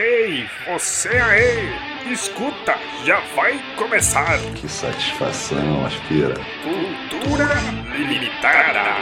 [0.00, 2.12] Ei, você aí!
[2.12, 4.38] Escuta, já vai começar!
[4.54, 6.36] Que satisfação, aspira.
[6.62, 7.48] Cultura
[7.96, 8.94] Limitada!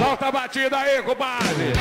[0.00, 1.72] Solta a batida aí, compadre!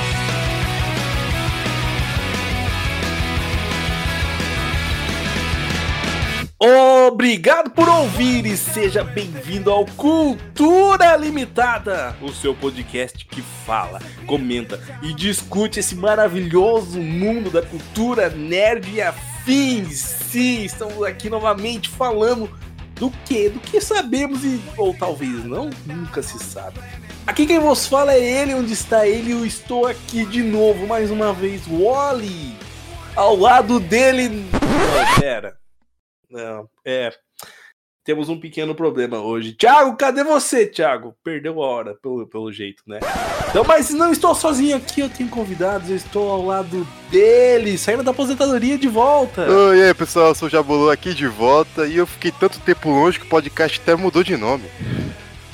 [6.65, 14.79] Obrigado por ouvir e seja bem-vindo ao Cultura Limitada, o seu podcast que fala, comenta
[15.01, 19.97] e discute esse maravilhoso mundo da cultura nerd e afins.
[20.31, 22.49] Sim, estamos aqui novamente falando
[22.95, 23.49] do que?
[23.49, 26.79] Do que sabemos e ou talvez não, nunca se sabe.
[27.27, 29.33] Aqui quem vos fala é ele, onde está ele?
[29.33, 32.55] Eu estou aqui de novo, mais uma vez, Wally.
[33.17, 34.29] Ao lado dele.
[34.29, 35.61] Não, pera.
[36.33, 37.13] Não, é.
[38.03, 39.53] Temos um pequeno problema hoje.
[39.53, 41.15] Thiago, cadê você, Thiago?
[41.23, 42.99] Perdeu a hora, pelo, pelo jeito, né?
[43.49, 48.03] Então, mas não estou sozinho aqui, eu tenho convidados, eu estou ao lado dele, saindo
[48.03, 49.49] da aposentadoria de volta.
[49.49, 52.59] Oi, e aí, pessoal, eu sou o Jabulu aqui de volta e eu fiquei tanto
[52.59, 54.65] tempo longe que o podcast até mudou de nome.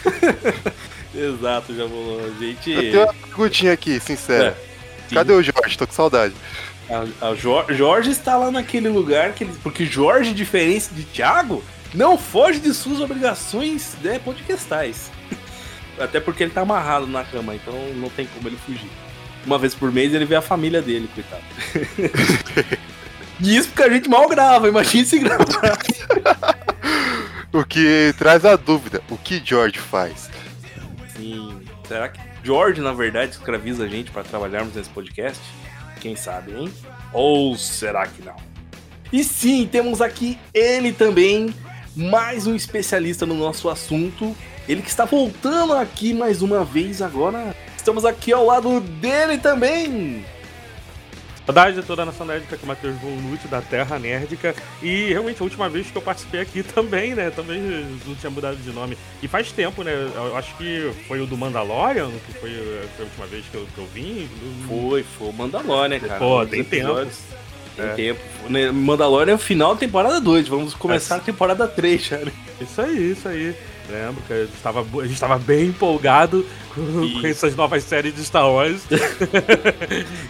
[1.14, 2.34] Exato, Jabulu.
[2.40, 2.72] Gente.
[2.72, 4.58] Eu tenho uma perguntinha aqui, sincera.
[5.12, 5.78] É, Cadê o Jorge?
[5.78, 6.34] Tô com saudade.
[6.90, 11.64] A, a Jor- Jorge está lá naquele lugar que ele, porque Jorge, diferente de Thiago,
[11.94, 15.12] não foge de suas obrigações né, podcastais.
[16.00, 18.90] Até porque ele tá amarrado na cama, então não tem como ele fugir.
[19.46, 21.44] Uma vez por mês ele vê a família dele, coitado.
[23.40, 25.78] e isso porque a gente mal grava, imagina se gravar.
[27.52, 30.30] O que traz a dúvida: o que George faz?
[31.16, 31.60] Sim.
[31.88, 35.42] Será que George, na verdade, escraviza a gente para trabalharmos nesse podcast?
[36.00, 36.74] Quem sabe, hein?
[37.14, 38.36] Ou será que não?
[39.12, 41.54] E sim, temos aqui ele também,
[41.96, 44.36] mais um especialista no nosso assunto.
[44.68, 47.56] Ele que está voltando aqui mais uma vez agora.
[47.76, 50.24] Estamos aqui ao lado dele também.
[51.50, 54.54] Saudade de toda a nação nerdica que é o Matheus Volnucci da Terra Nerdica.
[54.84, 57.32] E realmente a última vez que eu participei aqui também, né?
[57.32, 57.60] Também
[58.06, 58.96] não tinha mudado de nome.
[59.24, 59.92] E faz tempo, né?
[60.16, 62.52] Eu acho que foi o do Mandalorian, que foi,
[63.00, 64.30] a última vez que eu, que eu vim.
[64.68, 66.20] Foi, foi o Mandalorian, cara.
[66.20, 67.18] Pô, tem episódios-
[67.76, 67.94] Tem É.
[67.94, 68.20] tempo.
[68.48, 70.48] Né, Mandalorian é o final da temporada 2.
[70.48, 71.24] Vamos começar Assim.
[71.24, 72.32] a temporada 3, cara.
[72.62, 73.56] Isso aí, isso aí.
[73.90, 76.46] Lembro que a gente estava, a gente estava bem empolgado
[76.76, 77.22] com, Isso.
[77.22, 78.82] com essas novas séries de Star Wars.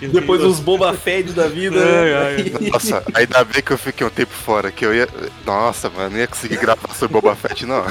[0.01, 1.77] E Depois os Boba Fett da vida.
[1.77, 2.51] Ai, né?
[2.61, 2.69] ai.
[2.71, 5.07] Nossa, ainda bem que eu fiquei um tempo fora, que eu ia.
[5.45, 7.83] Nossa, mano, não ia conseguir gravar sobre Boba Fett, não.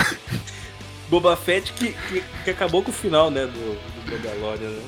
[1.10, 4.82] Boba Fett que, que, que acabou com o final, né, do, do Mandalorian, né?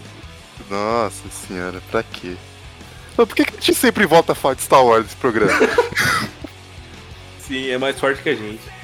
[0.70, 2.36] Nossa senhora, pra quê?
[3.16, 5.52] Mas por que, que a gente sempre volta a falar de Star Wars nesse programa?
[7.46, 8.79] Sim, é mais forte que a gente.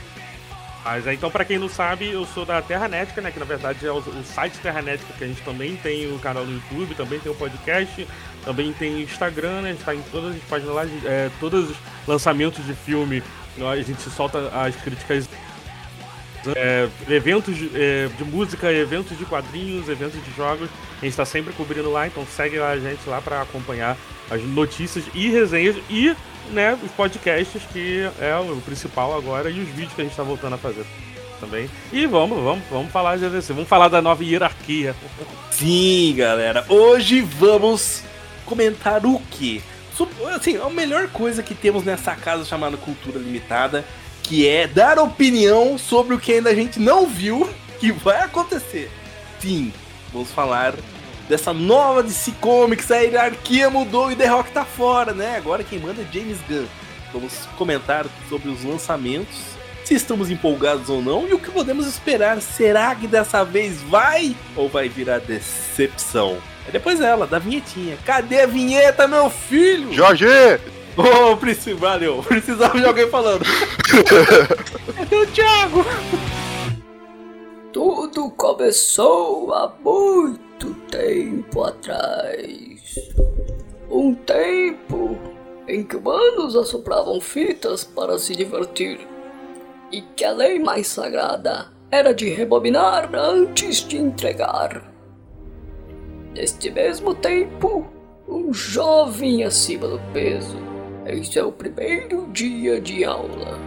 [0.86, 3.32] Mas é, então, pra quem não sabe, eu sou da Terra Nética, né?
[3.32, 6.18] Que na verdade é o, o site Terra Nética, que a gente também tem o
[6.20, 8.06] canal no YouTube, também tem o podcast,
[8.44, 9.70] também tem Instagram, né?
[9.70, 11.76] A gente tá em todas as páginas lá, é, todos os
[12.06, 13.20] lançamentos de filme,
[13.68, 15.28] a gente solta as críticas.
[16.54, 20.68] É, eventos de, é, de música, eventos de quadrinhos, eventos de jogos,
[21.00, 23.96] a gente tá sempre cobrindo lá, então segue lá a gente lá pra acompanhar
[24.30, 26.14] as notícias e resenhas e
[26.50, 30.22] né, os podcasts, que é o principal agora, e os vídeos que a gente tá
[30.22, 30.84] voltando a fazer
[31.40, 31.68] também.
[31.92, 34.94] E vamos, vamos, vamos falar de ADC, vamos falar da nova hierarquia.
[35.50, 36.64] Sim, galera.
[36.68, 38.02] Hoje vamos
[38.44, 39.20] comentar o?
[39.94, 43.84] Sup- Assim, a melhor coisa que temos nessa casa chamada Cultura Limitada,
[44.26, 47.48] que é dar opinião sobre o que ainda a gente não viu
[47.78, 48.90] que vai acontecer.
[49.38, 49.72] Sim,
[50.12, 50.74] vamos falar
[51.28, 55.36] dessa nova DC Comics, a hierarquia mudou e The Rock tá fora, né?
[55.36, 56.66] Agora quem manda é James Gunn.
[57.12, 59.36] Vamos comentar sobre os lançamentos,
[59.84, 62.40] se estamos empolgados ou não e o que podemos esperar.
[62.40, 66.38] Será que dessa vez vai ou vai virar decepção?
[66.68, 67.96] É depois dela, da vinhetinha.
[68.04, 69.92] Cadê a vinheta, meu filho?
[69.92, 70.26] Jorge!
[70.96, 72.22] Ô, oh, preciso, valeu.
[72.22, 73.44] Precisava de alguém falando.
[74.94, 75.84] Cadê o Thiago?
[77.72, 82.80] Tudo começou há muito tempo atrás.
[83.90, 85.18] Um tempo
[85.68, 89.06] em que humanos assopravam fitas para se divertir.
[89.92, 94.90] E que a lei mais sagrada era de rebobinar antes de entregar.
[96.34, 97.86] Neste mesmo tempo,
[98.28, 100.75] um jovem acima do peso,
[101.06, 103.58] em seu primeiro dia de aula,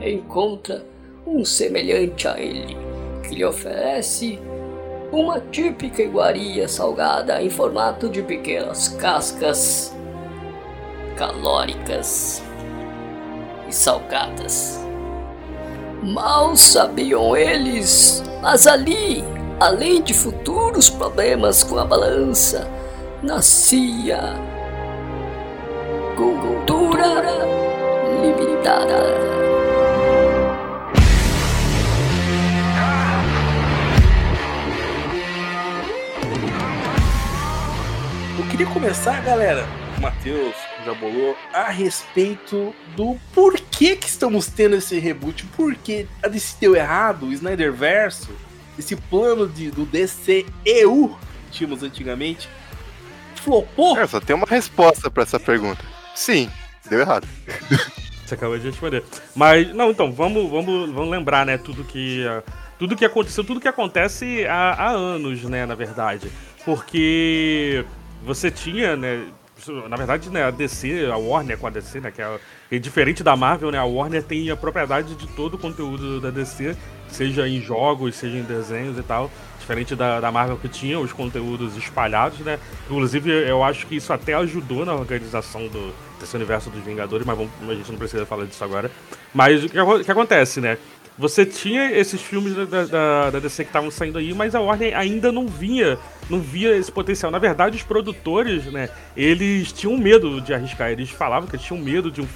[0.00, 0.84] encontra
[1.26, 2.76] um semelhante a ele
[3.26, 4.38] que lhe oferece
[5.10, 9.94] uma típica iguaria salgada em formato de pequenas cascas
[11.16, 12.42] calóricas
[13.68, 14.78] e salgadas.
[16.02, 19.24] Mal sabiam eles, mas ali,
[19.58, 22.68] além de futuros problemas com a balança,
[23.22, 24.34] nascia
[26.16, 27.22] Cultura
[28.22, 28.96] Limitada.
[38.38, 39.68] Eu queria começar, galera,
[39.98, 40.54] o Matheus
[40.86, 45.44] já bolou, a respeito do porquê que estamos tendo esse reboot.
[45.54, 48.30] Porque a DC deu errado, o Snyder Verso,
[48.78, 51.14] esse plano de, do DCEU
[51.50, 52.48] que tínhamos antigamente,
[53.34, 53.98] flopou.
[53.98, 55.95] É, só tem uma resposta pra essa pergunta.
[56.16, 56.50] Sim,
[56.88, 57.28] deu errado.
[58.24, 59.04] Você acabou de responder.
[59.36, 62.42] Mas, não, então, vamos, vamos, vamos lembrar, né, tudo que, uh,
[62.78, 66.28] tudo que aconteceu, tudo que acontece há, há anos, né, na verdade.
[66.64, 67.84] Porque
[68.24, 69.28] você tinha, né,
[69.88, 73.36] na verdade, né, a DC, a Warner com a DC, né, que é, diferente da
[73.36, 76.76] Marvel, né, a Warner tem a propriedade de todo o conteúdo da DC,
[77.08, 79.30] seja em jogos, seja em desenhos e tal,
[79.66, 82.58] diferente da, da Marvel que tinha os conteúdos espalhados, né,
[82.88, 87.36] inclusive eu acho que isso até ajudou na organização do, desse universo dos Vingadores, mas
[87.36, 88.90] vamos, a gente não precisa falar disso agora.
[89.34, 90.78] Mas o que, o que acontece, né,
[91.18, 94.96] você tinha esses filmes da, da, da DC que estavam saindo aí, mas a Warner
[94.96, 95.98] ainda não vinha,
[96.28, 97.32] não via esse potencial.
[97.32, 100.90] Na verdade, os produtores, né, eles tinham medo de arriscar.
[100.90, 102.28] Eles falavam que eles tinham medo de um,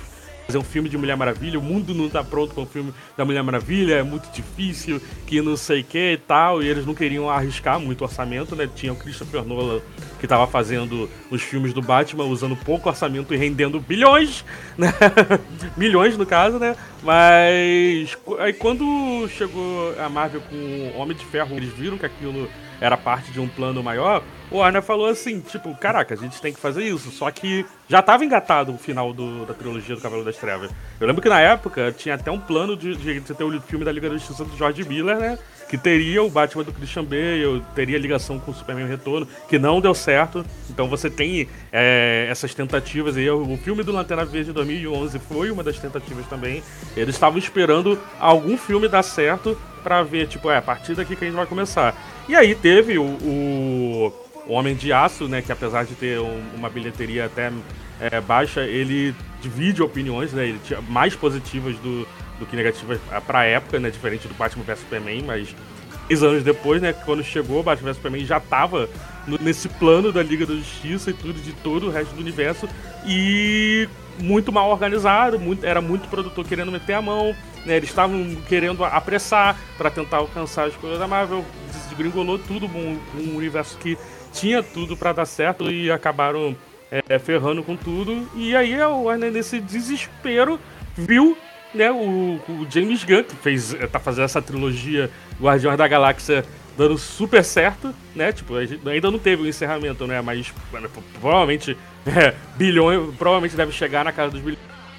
[0.50, 3.24] fazer um filme de Mulher Maravilha, o mundo não tá pronto para um filme da
[3.24, 6.92] Mulher Maravilha, é muito difícil, que não sei o que e tal, e eles não
[6.92, 8.68] queriam arriscar muito orçamento, né?
[8.74, 9.80] Tinha o Christopher Nolan
[10.18, 14.44] que tava fazendo os filmes do Batman usando pouco orçamento e rendendo bilhões,
[14.76, 14.92] né?
[15.78, 16.74] Milhões no caso, né?
[17.00, 22.48] Mas aí quando chegou a Marvel com Homem de Ferro, eles viram que aquilo
[22.80, 26.52] era parte de um plano maior, o Warner falou assim, tipo, caraca, a gente tem
[26.52, 27.10] que fazer isso.
[27.10, 30.70] Só que já tava engatado o final do, da trilogia do Cavaleiro das Trevas.
[30.98, 33.92] Eu lembro que na época tinha até um plano de, de, ter o filme da
[33.92, 35.38] Liga da Justiça do George Miller, né?
[35.70, 39.80] Que teria o Batman do Christian Bale, teria ligação com o Superman Retorno, que não
[39.80, 40.44] deu certo.
[40.68, 43.30] Então você tem é, essas tentativas aí.
[43.30, 46.60] O filme do Lanterna Verde de 2011 foi uma das tentativas também.
[46.96, 51.24] Eles estavam esperando algum filme dar certo pra ver, tipo, é, a partir daqui que
[51.24, 51.94] a gente vai começar.
[52.28, 54.12] E aí teve o, o
[54.48, 55.40] Homem de Aço, né?
[55.40, 57.52] Que apesar de ter um, uma bilheteria até
[58.00, 60.48] é, baixa, ele divide opiniões, né?
[60.48, 62.06] Ele tinha mais positivas do,
[62.40, 63.90] do que negativas pra época, né?
[63.90, 65.54] Diferente do Batman vs Superman, mas
[66.08, 66.92] seis anos depois, né?
[66.92, 68.88] Quando chegou o Batman vs Superman já tava
[69.26, 72.68] no, nesse plano da Liga da Justiça e tudo, de todo o resto do universo.
[73.06, 73.88] E
[74.18, 77.76] muito mal organizado, muito, era muito produtor querendo meter a mão, né?
[77.76, 83.36] Eles estavam querendo apressar para tentar alcançar as coisas da Marvel, desgringolou tudo, um, um
[83.36, 83.96] universo que
[84.32, 86.56] tinha tudo para dar certo e acabaram
[86.90, 88.28] é, ferrando com tudo.
[88.34, 90.58] E aí o Warner, nesse desespero,
[90.96, 91.36] viu
[91.74, 96.44] né, o, o, James Gunn, que fez, tá fazendo essa trilogia Guardiões da Galáxia
[96.76, 98.32] dando super certo, né?
[98.32, 100.20] Tipo, ainda não teve o um encerramento, né?
[100.20, 100.52] Mas
[101.20, 101.76] provavelmente
[102.06, 104.56] é, bilhões, provavelmente deve chegar na casa dos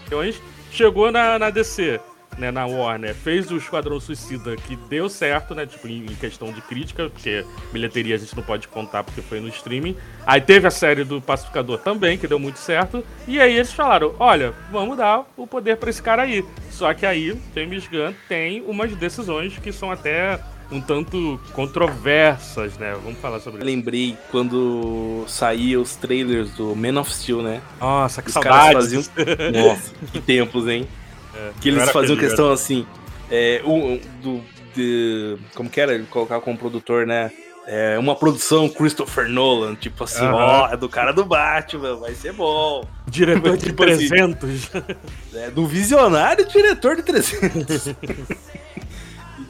[0.08, 0.42] bilhões.
[0.72, 2.00] Chegou na, na DC
[2.42, 6.60] né, na Warner, fez o Esquadrão Suicida, que deu certo, né, tipo, em, questão de
[6.60, 9.96] crítica, porque bilheteria a gente não pode contar porque foi no streaming.
[10.26, 13.06] Aí teve a série do Pacificador também, que deu muito certo.
[13.28, 16.44] E aí eles falaram, olha, vamos dar o poder para esse cara aí.
[16.72, 20.40] Só que aí, James Gunn tem umas decisões que são até
[20.72, 22.96] um tanto controversas, né?
[23.04, 23.66] Vamos falar sobre isso.
[23.68, 27.62] Lembrei quando saíam os trailers do Man of Steel, né?
[27.80, 28.74] Nossa, que os saudades.
[28.74, 29.04] Faziam...
[29.54, 30.88] Nossa, que tempos, hein?
[31.36, 32.86] É, que eles faziam questão assim,
[33.30, 34.42] é, um, do,
[34.76, 35.94] de, como que era?
[35.94, 37.32] Ele colocar como produtor, né?
[37.68, 42.34] É, uma produção Christopher Nolan, tipo assim, ó, é do cara do Batman, vai ser
[42.34, 42.84] bom.
[43.08, 44.50] Diretor de tipo 300.
[44.50, 44.84] Assim,
[45.36, 47.96] é, do visionário diretor de 300.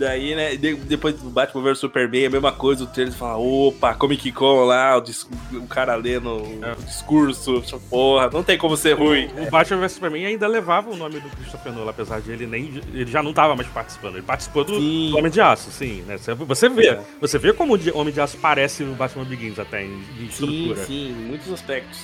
[0.01, 4.31] daí, né, depois do Batman vs Superman, a mesma coisa, o trailer fala, opa, Comic
[4.31, 6.73] Con lá, o, o cara lendo é.
[6.73, 9.29] o discurso, porra, não tem como ser ruim.
[9.37, 12.47] O, o Batman vs Superman ainda levava o nome do Christopher Nolan, apesar de ele
[12.47, 16.01] nem, ele já não tava mais participando, ele participou do, do Homem de Aço, sim,
[16.07, 17.01] né, você vê, é.
[17.19, 20.75] você vê como o Homem de Aço parece o Batman Begins até, em, em estrutura.
[20.77, 21.99] Sim, sim, em muitos aspectos.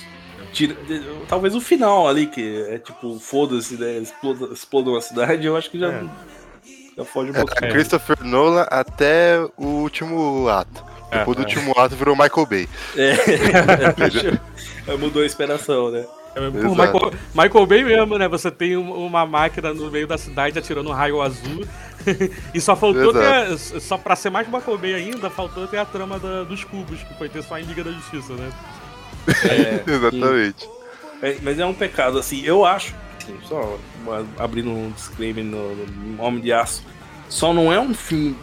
[0.52, 0.76] Tira,
[1.28, 3.98] talvez o final ali, que é tipo, foda-se, né?
[3.98, 5.88] Exploda, explodam a cidade, eu acho que já.
[5.92, 6.04] É.
[6.98, 7.70] Já foge um é, pouquinho.
[7.70, 10.84] Christopher Nolan até o último ato.
[11.12, 11.46] É, Depois do é.
[11.46, 12.68] último ato virou Michael Bay.
[12.96, 13.14] É.
[14.98, 16.04] Mudou a inspiração, né?
[16.34, 18.26] É, Pô, Michael, Michael Bay mesmo, né?
[18.26, 21.64] Você tem uma máquina no meio da cidade atirando um raio azul.
[22.52, 23.56] e só faltou ter.
[23.80, 27.14] Só pra ser mais Michael Bay ainda, faltou ter a trama da, dos cubos, que
[27.14, 28.50] foi ter só em Liga da Justiça, né?
[29.44, 30.68] É, Exatamente.
[31.42, 32.92] mas é um pecado, assim, eu acho
[33.28, 33.78] assim, só
[34.38, 36.82] abrindo um disclaimer no, no Homem de Aço,
[37.28, 38.36] só não é um filme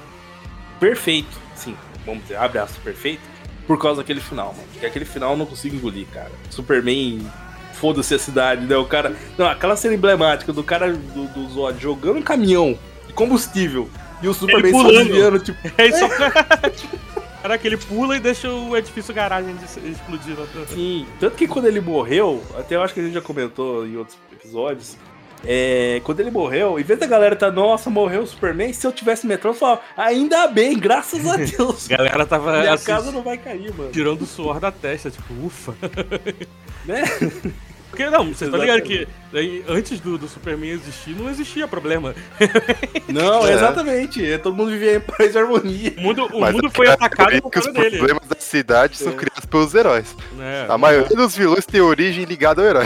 [0.80, 1.76] perfeito, sim,
[2.06, 3.22] vamos dizer, abre aço perfeito,
[3.66, 4.68] por causa daquele final, mano.
[4.72, 6.32] Porque aquele final eu não consigo engolir, cara.
[6.52, 7.26] Superman
[7.74, 8.78] foda-se a cidade, né?
[8.78, 9.16] O cara.
[9.38, 12.78] Não, aquela cena emblemática do cara do, do Zod jogando um caminhão
[13.08, 13.90] de combustível
[14.22, 15.58] e o Superman só desviando, tipo.
[15.78, 16.06] É isso.
[17.46, 20.36] Caraca, ele pula e deixa o edifício garagem explodir.
[20.68, 23.96] Sim, tanto que quando ele morreu, até eu acho que a gente já comentou em
[23.98, 24.98] outros episódios.
[25.46, 28.92] É, quando ele morreu, em vez da galera tá, nossa, morreu o Superman, se eu
[28.92, 31.86] tivesse metrô, eu falava, ainda bem, graças a Deus.
[31.94, 33.92] A galera tava Minha assim, casa não vai cair, mano.
[33.92, 35.76] tirando o suor da testa, tipo, ufa.
[36.84, 37.04] Né?
[37.92, 39.08] Porque não, você tá ligado que
[39.68, 42.14] antes do, do Superman existir, não existia problema.
[43.08, 43.54] Não, É.
[43.54, 44.38] exatamente.
[44.40, 45.94] Todo mundo vivia em paz e harmonia.
[45.98, 47.98] O mundo, o Mas mundo é foi atacado é por que os causa dele.
[47.98, 49.16] problemas da cidade são É.
[49.16, 50.16] criados pelos heróis.
[50.34, 50.66] né?
[50.70, 52.86] A maioria dos vilões tem origem ligada ao herói.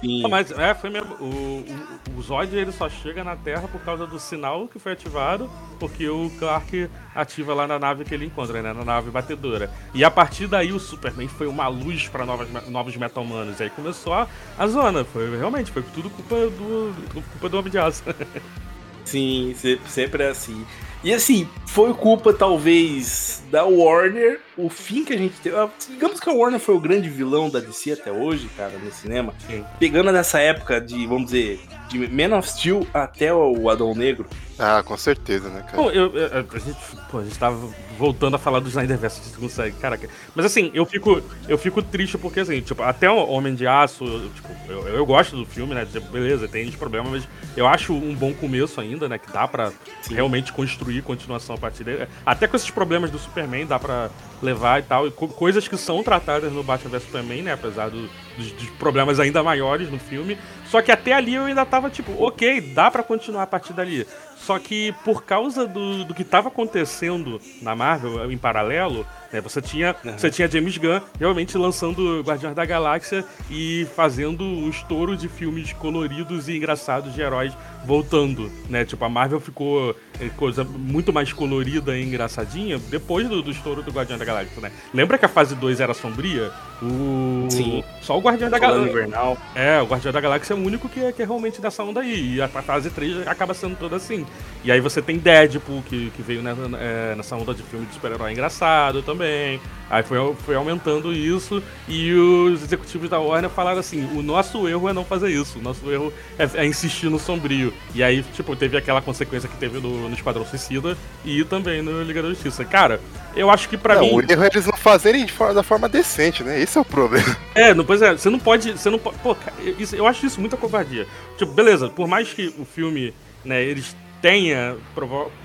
[0.00, 0.22] Sim.
[0.24, 1.14] Ah, Mas é, foi mesmo.
[1.20, 4.92] O, o, o Zod ele só chega na Terra por causa do sinal que foi
[4.92, 5.50] ativado,
[5.80, 8.72] porque o Clark ativa lá na nave que ele encontra, né?
[8.72, 9.68] Na nave batedora.
[9.92, 12.24] E a partir daí o Superman foi uma luz para
[12.68, 13.60] novos meta-humanos.
[13.60, 15.04] Aí começou a, a zona.
[15.04, 16.94] Foi, realmente, foi tudo culpa do,
[17.32, 18.02] culpa do Homem de Aço.
[19.04, 20.66] Sim, se- sempre é assim.
[21.02, 25.56] E assim, foi culpa talvez da Warner, o fim que a gente teve.
[25.56, 28.90] ah, Digamos que a Warner foi o grande vilão da DC até hoje, cara, no
[28.92, 29.32] cinema.
[29.46, 29.64] Sim.
[29.78, 34.26] Pegando nessa época de, vamos dizer, de Man of Steel até o Adão Negro.
[34.58, 35.76] Ah, com certeza, né, cara?
[35.76, 36.76] Bom, eu, eu- a, gente,
[37.10, 40.08] pô, a gente tava voltando a falar do Snyderverse, a gente consegue, caraca.
[40.34, 44.04] Mas assim, eu fico, eu fico triste porque, assim, tipo, até o Homem de Aço,
[44.04, 45.86] eu, tipo, eu, eu gosto do filme, né?
[45.86, 49.16] tipo, beleza, tem uns problemas, mas eu acho um bom começo ainda, né?
[49.18, 49.72] Que dá pra
[50.10, 52.08] realmente construir continuação a partir dele.
[52.26, 54.10] Até com esses problemas do Superman, dá pra
[54.42, 55.06] levar e tal.
[55.06, 57.52] E co- coisas que são tratadas no Batman vs Superman, né?
[57.52, 60.38] Apesar do- dos, dos problemas ainda maiores no filme.
[60.66, 64.06] Só que até ali eu ainda tava tipo, ok, dá pra continuar a partir dali.
[64.40, 69.60] Só que por causa do, do que tava acontecendo na Marvel em paralelo, né, você
[69.60, 75.28] tinha você tinha James Gunn realmente lançando Guardiões da Galáxia e fazendo um estouro de
[75.28, 77.52] filmes coloridos e engraçados de heróis
[77.84, 78.84] voltando, né?
[78.84, 83.82] Tipo, a Marvel ficou é, coisa muito mais colorida e engraçadinha depois do, do estouro
[83.82, 84.72] do Guardiões da Galáxia, né?
[84.92, 86.50] Lembra que a fase 2 era sombria?
[86.82, 87.46] O...
[87.50, 87.82] Sim.
[88.00, 88.90] Só o Guardião da Galáxia.
[88.90, 89.36] Invernal.
[89.54, 92.00] É, o Guardião da Galáxia é o único que é, que é realmente dessa onda
[92.00, 92.36] aí.
[92.36, 94.26] E a fase 3 acaba sendo toda assim.
[94.64, 97.94] E aí você tem Deadpool, que, que veio nessa, é, nessa onda de filme de
[97.94, 99.60] super-herói engraçado também.
[99.88, 101.62] Aí foi, foi aumentando isso.
[101.88, 105.58] E os executivos da Warner falaram assim: o nosso erro é não fazer isso.
[105.60, 107.72] O nosso erro é, é insistir no sombrio.
[107.94, 112.02] E aí, tipo, teve aquela consequência que teve no, no Esquadrão Suicida e também no
[112.02, 112.64] Liga da Justiça.
[112.64, 113.00] Cara,
[113.36, 114.14] eu acho que pra não, mim.
[114.16, 116.60] o erro é eles não fazerem de forma- da forma decente, né?
[116.60, 117.36] Esse é o problema.
[117.54, 118.72] É, não, pois é, você não pode.
[118.72, 119.16] Você não pode.
[119.18, 121.06] Pô, cara, isso- eu acho isso muita covardia.
[121.38, 124.76] Tipo, beleza, por mais que o filme, né, eles tenha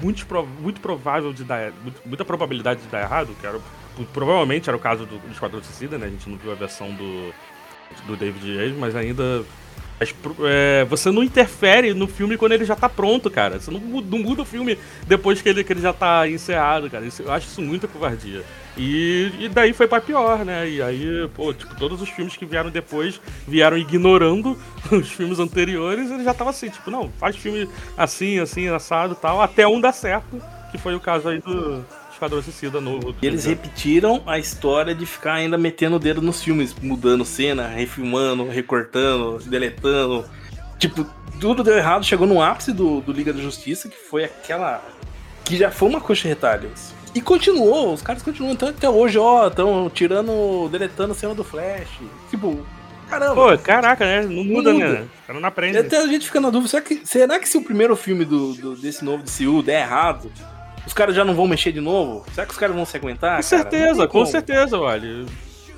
[0.01, 0.25] muito,
[0.60, 1.72] muito provável de dar.
[1.84, 3.60] muito- muita probabilidade de dar errado, que era,
[4.13, 6.08] provavelmente era o caso do, do Esquadrão Suicida, né?
[6.08, 7.34] A gente não viu a versão do,
[8.08, 9.44] do David Yates, mas ainda.
[10.00, 10.14] Mas,
[10.46, 13.60] é, você não interfere no filme quando ele já tá pronto, cara.
[13.60, 17.06] Você não, não muda o filme depois que ele, que ele já tá encerrado, cara.
[17.06, 18.44] Isso- eu acho isso muita covardia.
[18.78, 20.68] E, e daí foi pra pior, né?
[20.68, 24.58] E aí, pô, tipo, todos os filmes que vieram depois vieram ignorando
[24.92, 26.10] os filmes anteriores.
[26.12, 29.94] Ele já tava assim, tipo, não, faz filme assim, assim, assado tal, até um dar
[29.94, 31.86] certo, que foi o caso aí do
[32.24, 33.13] Esquadrão Suicida novo.
[33.22, 37.68] E eles repetiram a história de ficar ainda metendo o dedo nos filmes, mudando cena,
[37.68, 40.24] refilmando, recortando, deletando.
[40.80, 41.06] Tipo,
[41.42, 44.82] tudo deu errado, chegou no ápice do, do Liga da Justiça, que foi aquela.
[45.44, 46.94] que já foi uma coxa de retalhos.
[47.13, 51.89] E continuou, os caras continuam então, até hoje, ó, estão tirando, deletando cena do Flash.
[52.30, 52.65] Tipo,
[53.10, 53.36] caramba.
[53.36, 54.22] Pô, caraca, né?
[54.24, 54.88] Não muda, muda.
[54.88, 55.08] né?
[55.24, 55.77] O cara não aprende.
[55.77, 58.53] Até a gente fica na dúvida, será que, será que se o primeiro filme do,
[58.53, 60.32] do- desse novo DCU der errado,
[60.86, 62.25] os caras já não vão mexer de novo?
[62.34, 63.42] Será que os caras vão se aguentar?
[63.44, 63.62] Com cara?
[63.63, 65.25] Certeza, com certeza, olha.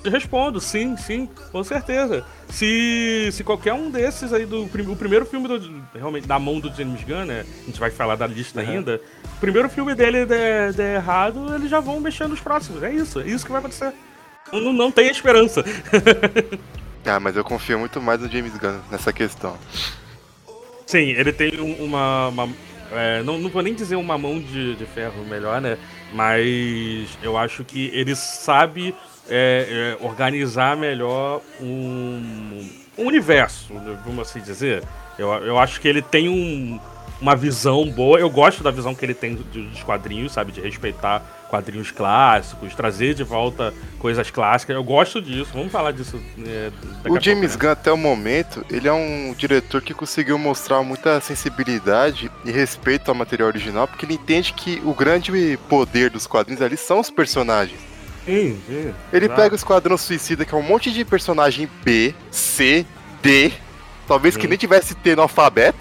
[0.04, 2.24] Eu respondo, sim, sim, com certeza.
[2.50, 6.72] Se, se qualquer um desses aí do o primeiro filme do, realmente da mão do
[6.72, 7.44] James Gunn, né?
[7.64, 8.70] A gente vai falar da lista Uhum.
[8.70, 9.02] ainda.
[9.36, 12.84] O primeiro filme dele der, der errado, eles já vão mexer nos próximos.
[12.84, 13.92] É isso, é isso que vai acontecer.
[14.54, 15.64] Não, não- tem esperança.
[17.08, 19.56] Ah, mas eu confio muito mais no James Gunn nessa questão.
[20.88, 22.30] Sim, ele tem um- uma.
[22.30, 22.50] uma-
[22.92, 25.78] é, não, não vou nem dizer uma mão de, de ferro melhor, né?
[26.14, 28.96] Mas eu acho que ele sabe
[29.30, 34.84] é, é, organizar melhor um, um universo, né, vamos assim dizer.
[35.18, 36.80] Eu, eu acho que ele tem um-
[37.22, 38.20] uma visão boa.
[38.20, 40.52] Eu gosto da visão que ele tem do- dos quadrinhos, sabe?
[40.52, 44.76] De respeitar quadrinhos clássicos, trazer de volta coisas clássicas.
[44.76, 45.50] Eu gosto disso.
[45.54, 46.22] Vamos falar disso.
[46.46, 46.70] é,
[47.00, 47.62] O pouco, James né?
[47.62, 53.10] Gunn, até o momento, ele é um diretor que conseguiu mostrar muita sensibilidade e respeito
[53.10, 57.10] ao material original, porque ele entende que o grande poder dos quadrinhos ali são os
[57.10, 57.80] personagens.
[58.26, 58.94] Sim, sim.
[59.14, 59.42] Ele Exato.
[59.42, 62.86] pega o Esquadrão Suicida, que é um monte de personagem B, C,
[63.22, 63.52] D,
[64.08, 65.78] talvez que nem tivesse T no alfabeto,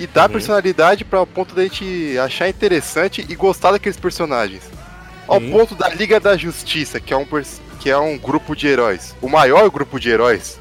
[0.00, 0.32] e dar Uhum.
[0.32, 4.62] personalidade para o ponto da gente achar interessante e gostar daqueles personagens.
[5.28, 5.50] Ao Sim.
[5.52, 7.26] ponto da Liga da Justiça, que é um
[7.78, 10.58] que é um grupo de heróis, o maior grupo de heróis.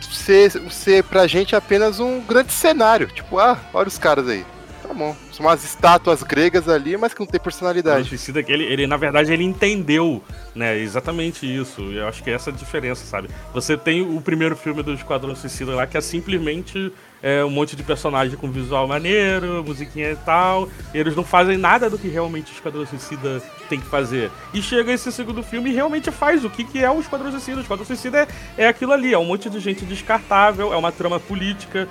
[0.00, 3.06] Ser, ser pra gente apenas um grande cenário.
[3.08, 4.44] Tipo, ah, olha os caras aí.
[4.86, 5.16] Tá bom.
[5.32, 8.08] São umas estátuas gregas ali, mas que não tem O personalidade.
[8.08, 10.22] Suicida que ele, ele, na verdade, ele entendeu,
[10.54, 11.80] né, exatamente isso.
[11.92, 13.28] Eu acho que é essa a diferença, sabe?
[13.54, 17.76] Você tem o primeiro filme do Esquadrão Suicida lá, que é simplesmente é, um monte
[17.76, 20.68] de personagem com visual maneiro, musiquinha e tal.
[20.92, 24.30] E eles não fazem nada do que realmente o Esquadrão Suicida tem que fazer.
[24.52, 27.58] E chega esse segundo filme e realmente faz o que, que é o Esquadrão Suicida.
[27.58, 28.18] O Esquadrão Suicida
[28.56, 31.88] é, é aquilo ali, é um monte de gente descartável, é uma trama política,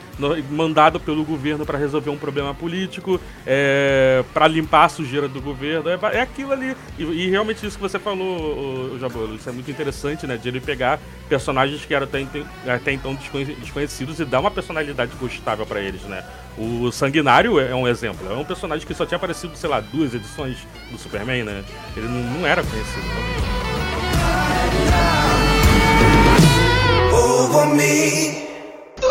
[0.49, 5.89] mandado pelo governo pra resolver um problema político, é, para limpar a sujeira do governo.
[5.89, 6.75] É, é aquilo ali.
[6.97, 10.37] E, e realmente isso que você falou, Jabolo, isso é muito interessante, né?
[10.37, 12.25] De ele pegar personagens que eram até,
[12.67, 16.23] até então desconhe- desconhecidos e dar uma personalidade gostável pra eles, né?
[16.57, 18.31] O Sanguinário é um exemplo.
[18.31, 20.57] É um personagem que só tinha aparecido, sei lá, duas edições
[20.91, 21.63] do Superman, né?
[21.95, 23.41] Ele não, não era conhecido.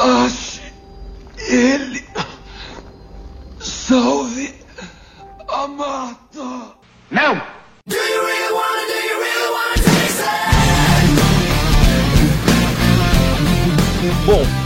[0.01, 0.63] Ache
[1.37, 2.03] ele.
[3.59, 4.55] Salve
[5.47, 6.75] a mata.
[7.11, 7.43] Não!
[14.25, 14.60] Bom,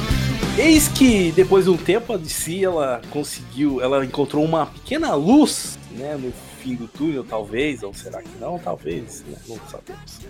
[0.58, 5.78] eis que depois de um tempo a DC ela conseguiu, ela encontrou uma pequena luz,
[5.92, 6.32] né, no
[6.62, 8.58] fim do túnel, talvez, ou será que não?
[8.58, 10.20] Talvez, né, não sabemos.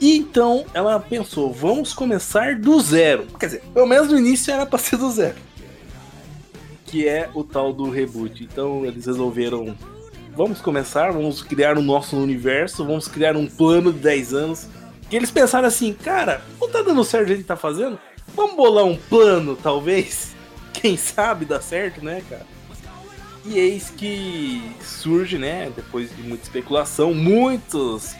[0.00, 3.26] E então ela pensou, vamos começar do zero.
[3.38, 5.36] Quer dizer, pelo menos no início era pra ser do zero.
[6.86, 8.42] Que é o tal do reboot.
[8.42, 9.76] Então eles resolveram,
[10.34, 14.66] vamos começar, vamos criar o nosso universo, vamos criar um plano de 10 anos.
[15.08, 17.98] Que eles pensaram assim, cara, não tá dando certo o que tá fazendo?
[18.34, 20.34] Vamos bolar um plano, talvez?
[20.72, 22.46] Quem sabe dá certo, né, cara?
[23.44, 28.14] E eis que surge, né, depois de muita especulação, muitos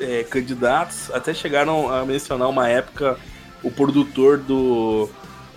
[0.00, 3.18] é, candidatos até chegaram a mencionar uma época
[3.64, 5.10] o produtor do,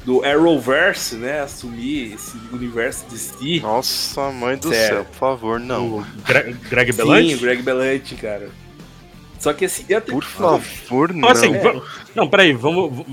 [0.04, 3.60] do Arrowverse, né, assumir esse universo de si.
[3.62, 4.96] Nossa, mãe do Sério.
[4.96, 6.00] céu, por favor, não.
[6.00, 7.36] O Gre- Greg Sim, Berlanti?
[7.36, 8.50] o Greg Berlanti, cara.
[9.40, 11.20] Só que assim, te- Por favor, não.
[11.20, 11.82] Então, assim, É.
[12.16, 13.06] não, peraí, vamos,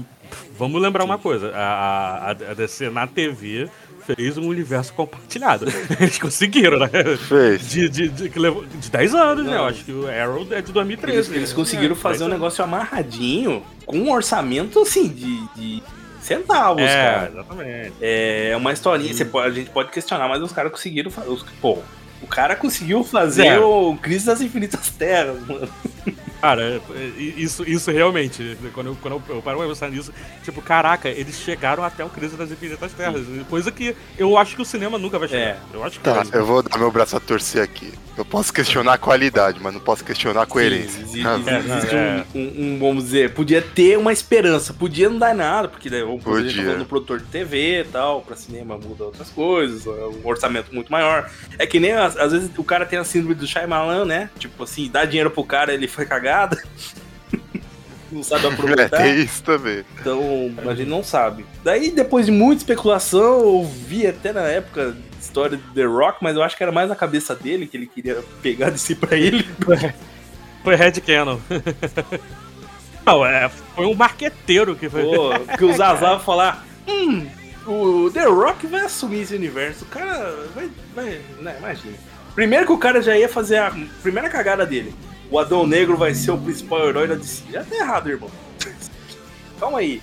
[0.60, 1.50] vamos lembrar uma coisa.
[1.54, 3.68] A, a, a DC na TV
[4.06, 5.66] fez um universo compartilhado.
[5.98, 6.88] Eles conseguiram, né?
[7.28, 7.68] Fez.
[7.68, 9.56] De, de, de, que levou- de 10 anos, né?
[9.56, 11.16] Eu acho que o Arrow é de 2013.
[11.16, 12.38] Eles, eles conseguiram É, fazer um 10 anos.
[12.40, 15.82] negócio amarradinho, com um orçamento assim de, de
[16.20, 17.30] centavos, É, cara.
[17.32, 17.92] exatamente.
[18.00, 21.28] É uma historinha, você pode- a gente pode questionar, mas os caras conseguiram fazer.
[21.60, 21.78] Pô,
[22.22, 23.66] o cara conseguiu fazer Zero.
[23.90, 25.68] o Crise das Infinitas Terras, mano.
[26.40, 31.08] Cara, é, isso, isso realmente, quando eu, quando eu paro pra pensar nisso, tipo, caraca,
[31.08, 33.24] eles chegaram até o Crise das Infinitas Terras.
[33.48, 35.40] Coisa que eu acho que o cinema nunca vai chegar.
[35.42, 35.56] É.
[35.72, 37.92] Eu acho que Tá, eu vou dar meu braço a torcer aqui.
[38.16, 41.00] Eu posso questionar a qualidade, mas não posso questionar a coerência.
[41.00, 42.24] Existe, Ah, É, existe é.
[42.34, 46.00] um, um- um, vamos dizer, podia ter uma esperança, podia não dar nada, porque né,
[46.02, 46.44] vamos Podia.
[46.46, 46.62] podia.
[46.64, 50.90] falando do produtor de TV e tal, pra cinema muda outras coisas, um orçamento muito
[50.90, 51.30] maior.
[51.58, 54.28] É que nem, às, às vezes, o cara tem a síndrome do Shyamalan, né?
[54.38, 56.62] Tipo assim, dá dinheiro pro cara, ele foi cagada.
[58.10, 58.96] não sabe É, aproveitar.
[59.02, 59.84] tem isso também.
[60.00, 60.20] Então,
[60.66, 61.44] a gente não sabe.
[61.64, 66.36] Daí, depois de muita especulação, eu vi até na época história de The Rock, mas
[66.36, 69.16] eu acho que era mais na cabeça dele, que ele queria pegar de si pra
[69.16, 69.46] ele.
[70.64, 71.38] Foi Red Cannon.
[73.06, 75.02] Não, é, foi um marqueteiro que foi.
[75.02, 77.26] Pô, que o Zazá vai falar, hum,
[77.66, 79.84] o The Rock vai assumir esse universo.
[79.84, 81.96] O cara vai, vai, né, imagina.
[82.34, 84.94] Primeiro que o cara já ia fazer a primeira cagada dele.
[85.30, 87.44] O Adão Negro vai ser o principal herói da DC.
[87.52, 88.30] Já tá errado, irmão.
[89.60, 90.02] Calma aí.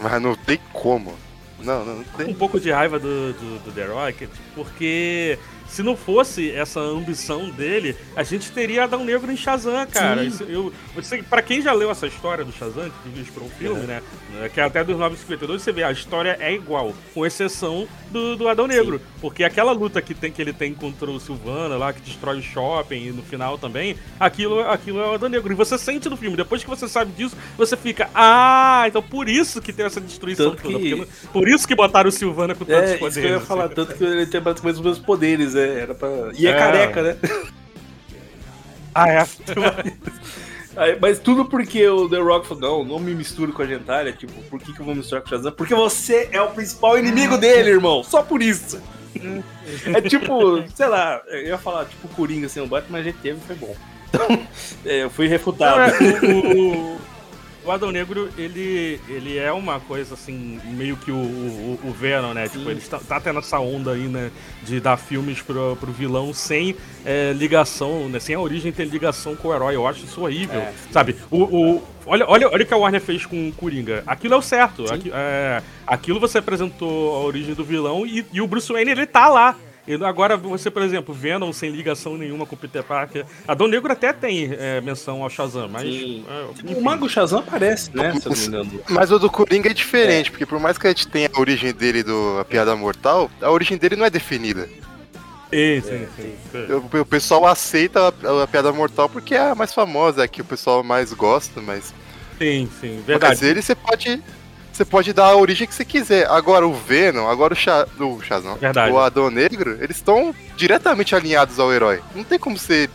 [0.00, 1.14] Mas não tem como.
[1.60, 2.28] Não, não, não tem.
[2.28, 5.38] um pouco de raiva do, do, do The Rock, porque
[5.70, 10.20] se não fosse essa ambição dele, a gente teria Adão Negro em Shazam, cara.
[10.22, 10.26] Sim.
[10.28, 13.86] Isso, eu, você, pra quem já leu essa história do Shazam, que para um filme,
[13.86, 14.02] né?
[14.52, 18.48] Que é até dos 952, você vê, a história é igual, com exceção do, do
[18.48, 19.00] Adão Negro.
[19.20, 22.42] Porque aquela luta que, tem, que ele tem contra o Silvana lá, que destrói o
[22.42, 25.52] shopping, e no final também, aquilo, aquilo é o Adão Negro.
[25.52, 29.28] E você sente no filme, depois que você sabe disso, você fica, ah, então por
[29.28, 30.78] isso que tem essa destruição Tanto toda.
[30.78, 33.16] que- porque por isso que botaram o Silvana com tantos É, poderes.
[33.16, 33.46] isso que eu ia assim.
[33.46, 36.08] falar, tanto que ele tem praticamente os mesmos poderes, é, era pra...
[36.34, 36.58] E é, É.
[36.58, 37.16] careca, né?
[38.94, 39.26] Ah, é.
[40.76, 44.12] Aí, mas tudo porque o The Rock falou, não, não me misturo com a gentalha,
[44.12, 45.52] tipo, por que, que eu vou misturar com o Shazam?
[45.52, 48.80] Porque você é o principal inimigo dele, irmão, só por isso.
[49.92, 53.18] é tipo, sei lá, eu ia falar, tipo, Coringa sem o Batman, mas a gente
[53.18, 53.74] teve e foi bom.
[54.08, 54.26] Então,
[54.86, 55.80] é, eu fui Não, refutado.
[55.80, 57.00] é, o, o-
[57.70, 62.34] o Adão Negro, ele, ele é uma coisa assim, meio que o, o, o Venom,
[62.34, 62.48] né?
[62.48, 64.30] Tipo, ele tá, tá tendo essa onda aí, né?
[64.62, 68.18] De dar filmes pro, pro vilão sem é, ligação, né?
[68.18, 69.76] Sem a origem ter ligação com o herói.
[69.76, 70.60] Eu acho isso horrível.
[70.60, 70.72] É.
[70.90, 71.16] Sabe?
[71.30, 74.02] O, o, olha, olha, olha o que a Warner fez com o Coringa.
[74.06, 74.92] Aquilo é o certo.
[74.92, 79.06] Aqui- é, aquilo você apresentou a origem do vilão e, e o Bruce Wayne, ele
[79.06, 79.56] tá lá.
[80.04, 83.24] Agora você, por exemplo, Venom sem ligação nenhuma com o Peter Parker.
[83.46, 85.84] Adão Negro até tem é, menção ao Shazam, mas.
[85.86, 88.12] É, O Mago Shazam aparece, né?
[88.88, 91.72] Mas o do Coringa é diferente, porque por mais que a gente tenha a origem
[91.72, 94.68] dele do A Piada Mortal, a origem dele não é definida.
[95.52, 96.36] Sim, sim, sim.
[96.72, 100.28] O, o pessoal aceita a, a Piada Mortal porque é a mais famosa, é a
[100.28, 101.92] que o pessoal mais gosta, mas...
[102.38, 103.44] Sim, sim, Mas verdade.
[103.44, 104.22] ele você pode...
[104.80, 106.26] Você pode dar a origem que você quiser.
[106.30, 108.16] Agora o Venom, agora o, Cha, o
[108.58, 108.90] Verdade.
[108.90, 112.00] o Adão Negro, eles estão diretamente alinhados ao herói.
[112.16, 112.88] Não tem como você,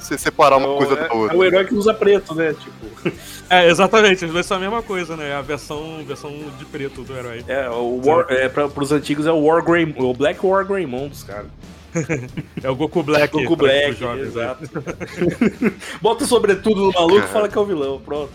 [0.00, 1.36] você separar uma coisa é, da outra.
[1.36, 2.54] é o herói que usa preto, né?
[2.54, 3.10] Tipo,
[3.50, 5.34] É, exatamente, os dois são a mesma coisa, né?
[5.34, 7.44] A versão, versão de preto do herói.
[7.46, 11.08] é, o War, é, pra, pros antigos é o War Grey, o Black War Greymon
[11.08, 11.50] dos caras.
[12.62, 13.34] É o Goku Black.
[13.34, 14.28] Goku pra- Black, jovens, né?
[14.28, 14.64] exato.
[16.00, 17.32] Bota o sobretudo no maluco e Cara.
[17.32, 18.32] fala que é o vilão, pronto.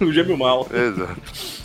[0.00, 0.68] O gêmeo mal.
[0.70, 1.63] Exato.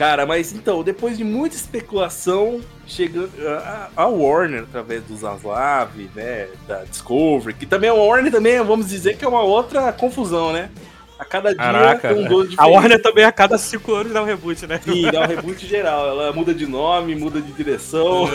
[0.00, 6.48] Cara, mas então, depois de muita especulação, chegando a, a Warner, através do Zaslav, né,
[6.66, 10.70] da Discovery, que também a Warner também, vamos dizer que é uma outra confusão, né?
[11.18, 12.60] A cada dia Caraca, tem um dono diferente.
[12.60, 14.80] a Warner também a cada cinco anos dá um reboot, né?
[14.82, 16.08] Sim, dá um reboot geral.
[16.08, 18.26] Ela muda de nome, muda de direção.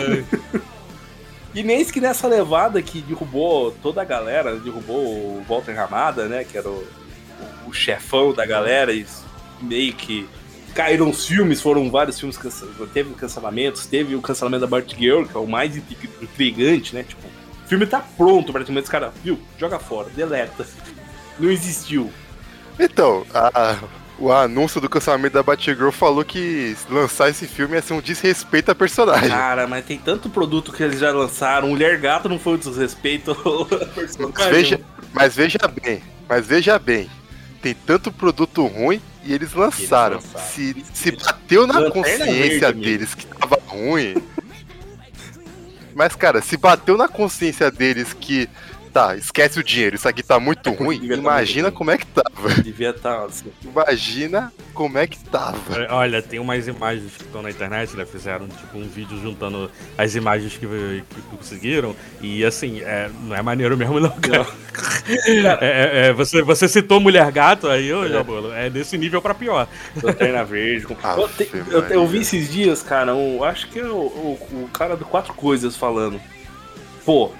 [1.56, 6.43] E nem que nessa levada que derrubou toda a galera, derrubou o Walter Ramada, né?
[6.43, 6.73] Que era o,
[7.65, 9.06] o- o chefão da galera, e
[9.62, 10.28] meio que
[10.75, 15.35] caíram os filmes, foram vários filmes cansa- teve cancelamentos, teve o cancelamento da Batgirl, que
[15.35, 17.03] é o mais intrig- intrigante, né?
[17.03, 19.39] Tipo, o filme tá pronto, praticamente os caras, viu?
[19.57, 20.67] Joga fora, deleta.
[21.39, 22.11] Não existiu.
[22.77, 23.77] Então, a-
[24.19, 28.71] o anúncio do cancelamento da Batgirl falou que lançar esse filme ia ser um desrespeito
[28.71, 29.29] à personagem.
[29.29, 31.69] Cara, mas tem tanto produto que eles já lançaram.
[31.69, 34.33] Mulher Gato não foi um desrespeito ao personagem.
[34.38, 34.81] Mas veja,
[35.13, 37.09] mas veja bem, mas veja bem,
[37.61, 40.17] tem tanto produto ruim e eles lançaram.
[40.17, 40.47] Eles lançaram.
[40.51, 44.15] Se, se bateu na Lanterna consciência Verde, deles que tava ruim.
[45.93, 48.49] Mas, cara, se bateu na consciência deles que.
[48.93, 50.97] Tá, esquece o dinheiro, isso aqui tá muito ruim.
[51.01, 51.77] devia tá Imagina muito ruim.
[51.77, 52.61] como é que tava.
[52.63, 53.51] Devia estar assim.
[53.61, 55.85] Imagina como é que tava.
[55.89, 58.05] Olha, tem umas imagens que estão na internet, né?
[58.05, 61.93] Fizeram tipo um vídeo juntando as imagens que, que conseguiram.
[62.21, 64.43] E assim, é, não é maneiro mesmo, não, cara.
[64.43, 64.45] É,
[65.07, 68.51] é, é, você, você citou Mulher Gato aí, ô Jabolo.
[68.53, 69.67] É desse nível pra pior.
[70.01, 70.85] Lanterna Verde.
[70.85, 70.95] Com...
[71.01, 71.95] Ave eu, te- eu, Maria.
[71.95, 75.33] eu vi esses dias, cara, um, acho que é o, o, o cara do Quatro
[75.33, 76.19] Coisas falando.
[77.05, 77.31] Pô,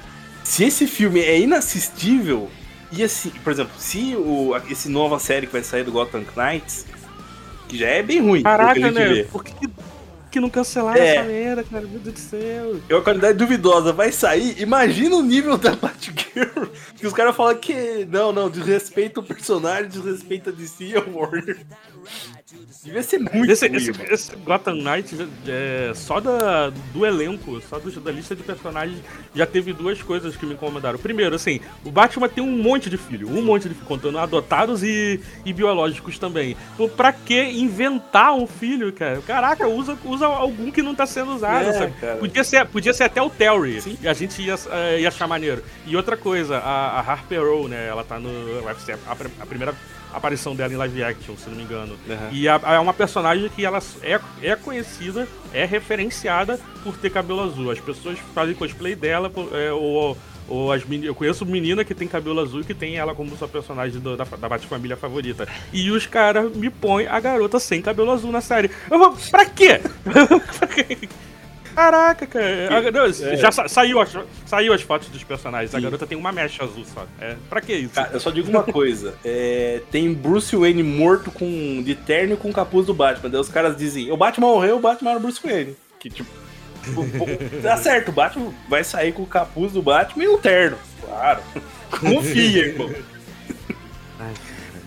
[0.44, 2.50] se esse filme é inassistível,
[2.92, 6.86] e assim, por exemplo, se o, esse nova série que vai sair do Gotham Knights,
[7.68, 9.24] que já é bem ruim, Caraca, né?
[9.24, 9.68] Por que,
[10.36, 11.16] que- não cancelaram É.
[11.16, 11.88] essa merda, cara?
[11.88, 12.76] Meu Deus do céu.
[12.90, 14.62] É uma qualidade duvidosa, vai sair.
[14.62, 16.66] Imagina o nível da Batgirl.
[16.96, 18.06] Que os caras falam que.
[18.12, 21.66] Não, não, desrespeita o personagem, desrespeita a DC e a Warner.
[22.84, 25.16] Devia ser muito Esse, ruim, esse, esse Gotham Knight,
[25.48, 29.00] é, só da, do elenco, só do- da lista de personagens,
[29.34, 30.98] já teve duas coisas que me incomodaram.
[31.00, 34.84] Primeiro, assim, o Batman tem um monte de filho, um monte de filho, contando adotados
[34.84, 36.56] e, e biológicos também.
[36.74, 39.22] Então, pra que inventar um filho, cara?
[39.22, 41.94] Caraca, usa, usa algum que não tá sendo usado, É, sabe?
[42.00, 42.16] cara.
[42.18, 45.64] Podia ser, podia ser até o Terry, e a gente ia, eh, ia achar maneiro.
[45.88, 48.30] E outra coisa, a, a Harper Row, né, ela tá no
[48.66, 48.98] UFC, a,
[49.42, 49.74] a primeira
[50.16, 51.94] aparição dela em live action, se não me engano.
[52.08, 52.30] Uhum.
[52.32, 57.72] E é uma personagem que ela é, é conhecida, é referenciada por ter cabelo azul.
[57.72, 62.08] As pessoas fazem cosplay dela, é, ou, ou as meni- eu conheço menina que tem
[62.08, 65.48] cabelo azul e que tem ela como sua personagem do- da, da Batfamília favorita.
[65.74, 68.70] E os caras me põem a garota sem cabelo azul na série.
[68.90, 69.80] Eu vou, pra quê?
[70.60, 71.10] Pra quê?
[71.76, 72.78] Caraca, cara.
[72.78, 75.74] A- não, Já sa- saiu, as, saiu as fotos dos personagens.
[75.76, 75.84] A Sim.
[75.84, 77.06] garota tem uma mecha azul só.
[77.20, 77.94] É, pra que isso?
[77.94, 79.14] Cara, eu só digo uma coisa.
[79.26, 83.30] é, tem Bruce Wayne morto com de terno e com capuz do Batman.
[83.30, 85.76] Daí os caras dizem, o Batman morreu, o Batman era o Bruce Wayne.
[86.00, 86.30] Que tipo.
[87.62, 90.78] Tá certo, o Batman vai sair com o capuz do Batman e o terno.
[91.06, 91.42] Claro.
[91.92, 92.90] Confia, irmão.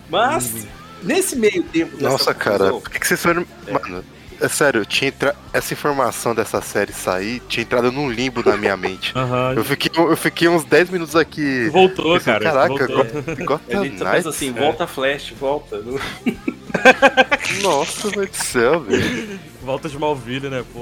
[0.09, 0.67] Mas,
[1.03, 2.01] nesse meio tempo.
[2.03, 3.47] Nossa, cara, por que, que vocês foram.
[3.71, 4.05] Mano,
[4.41, 5.35] é sério, tinha entra...
[5.53, 9.13] essa informação dessa série sair tinha entrado num limbo na minha mente.
[9.19, 9.55] Aham.
[9.57, 11.69] Eu fiquei, eu fiquei uns 10 minutos aqui.
[11.71, 12.45] Voltou, pensando, cara.
[12.45, 13.23] Caraca, voltou.
[13.37, 14.17] Go- Gotham A gente só Knights?
[14.17, 15.83] pensa assim, volta Flash, volta.
[17.63, 19.41] Nossa, meu Deus do céu, velho.
[19.63, 20.65] Volta de Smallville, né?
[20.73, 20.81] Pô.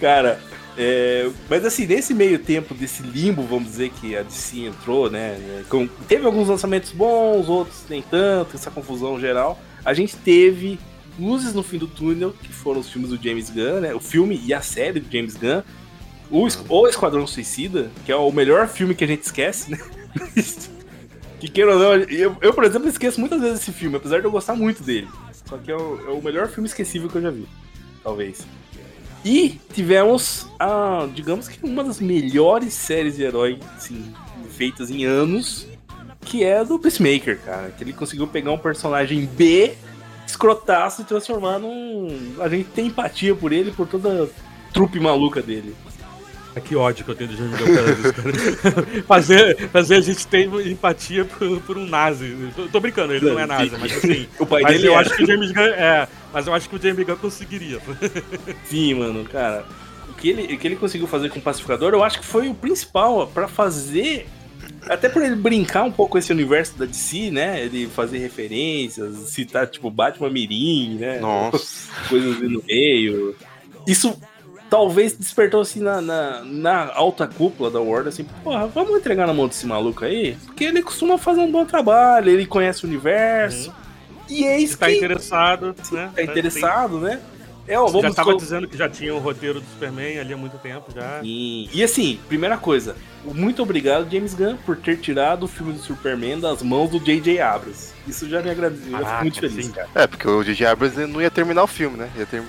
[0.00, 0.40] Cara,
[0.78, 5.36] é, mas assim, nesse meio tempo desse limbo, vamos dizer que a DC entrou, né?
[5.38, 9.58] né, com- teve alguns lançamentos bons, outros nem tanto, essa confusão geral.
[9.84, 10.78] a gente teve
[11.18, 13.94] luzes no fim do túnel, que foram os filmes do James Gunn, né?
[13.94, 15.62] O filme e a série do James Gunn.
[16.30, 19.78] O, es- o Esquadrão Suicida, que é o melhor filme que a gente esquece, né?
[21.40, 24.26] que queira ou não, eu, eu, por exemplo, esqueço muitas vezes esse filme, apesar de
[24.26, 25.08] eu gostar muito dele.
[25.48, 27.46] Só que é o, é o melhor filme esquecível que eu já vi,
[28.04, 28.46] talvez.
[29.24, 34.12] E tivemos, a, digamos que uma das melhores séries de herói assim,
[34.56, 35.66] feitas em anos,
[36.20, 37.70] que é a do Peacemaker, cara.
[37.76, 39.74] Que ele conseguiu pegar um personagem B,
[40.30, 42.36] escrotaço, e transformar num.
[42.40, 44.26] A gente tem empatia por ele, por toda a
[44.72, 45.74] trupe maluca dele.
[46.54, 49.02] Ah, Que ódio que eu tenho do disso, cara.
[49.06, 52.36] fazer, fazer a gente ter empatia por, por um nazi.
[52.56, 54.26] Tô, tô brincando, ele não é nazi, mas assim.
[54.38, 54.96] O pai Mas dele eu é.
[54.96, 55.62] acho que o James Gunn.
[55.62, 57.80] É, mas eu acho que o James Gunn conseguiria.
[58.64, 59.64] Sim, mano, cara.
[60.08, 62.48] O que ele, o que ele conseguiu fazer com o Pacificador, eu acho que foi
[62.48, 64.26] o principal pra fazer.
[64.88, 67.64] Até por ele brincar um pouco com esse universo da DC, né?
[67.64, 71.18] Ele fazer referências, citar, tipo, Batman Mirim, né?
[71.20, 71.90] Nossa.
[72.08, 73.36] Coisas ali no meio.
[73.86, 74.16] Isso
[74.70, 79.34] talvez despertou assim na, na, na alta cúpula da Warner, assim, porra, vamos entregar na
[79.34, 80.36] mão desse maluco aí?
[80.46, 83.74] Porque ele costuma fazer um bom trabalho, ele conhece o universo.
[84.28, 86.12] E eis tá que interessado, né?
[86.14, 87.20] tá interessado, né?
[87.70, 90.32] É, ó, Já vamos tava col- dizendo que já tinha o roteiro do Superman ali
[90.32, 91.20] há muito tempo já.
[91.22, 95.78] E, e assim, primeira coisa, muito obrigado, James Gunn, por ter tirado o filme do
[95.78, 97.40] Superman das mãos do J.J.
[97.40, 97.92] Abrams.
[98.08, 99.72] Isso já me agradeceu, eu fico muito feliz, sim.
[99.72, 99.88] cara.
[99.94, 100.66] É, porque o J.J.
[100.66, 102.10] Abrams não ia terminar o filme, né?
[102.16, 102.42] Ia ter...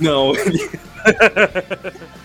[0.00, 0.68] Não, ele.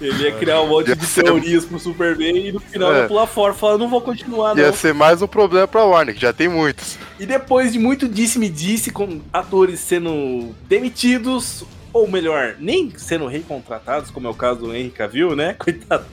[0.00, 3.02] ele ia criar um monte Ia de ser- teorias pro Superman e no final É.
[3.02, 4.62] ia pular fora, falar, não vou continuar, não.
[4.62, 6.98] Ia ser mais um problema pra Warner, que já tem muitos.
[7.18, 14.26] E depois de muito disse-me-disse, com atores sendo demitidos, ou melhor, nem sendo recontratados, como
[14.26, 15.54] é o caso do Henry Cavill, né?
[15.58, 16.04] Coitado.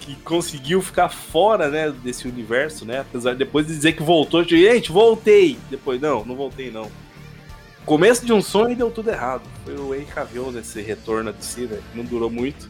[0.00, 3.00] Que conseguiu ficar fora, né, desse universo, né?
[3.00, 5.58] Apesar de depois de dizer que voltou, gente, voltei.
[5.70, 6.90] Depois, não, não voltei, não.
[7.86, 9.42] Começo de um sonho e deu tudo errado.
[9.64, 11.78] Foi o Henry Cavill nesse retorno de si, né?
[11.94, 12.68] Não durou muito.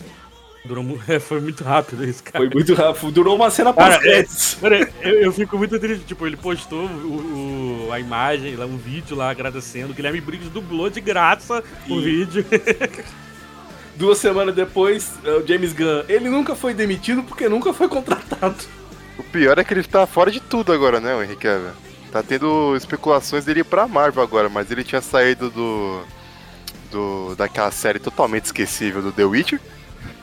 [0.65, 2.39] Durou, é, foi muito rápido isso, cara.
[2.39, 3.11] Foi muito rápido.
[3.13, 4.59] Durou uma cena Cara, pós-créditos.
[4.61, 6.05] Mano, eu, eu fico muito triste.
[6.05, 9.93] Tipo, ele postou o, o- a imagem, lá, um vídeo lá agradecendo.
[9.93, 12.01] O Guilherme Briggs dublou de graça o Sim.
[12.03, 12.45] vídeo.
[13.97, 18.57] Duas semanas depois, é, o James Gunn, ele nunca foi demitido porque nunca foi contratado.
[19.19, 21.73] O pior é que ele tá fora de tudo agora, né, o Henry Cavill?
[22.11, 26.01] Tá tendo especulações dele ir pra Marvel agora, mas ele tinha saído do.
[26.91, 29.61] do daquela série totalmente esquecível do The Witcher.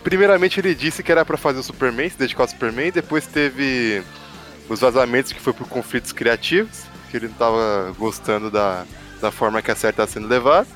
[0.03, 4.01] Primeiramente ele disse que era pra fazer o Superman, se dedicar ao Superman, depois teve
[4.69, 8.85] os vazamentos que foi por conflitos criativos, que ele não tava gostando da,
[9.21, 10.67] da forma que a série tá sendo levada.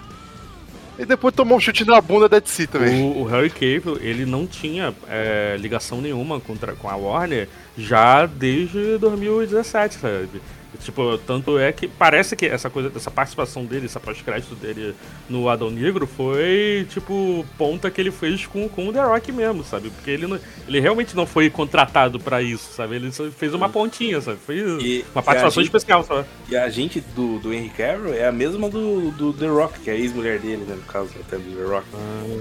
[1.00, 3.02] E depois tomou um chute na bunda da DC também.
[3.02, 8.26] O, o Harry Cavill, ele não tinha é, ligação nenhuma contra, com a Warner já
[8.26, 10.42] desde 2017, sabe?
[10.80, 14.96] Tipo, tanto é que parece que essa coisa, essa participação dele, essa pós-crédito dele
[15.30, 19.64] no Adão Negro foi, tipo, ponta que ele fez com, com o The Rock mesmo,
[19.66, 19.90] sabe?
[19.90, 22.96] Porque ele, não- ele realmente não foi contratado pra isso, sabe?
[22.96, 24.38] Ele só fez uma pontinha, sabe?
[24.46, 26.26] Foi E- uma participação gente- especial, sabe?
[26.50, 29.90] E a gente do, do Henry Cavill é a mesma do, do The Rock, que
[29.90, 30.76] é a ex-mulher dele, né?
[30.76, 31.86] No caso até do The Rock.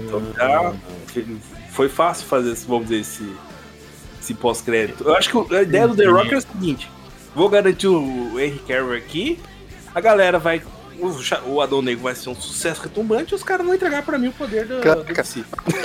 [0.05, 0.73] Então tá,
[1.71, 3.29] foi fácil fazer, esse, vamos dizer, esse,
[4.21, 5.03] esse pós-crédito.
[5.03, 6.89] Eu acho que a ideia do The Rock é o seguinte:
[7.35, 9.39] vou garantir o Henry Cavill aqui,
[9.93, 10.61] a galera vai.
[10.99, 14.19] O, o Adão Negro vai ser um sucesso retumbante e os caras vão entregar pra
[14.19, 15.05] mim o poder do, Cara, do.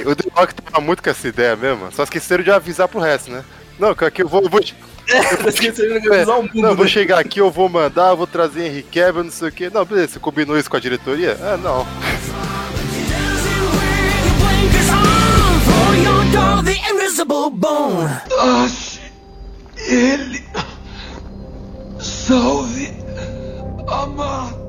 [0.05, 3.31] O The Rock tava muito com essa ideia mesmo, só esqueceram de avisar pro resto,
[3.31, 3.45] né?
[3.79, 4.43] Não, que aqui eu vou.
[4.43, 4.61] eu vou
[6.13, 6.91] avisar o mundo, não, eu vou né?
[6.91, 9.71] chegar aqui, eu vou mandar, eu vou trazer Henry Cavill, não sei o quê.
[9.73, 11.39] Não, beleza, você combinou isso com a diretoria?
[11.41, 11.87] Ah, não.
[19.89, 20.45] Ele.
[22.27, 22.91] Salve
[23.87, 24.67] a Marta.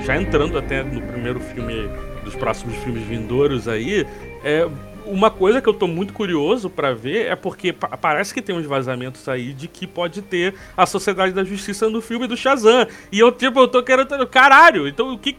[0.00, 1.90] já entrando até no primeiro filme
[2.24, 4.06] dos próximos filmes vindouros aí,
[4.42, 4.66] é
[5.10, 8.54] uma coisa que eu tô muito curioso pra ver é porque pa- parece que tem
[8.56, 12.86] uns vazamentos aí de que pode ter a Sociedade da Justiça no filme do Shazam.
[13.10, 15.34] E eu tipo, eu tô querendo, caralho, então o que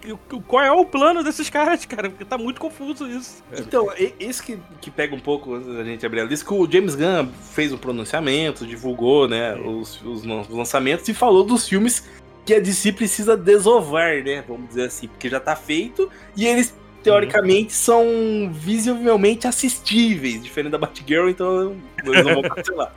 [0.47, 2.09] qual é o plano desses caras, cara?
[2.09, 3.43] Porque tá muito confuso isso.
[3.57, 3.87] Então,
[4.19, 7.27] esse que, que pega um pouco da gente abrir a lista, que o James Gunn
[7.53, 12.07] fez um pronunciamento, divulgou né, os, os lançamentos e falou dos filmes
[12.45, 14.43] que a DC precisa desovar, né?
[14.47, 20.77] Vamos dizer assim, porque já tá feito e eles, teoricamente, são visivelmente assistíveis, diferente da
[20.77, 22.93] Batgirl, então eles não vão cancelar.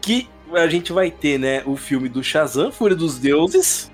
[0.00, 3.90] Que a gente vai ter, né, o filme do Shazam, Fúria dos Deuses.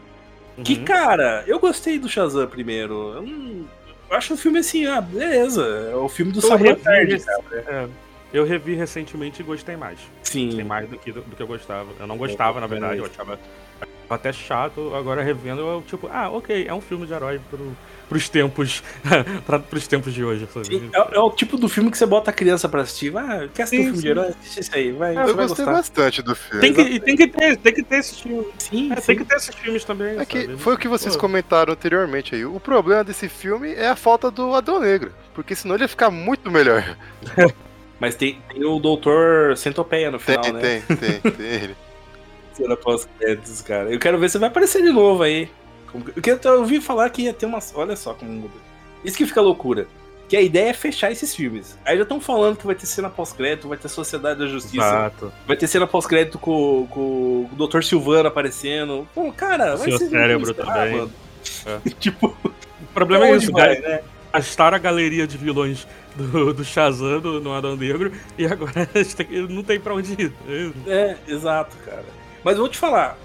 [0.62, 0.84] Que, Uhum.
[0.84, 3.14] cara, eu gostei do Shazam primeiro.
[3.14, 3.64] Eu, não-
[4.10, 5.64] eu acho o filme assim, ah, beleza.
[5.90, 7.42] É o filme do Eu Samuel Tarde, cara.
[7.66, 7.88] é,
[8.34, 9.98] eu revi recentemente e gostei mais.
[10.20, 10.62] Gostei Sim.
[10.64, 11.88] mais do que, do que eu gostava.
[11.98, 13.40] Eu não gostava, na verdade, eu achava, achava
[14.12, 14.94] até chato.
[14.94, 17.76] Agora revendo, eu tipo, ah, ok, é um filme de herói pro,
[18.08, 18.82] pros tempos.
[19.46, 20.46] pra, pros tempos de hoje.
[20.64, 23.16] Sim, É, é o tipo do filme que você bota a criança pra assistir.
[23.16, 24.08] Ah, quer assistir um Sim, filme de sim.
[24.08, 24.28] herói?
[24.28, 25.14] Assiste isso aí, vai.
[25.14, 25.72] Você Eu vai gostei gostar.
[25.72, 26.60] bastante do filme.
[26.60, 28.46] Tem que, e tem, que ter, tem que ter esses filmes.
[28.58, 29.06] Sim, É, sim.
[29.06, 30.18] tem que ter esses filmes também.
[30.18, 32.44] É que foi o que vocês Pô, comentaram anteriormente aí.
[32.44, 35.12] O problema desse filme é a falta do Adão Negro.
[35.34, 36.96] Porque senão ele ia ficar muito melhor.
[37.98, 40.82] Mas tem, tem o Doutor Centopeia no Tem, final, né?
[40.88, 41.76] tem, tem, tem ele.
[42.54, 43.90] Cena pós-créditos, cara.
[43.92, 45.48] Eu quero ver se vai aparecer de novo aí.
[46.44, 47.72] Eu, ouvi falar que ia ter umas.
[47.74, 48.54] Olha só como muda.
[49.04, 49.86] Isso que fica loucura.
[50.28, 51.76] Que a ideia é fechar esses filmes.
[51.84, 55.32] Aí já estão falando que vai ter cena pós-crédito, vai ter Sociedade da Justiça, Exato.
[55.46, 57.82] vai ter cena pós-crédito com, com o Dr.
[57.82, 59.06] Silvano aparecendo.
[59.14, 60.08] Pô, cara, vai Seu ser.
[60.08, 60.96] cérebro Ah, também.
[60.96, 61.12] mano.
[61.66, 61.90] É.
[62.00, 64.00] tipo, O problema é isso, vai, né?
[64.32, 65.86] Gastaram a galeria de vilões
[66.16, 68.88] do, do Shazam, do, no Adão Negro, e agora
[69.50, 70.32] não tem pra onde ir.
[70.86, 72.04] É, exato, cara.
[72.44, 73.18] Mas eu vou te falar.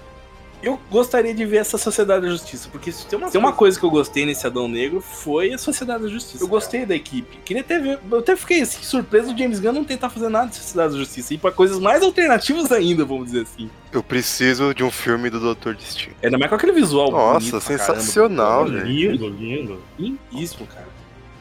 [0.60, 3.78] Eu gostaria de ver essa Sociedade da Justiça, porque se tem uma, tem uma coisa
[3.78, 6.42] que eu gostei nesse Adão Negro foi a Sociedade da Justiça.
[6.42, 7.38] Eu gostei da equipe.
[7.44, 8.00] Queria até ver.
[8.10, 10.98] Eu até fiquei assim, surpreso do James Gunn não tentar fazer nada de Sociedade da
[10.98, 11.32] Justiça.
[11.32, 13.70] E pra coisas mais alternativas ainda, vamos dizer assim.
[13.92, 16.16] Eu preciso de um filme do Doutor Destino.
[16.24, 17.12] Ainda mais com aquele visual.
[17.12, 19.12] Nossa, bonito sensacional, caramba, velho.
[19.12, 19.82] Lindo, lindo.
[19.96, 20.88] Lindíssimo, cara.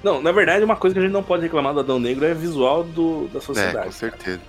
[0.04, 2.34] Não, na verdade, uma coisa que a gente não pode reclamar do Adão Negro é
[2.34, 3.86] o visual do, da É, sociedade.
[3.88, 4.42] com certeza.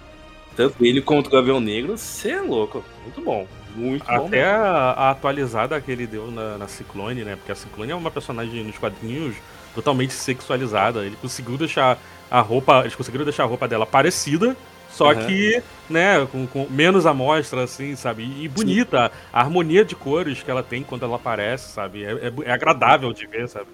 [0.58, 2.84] Tanto ele quanto o Gavião Negro, você é louco.
[3.04, 3.46] Muito bom.
[3.76, 4.26] Muito bom.
[4.26, 7.36] Até a, a atualizada que ele deu na, na Ciclone, né?
[7.36, 9.36] Porque a Ciclone é uma personagem nos quadrinhos
[9.72, 11.06] totalmente sexualizada.
[11.06, 11.96] Ele conseguiu deixar
[12.28, 12.80] a roupa.
[12.80, 14.56] Eles conseguiram deixar a roupa dela parecida.
[14.90, 15.26] Só Aham.
[15.26, 18.24] que, né, com, com menos amostra, assim, sabe?
[18.24, 19.12] E, e bonita.
[19.32, 22.02] A harmonia de cores que ela tem quando ela aparece, sabe?
[22.02, 23.68] É, é- é agradável de ver, sabe?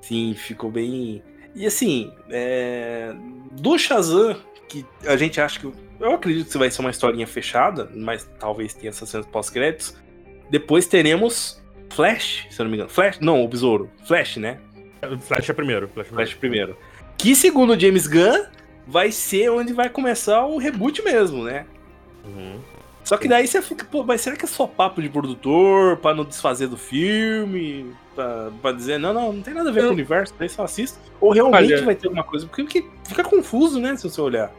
[0.00, 1.24] Sim, ficou bem.
[1.56, 3.12] E assim, é...
[3.50, 4.36] do Shazam,
[4.72, 5.70] que a gente acha que.
[6.00, 9.94] Eu acredito que vai ser uma historinha fechada, mas talvez tenha essas cenas pós-créditos.
[10.50, 12.90] Depois teremos Flash, se eu não me engano.
[12.90, 13.18] Flash?
[13.20, 13.90] Não, o Besouro.
[14.04, 14.58] Flash, né?
[15.20, 15.88] Flash é primeiro.
[15.88, 16.14] Flash, é primeiro.
[16.14, 16.76] Flash primeiro.
[17.18, 18.44] Que segundo James Gunn,
[18.86, 21.66] vai ser onde vai começar o reboot mesmo, né?
[22.24, 22.58] Uhum.
[23.04, 26.14] Só que daí você fica, pô, mas será que é só papo de produtor pra
[26.14, 27.92] não desfazer do filme?
[28.14, 30.64] Pra, pra dizer, não, não, não tem nada a ver com o universo, daí só
[30.64, 30.98] assista.
[31.20, 32.46] Ou realmente Olha- vai ter alguma coisa?
[32.46, 34.52] Porque fica confuso, né, se você olhar.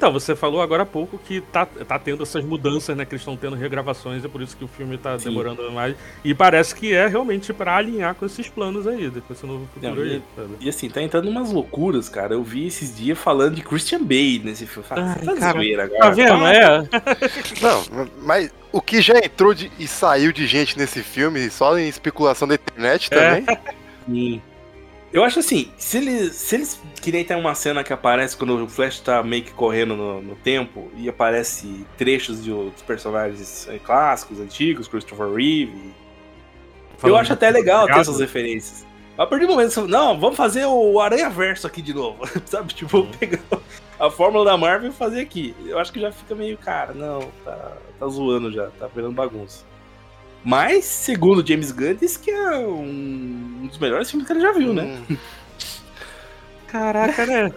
[0.00, 3.04] Então, você falou agora há pouco que tá, tá tendo essas mudanças, né?
[3.04, 5.28] Que eles estão tendo regravações, é por isso que o filme tá Sim.
[5.28, 5.94] demorando mais.
[6.24, 9.94] E parece que é realmente pra alinhar com esses planos aí, com esse novo futuro
[9.96, 10.48] Não, aí, sabe?
[10.58, 12.32] E assim, tá entrando umas loucuras, cara.
[12.32, 14.88] Eu vi esses dias falando de Christian Bale nesse filme.
[14.88, 16.00] Fala, Ai, "Você tá cara, zoeira agora.
[16.00, 16.32] Tá vendo?
[16.46, 16.88] Ah, É.
[17.60, 21.86] Não, mas o que já entrou de- e saiu de gente nesse filme, só em
[21.90, 23.40] especulação da internet É.
[23.42, 23.58] também.
[24.08, 24.42] Sim.
[25.12, 28.68] Eu acho assim, se eles, se eles querem ter uma cena que aparece quando o
[28.68, 33.78] Flash tá meio que correndo no, no tempo e aparece trechos de outros personagens eh,
[33.78, 35.72] clássicos, antigos, Christopher Reeve.
[35.74, 35.92] eu
[36.98, 38.86] Falando acho até legal ter essas referências.
[39.18, 42.22] A partir do momento que não, vamos fazer o Aranha Verso aqui de novo.
[42.46, 42.72] Sabe?
[42.72, 43.10] Tipo, Uhum.
[43.12, 43.40] pegar
[43.98, 45.54] a fórmula da Marvel e fazer aqui.
[45.66, 49.64] Eu acho que já fica meio, cara, não, tá, tá zoando já, tá virando bagunça.
[50.42, 54.72] Mas, segundo James Gunn, que é um, um dos melhores filmes que ele já viu,
[54.72, 55.02] né?
[56.70, 57.50] Caraca, né?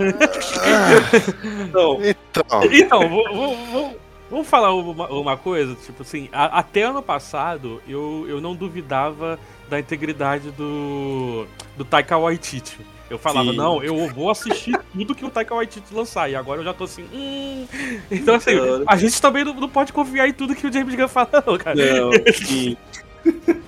[1.68, 4.00] Então, Então, Então, vou- vou- vou-
[4.30, 9.40] vamos falar uma, uma coisa, tipo assim, a- até ano passado eu, eu não duvidava
[9.70, 11.46] da integridade do,
[11.78, 12.78] do Taika Waititi.
[13.10, 13.58] Eu falava, Sim.
[13.58, 16.30] não, eu vou assistir tudo que o Taika Waititi lançar.
[16.32, 17.68] E agora eu já tô assim, hum.
[18.10, 20.96] Então, assim, Então, a gente também não, não pode confiar em tudo que o James
[20.96, 21.76] Gunn fala, não, cara.
[21.76, 22.76] não, sim.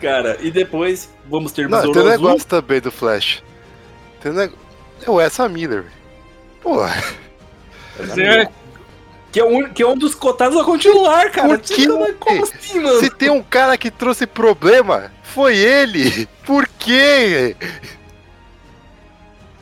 [0.00, 2.10] Cara, e depois vamos ter não, tem um Azul.
[2.10, 3.42] negócio também do Flash.
[4.20, 4.58] Tem um negócio.
[5.06, 5.82] É o Essa Miller.
[5.82, 5.94] velho.
[6.62, 7.02] Porra,
[7.98, 8.48] Mas é-
[9.32, 11.50] Que é, um, que é um dos cotados a continuar, cara.
[11.50, 11.86] Por quê?
[11.86, 12.98] Como, como assim, mano?
[13.00, 16.28] se tem um cara que trouxe problema, foi ele.
[16.44, 17.54] Por quê?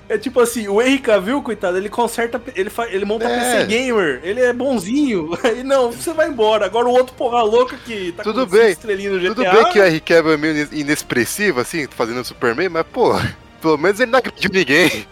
[0.09, 3.39] É tipo assim, o Henry Cavill, coitado, ele conserta, ele, fa, ele monta É.
[3.59, 5.37] PC Gamer, ele é bonzinho.
[5.45, 6.65] Aí não, você vai embora.
[6.65, 9.35] Agora o outro porra louca que tá Tudo com bem, cinco estrelinhas no GTA.
[9.35, 13.13] Tudo bem que o Henry Cavill é meio inexpressivo, assim, fazendo o Superman, mas, pô,
[13.61, 15.07] pelo menos ele não agrediu ninguém.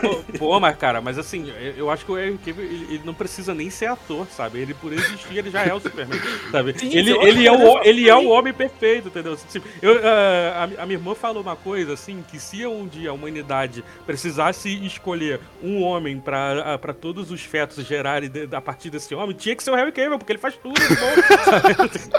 [0.00, 3.02] Pô, pô, mas cara, mas assim, eu- eu acho que o Henry Cavill, ele, ele
[3.04, 4.58] não precisa nem ser ator, sabe?
[4.58, 6.18] Ele por existir, ele já é o Superman,
[6.50, 6.76] sabe?
[6.76, 9.36] Sim, ele, ele, é o, ele é o homem perfeito, entendeu?
[9.36, 13.10] Tipo, eu, ah, a, a minha irmã falou uma coisa assim, que se um dia
[13.10, 18.60] a humanidade precisasse escolher um homem pra, ah, pra todos os fetos gerarem de- a
[18.60, 22.12] partir desse homem, tinha que ser o Harry Cavill, porque ele faz tudo bom, sabe?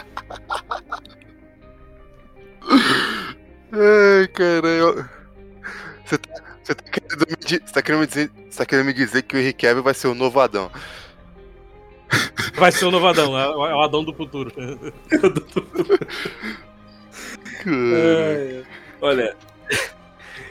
[3.73, 5.09] Ai, caralho.
[6.05, 8.93] Você tá, você tá querendo me você tá querendo me dizer, você tá querendo me
[8.93, 10.69] dizer que o Henry Cavill vai ser o novo Adão.
[12.55, 14.51] Vai ser o novadão, é o é o Adão do futuro.
[17.65, 18.63] É,
[19.01, 19.35] olha.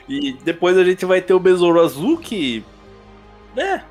[0.09, 2.65] E depois a gente vai ter o Besouro Azul, que.
[3.57, 3.83] É.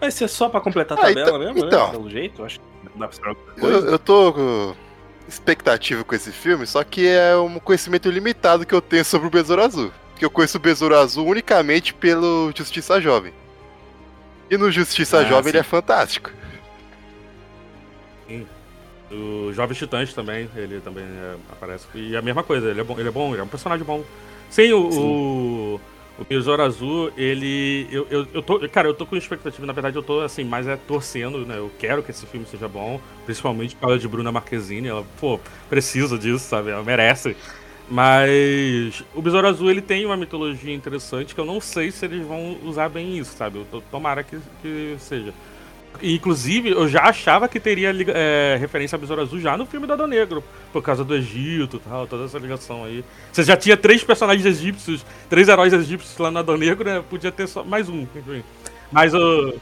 [0.00, 1.86] Vai ser só pra completar a Ah, tabela então- mesmo, então.
[1.86, 1.90] né?
[1.92, 3.86] Pelo jeito, eu acho que não dá pra esperar outra Eu, coisa.
[3.88, 4.74] eu tô com
[5.30, 9.30] expectativa com esse filme, só que é um conhecimento limitado que eu tenho sobre o
[9.30, 9.92] Besouro Azul.
[10.10, 13.32] Porque eu conheço o Besouro Azul unicamente pelo Justiça Jovem.
[14.50, 15.48] E no Justiça Ah, Jovem sim.
[15.50, 16.30] ele é fantástico.
[19.10, 21.86] O Jovens Titãs também, ele também é, aparece.
[21.94, 24.04] E a mesma coisa, ele é bom, ele é bom, ele é um personagem bom.
[24.48, 25.80] Sim, o, o,
[26.20, 27.88] o Besouro Azul, ele.
[27.90, 28.60] Eu, eu, eu tô.
[28.68, 31.58] Cara, eu tô com expectativa, na verdade, eu tô assim, mais é torcendo, né?
[31.58, 34.88] Eu quero que esse filme seja bom, principalmente por causa de Bruna Marquezine.
[34.88, 36.70] Ela, pô, precisa disso, sabe?
[36.70, 37.36] Ela merece.
[37.88, 42.24] Mas o Besouro Azul ele tem uma mitologia interessante que eu não sei se eles
[42.24, 43.58] vão usar bem isso, sabe?
[43.58, 45.34] Eu tô- tomara que, que seja.
[46.02, 49.92] Inclusive, eu já achava que teria é, referência a Besouro Azul já no filme do
[49.92, 53.04] Adão Negro, por causa do Egito e tal, toda essa ligação aí.
[53.32, 57.02] Você já tinha três personagens egípcios, três heróis egípcios lá no Adão Negro, né?
[57.10, 58.42] Podia ter só mais um, enfim.
[58.90, 59.54] Mas o.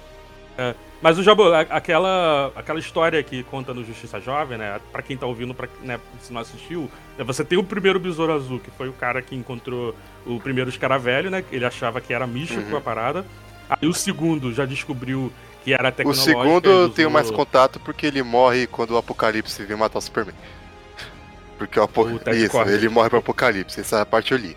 [0.56, 4.80] é, mas o Jabo, a- aquela, aquela história que conta no Justiça Jovem, né?
[4.92, 8.32] Pra quem tá ouvindo, pra, né, se não assistiu, é, você tem o primeiro Besouro
[8.32, 9.94] Azul, que foi o cara que encontrou
[10.26, 11.42] o primeiro escaravelho, né?
[11.50, 13.24] Ele achava que era místico a parada.
[13.70, 15.30] Aí o segundo já descobriu
[15.68, 19.76] que era O segundo eu tenho mais contato porque ele morre quando o Apocalipse vem
[19.76, 20.34] matar o Superman.
[21.58, 22.02] Porque o Apo...
[22.02, 22.70] O Ted Isso, Kord.
[22.70, 23.80] ele morre pro Apocalipse.
[23.80, 24.56] Essa parte eu li.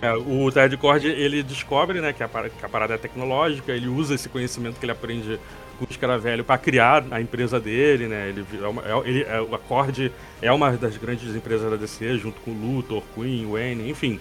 [0.00, 3.88] É, o Ted Cord, ele descobre, né, que a, que a parada é tecnológica, ele
[3.88, 5.40] usa esse conhecimento que ele aprende
[5.78, 9.40] com o Escaravelho para criar a empresa dele, né, ele, é uma- é- ele, é,
[9.40, 10.12] o Accord
[10.42, 14.20] é uma das grandes empresas da DC, junto com o Luthor, Queen, Wayne, enfim.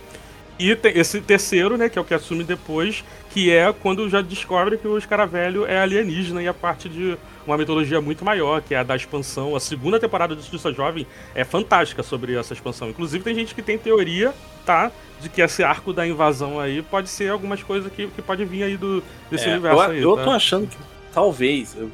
[0.59, 4.21] E tem esse terceiro, né, que é o que assume depois, que é quando já
[4.21, 8.73] descobre que o Escaravelho é alienígena e a parte de uma mitologia muito maior, que
[8.73, 9.55] é a da expansão.
[9.55, 11.05] A segunda temporada de Justiça Jovem
[11.35, 12.89] é fantástica sobre essa expansão.
[12.89, 14.33] Inclusive tem gente que tem teoria,
[14.65, 14.91] tá,
[15.21, 18.63] de que esse arco da invasão aí pode ser algumas coisas que, que pode vir
[18.63, 20.23] aí do, desse É, universo eu, aí, eu tá?
[20.23, 20.77] tô achando que
[21.13, 21.75] talvez.
[21.77, 21.89] Eu,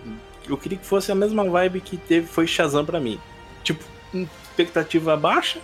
[0.50, 3.20] eu queria que fosse a mesma vibe que teve foi Shazam pra mim.
[3.64, 3.84] Tipo,
[4.50, 5.60] expectativa baixa.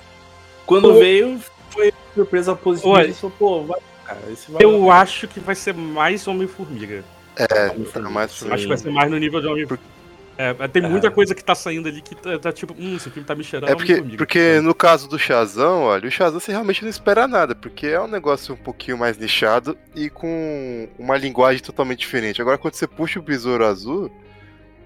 [0.65, 1.39] Quando veio,
[1.71, 2.93] foi surpresa positiva.
[2.93, 4.19] Olha, e falou, pô, vai, cara.
[4.31, 7.03] Esse vai Eu acho que vai ser mais Homem-Formiga.
[7.35, 8.31] É, Homem-Formiga, mais.
[8.31, 9.65] Acho que vai ser mais no nível de homem
[10.41, 11.09] é, tem muita É.
[11.09, 13.69] coisa que tá saindo ali que tá, tá tipo, hum, esse filme tá me cheirando
[13.69, 14.17] É porque, Homem-Formiga.
[14.17, 17.99] porque no caso do Shazam, olha, o Shazam você realmente não espera nada, porque é
[17.99, 22.41] um negócio um pouquinho mais nichado e com uma linguagem totalmente diferente.
[22.41, 24.09] Agora, quando você puxa o Besouro Azul,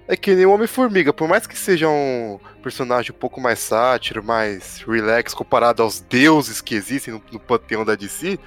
[0.07, 4.23] é que nem o Homem-Formiga, por mais que seja um personagem um pouco mais sátiro,
[4.23, 8.37] mais relax comparado aos deuses que existem no, no panteão da DC,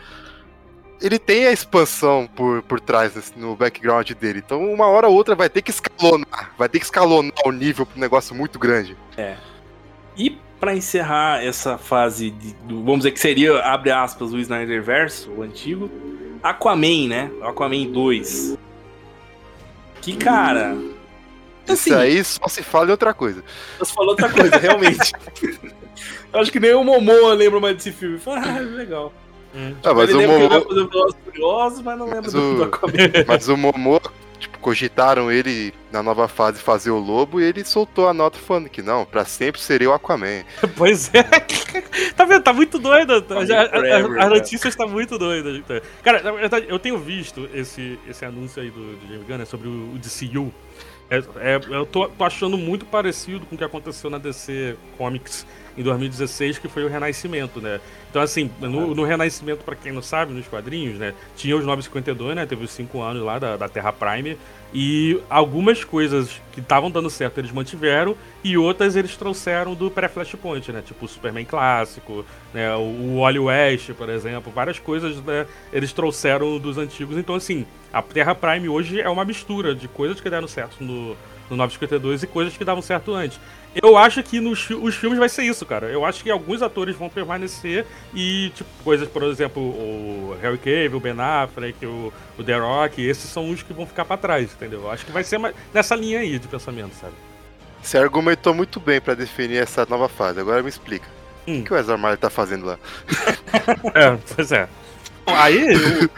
[1.01, 4.43] ele tem a expansão por, por trás nesse- no background dele.
[4.45, 7.85] Então, uma hora ou outra vai ter que escalonar, vai ter que escalonar o nível
[7.87, 8.97] para um negócio muito grande.
[10.17, 15.43] E pra encerrar essa fase, de, vamos dizer que seria, abre aspas, o Snyderverse, o
[15.43, 15.91] antigo,
[16.43, 17.31] Aquaman, né?
[17.43, 18.57] Aquaman 2.
[20.01, 20.77] Que, cara...
[21.69, 23.43] Isso aí só se fala em outra coisa.
[23.79, 25.13] Você falou outra coisa, realmente.
[26.33, 28.19] Eu acho que nem o Momoa lembra mais desse filme.
[28.19, 29.13] Fala, ah, legal.
[29.83, 30.67] Ah, mas Ele o Momoa,
[31.83, 32.93] mas não lembra Mas do, o- do Aquaman.
[33.27, 34.03] mas o Momoa,
[34.39, 38.69] tipo, cogitaram ele na nova fase fazer o Lobo e ele soltou a nota falando
[38.69, 40.45] que não, pra sempre seria o Aquaman.
[40.77, 41.23] Pois é.
[42.15, 42.43] tá vendo?
[42.43, 43.23] Tá muito doida.
[43.23, 45.63] Tá- as notícias estão muito doidas.
[46.03, 49.45] Cara, na verdade, eu tenho visto esse, esse anúncio aí do, do James Gunn né,
[49.47, 50.53] sobre o, o DCU.
[51.09, 55.47] É, é- eu tô, tô achando muito parecido com o que aconteceu na DC Comics
[55.77, 57.81] em 2016, que foi o Renascimento, né?
[58.11, 61.15] Então, assim, no, no Renascimento, pra quem não sabe, nos quadrinhos, né?
[61.37, 62.47] Tinha os 952, né?
[62.47, 64.39] Teve os 5 anos lá da, da Terra Prime.
[64.79, 68.15] E algumas coisas que estavam dando certo eles mantiveram,
[68.45, 70.83] e outras eles trouxeram do pré-Flashpoint, né?
[70.83, 72.77] Tipo o Superman clássico, né?
[72.77, 74.53] o, Wally West, por exemplo.
[74.55, 75.47] Várias coisas né?
[75.73, 77.17] eles trouxeram dos antigos.
[77.17, 81.17] Então, assim, a Terra Prime hoje é uma mistura de coisas que deram certo no,
[81.49, 83.41] no 952 e coisas que davam certo antes.
[83.83, 85.87] Eu acho que nos os filmes vai ser isso, cara.
[85.89, 90.97] Eu acho que alguns atores vão permanecer e, tipo, coisas, por exemplo, o Harry Cavill,
[90.97, 94.53] o Ben Affleck, o, o The Rock, esses são os que vão ficar pra trás,
[94.53, 94.83] entendeu?
[94.83, 97.15] Eu acho que vai ser mais nessa linha aí de pensamento, sabe?
[97.83, 100.41] Você argumentou muito bem pra definir essa nova fase.
[100.41, 101.07] Agora me explica.
[101.47, 101.61] Hum.
[101.61, 102.79] O que o Ezra Miller tá fazendo lá?
[103.95, 104.69] É, pois é.
[105.27, 106.11] Aí, o-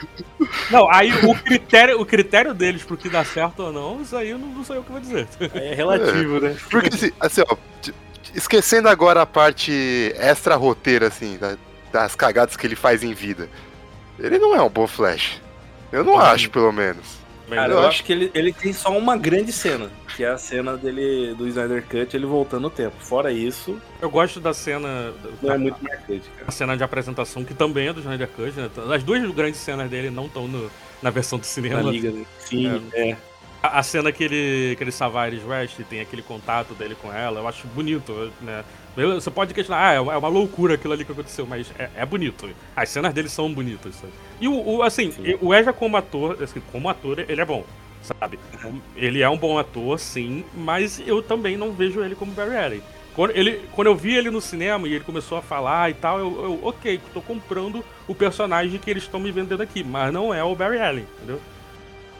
[0.70, 4.30] não, aí o critério, o critério deles pro que dá certo ou não, isso aí
[4.30, 5.26] eu não, não sou eu que vou dizer.
[5.54, 6.56] É relativo, né?
[6.70, 7.56] Porque assim, assim, ó,
[8.34, 11.56] esquecendo agora a parte extra roteira, assim, da-
[11.92, 13.48] das cagadas que ele faz em vida.
[14.18, 15.40] Ele não é um bom Flash.
[15.90, 17.17] Eu não acho, pelo menos.
[17.48, 20.76] Cara, eu acho que ele, ele tem só uma grande cena, que é a cena
[20.76, 22.96] dele do Snyder Cut, ele voltando no tempo.
[22.98, 25.12] Fora isso, Eu gosto da cena.
[25.42, 26.44] não é muito marcante, cara.
[26.46, 28.70] A cena de apresentação, que também é do Snyder Cut, né?
[28.94, 30.48] As duas grandes cenas dele não estão
[31.02, 31.82] na versão do cinema.
[31.82, 32.24] Na liga, né?
[32.38, 33.16] Sim, é.
[33.62, 36.74] A, a cena que ele, que ele salva a Iris West e tem aquele contato
[36.74, 38.64] dele com ela, eu acho bonito, né?
[39.14, 41.88] Você pode questionar, ah, é uma, é uma loucura aquilo ali que aconteceu, mas é,
[41.96, 42.48] é bonito.
[42.74, 44.12] As cenas dele são bonitas, sabe?
[44.40, 47.64] E o, o, assim, o Ezra como ator, assim, como ator, ele é bom,
[48.02, 48.38] sabe?
[48.96, 52.82] Ele é um bom ator, sim, mas eu também não vejo ele como Barry Allen.
[53.14, 56.20] Quando, ele, quando eu vi ele no cinema e ele começou a falar e tal,
[56.20, 60.32] eu, eu ok, tô comprando o personagem que eles estão me vendendo aqui, mas não
[60.32, 61.40] é o Barry Allen, entendeu?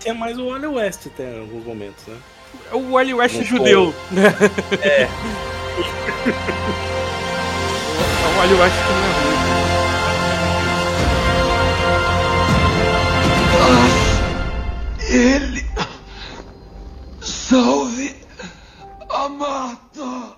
[0.05, 2.17] É mais o Wally West até em alguns momentos, né?
[2.73, 4.35] É o Wally West Não judeu, né?
[4.83, 5.09] É.
[8.21, 9.28] É o Wally West que não é
[15.09, 15.65] Ele.
[17.21, 18.15] Salve
[19.11, 20.37] a Marta!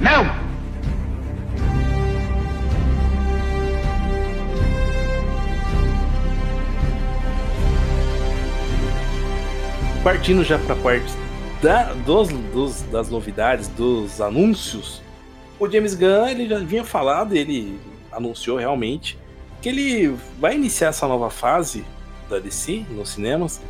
[0.00, 0.46] Não!
[10.02, 11.12] Partindo já pra parte
[11.60, 15.02] da, dos, dos- das novidades, dos anúncios,
[15.58, 17.80] o James Gunn ele já vinha falado, ele
[18.12, 19.18] anunciou realmente
[19.60, 21.84] que ele vai iniciar essa nova fase
[22.28, 23.60] da DC nos cinemas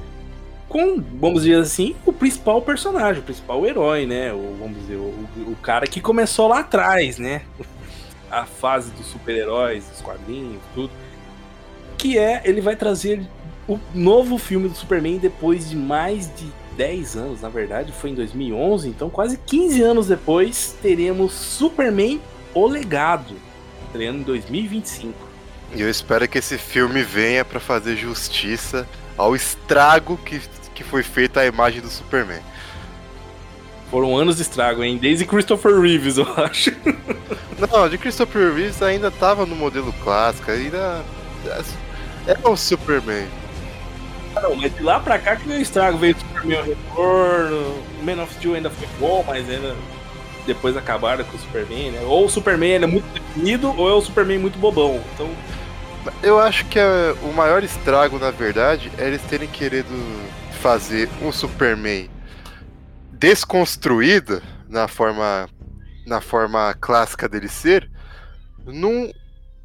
[0.69, 4.33] com, vamos dizer assim, o principal personagem, o principal herói, né?
[4.33, 5.15] O, vamos dizer, o,
[5.47, 7.43] o cara que começou lá atrás, né?
[8.31, 10.91] A fase dos super-heróis, dos quadrinhos, tudo.
[11.97, 13.27] Que é, ele vai trazer
[13.69, 16.47] o novo filme do Superman depois de mais de
[16.77, 22.21] 10 anos, na verdade, foi em 2011, então quase 15 anos depois teremos Superman
[22.53, 23.35] O Legado,
[23.87, 25.26] estreando em 2025.
[25.75, 30.41] E eu espero que esse filme venha pra fazer justiça ao estrago que,
[30.75, 32.41] que foi feita a imagem do Superman.
[33.91, 34.99] Foram anos de estrago, hein?
[34.99, 36.73] Desde Christopher Reeves, eu acho.
[37.59, 41.03] Não, de Christopher Reeves ainda tava no modelo clássico, ainda.
[42.27, 43.27] É o Superman.
[44.35, 48.23] Não, mas de lá pra cá que veio o estrago, veio o Superman Retorno, Man
[48.23, 49.75] of Steel ainda foi bom, mas ainda
[50.47, 52.01] depois acabaram com o Superman, né?
[52.03, 55.03] Ou o Superman é muito definido, ou é o Superman muito bobão.
[55.15, 55.29] Então,
[56.23, 59.93] Eu acho que é, o maior estrago, na verdade, é eles terem querido
[60.61, 62.09] fazer um Superman
[63.13, 65.49] desconstruído na forma
[66.07, 67.91] na forma clássica dele ser,
[68.65, 69.11] num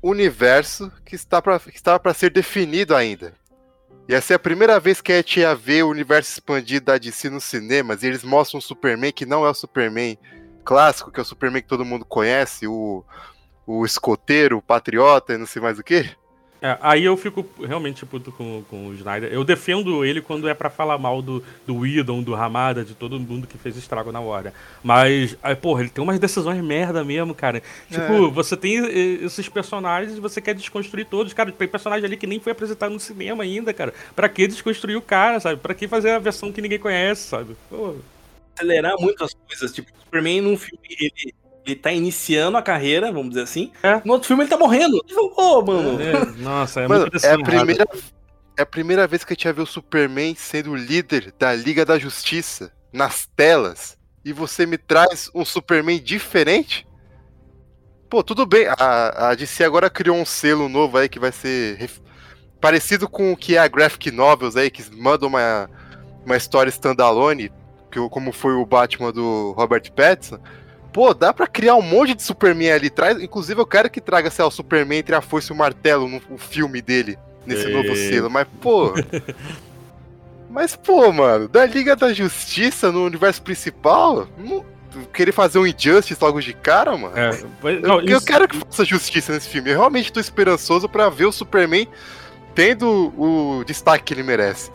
[0.02, 3.34] universo que está que estava para ser definido ainda.
[4.10, 6.98] E essa é a primeira vez que a gente ia ver o universo expandido da
[6.98, 10.18] DC nos cinemas, e eles mostram um Superman que não é o Superman
[10.64, 13.04] clássico, que é o Superman que todo mundo conhece, o,
[13.66, 16.10] o escoteiro, o patriota e não sei mais o que.
[16.64, 19.34] É, aí eu fico realmente puto com, com o Snyder.
[19.34, 23.20] Eu defendo ele quando é pra falar mal do, do Whedon, do Ramada, de todo
[23.20, 24.54] mundo que fez estrago na hora.
[24.84, 27.64] Mas, aí, porra, ele tem umas decisões merda mesmo, cara.
[27.90, 31.34] Tipo, você tem eh, esses personagens e você quer desconstruir todos.
[31.34, 33.92] Cara, tem personagem ali que nem foi apresentado no cinema ainda, cara.
[34.16, 35.60] Pra que desconstruir o cara, sabe?
[35.60, 37.56] Pra que fazer a versão que ninguém conhece, sabe?
[37.72, 37.96] Pô,
[38.56, 39.72] acelerar muito as coisas.
[39.74, 41.34] Tipo, o Superman num filme, ele,
[41.66, 43.72] ele tá iniciando a carreira, vamos dizer assim.
[43.84, 44.02] É.
[44.06, 45.00] No outro filme ele tá morrendo.
[45.38, 46.02] Ô, mano.
[46.02, 47.86] é, nossa, é Mano, muito é a primeira
[48.58, 51.54] é a primeira vez que a gente ia ver o Superman sendo o líder da
[51.56, 53.98] Liga da Justiça nas telas.
[54.24, 56.86] E você me traz um Superman diferente?
[58.10, 58.68] Pô, tudo bem.
[58.78, 62.00] A, a DC agora criou um selo novo aí que vai ser ref-
[62.60, 65.70] parecido com o que é a Graphic Novels aí, que manda uma,
[66.26, 67.50] uma história standalone,
[67.92, 70.40] que, como foi o Batman do Robert Pattinson.
[70.94, 73.22] Pô, dá pra criar um monte de Superman ali atrás.
[73.22, 76.08] Inclusive, eu quero que traga, sei lá, o Superman entre a foice e o martelo
[76.08, 77.74] no o filme dele, nesse Ei.
[77.74, 78.30] novo selo.
[78.30, 78.94] Mas, pô.
[80.50, 84.66] mas, pô, mano, da Liga da Justiça no universo principal, não-
[85.14, 87.18] querer fazer um Injustice logo de cara, mano.
[87.18, 87.30] É,
[87.64, 89.70] mas- Eu, não, eu isso- quero que faça justiça nesse filme.
[89.72, 91.88] Eu realmente tô esperançoso pra ver o Superman
[92.54, 94.70] tendo o destaque que ele merece.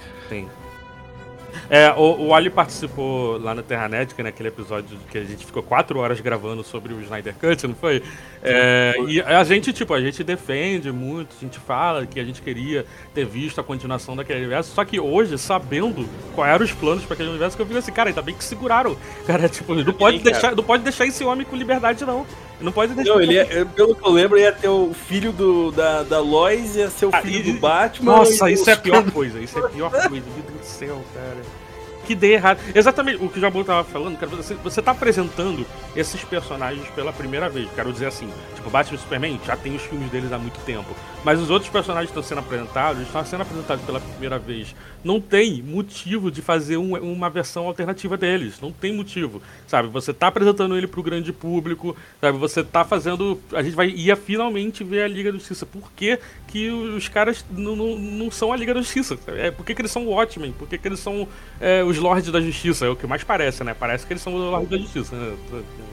[1.69, 5.99] É, o, o Ali participou lá na Terranet, naquele episódio que a gente ficou quatro
[5.99, 8.03] horas gravando sobre o Snyder Cut, não foi?
[8.43, 12.41] É, e a gente, tipo, a gente defende muito, a gente fala que a gente
[12.41, 17.05] queria ter visto a continuação daquele universo, só que hoje, sabendo quais eram os planos
[17.05, 18.97] para aquele universo, que eu fico assim, cara, ainda bem que seguraram.
[19.27, 22.25] Cara, tipo, não pode, deixar, não pode deixar esse homem com liberdade, não.
[22.61, 23.13] Não pode deixar.
[23.13, 26.75] Não, ele ia, pelo que eu lembro, ia ter o filho do, da, da Lois,
[26.77, 28.13] ia ser o Ah, filho e- do Batman.
[28.19, 31.05] Nossa, isso é a pior coisa, isso é a pior coisa, meu Deus do céu,
[31.13, 31.37] cara.
[32.07, 32.61] Que ideia errada.
[32.73, 37.13] Exatamente o que o Jabu tava falando, cara, você, você tá apresentando esses personagens pela
[37.13, 37.69] primeira vez.
[37.75, 40.95] Quero dizer assim, tipo, Batman e Superman já tem os filmes deles há muito tempo.
[41.25, 44.73] Mas os outros personagens estão sendo apresentados, estão sendo apresentados pela primeira vez.
[45.07, 48.61] Não tem motivo de fazer um- uma versão alternativa deles.
[48.61, 49.41] Não tem motivo.
[49.69, 53.41] Sabe, você tá apresentando ele pro grande público, sabe, você tá fazendo.
[53.53, 55.65] A gente vai ia finalmente ver a Liga da Justiça.
[55.65, 59.17] Por que, que os caras não, não, são a Liga da Justiça?
[59.29, 60.51] É, por que, que eles são o Watchmen?
[60.51, 61.29] Por que, que eles são
[61.61, 62.87] é, os Lords da Justiça?
[62.87, 63.75] É o que mais parece, né?
[63.79, 65.15] Parece que eles são os Lords da Justiça.
[65.15, 65.37] Né?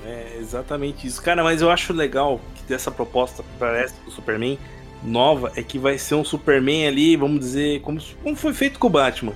[0.05, 1.21] É exatamente isso.
[1.21, 4.57] Cara, mas eu acho legal que dessa proposta parece do Superman
[5.05, 8.87] nova é que vai ser um Superman ali, vamos dizer, como, como foi feito com
[8.87, 9.33] o Batman.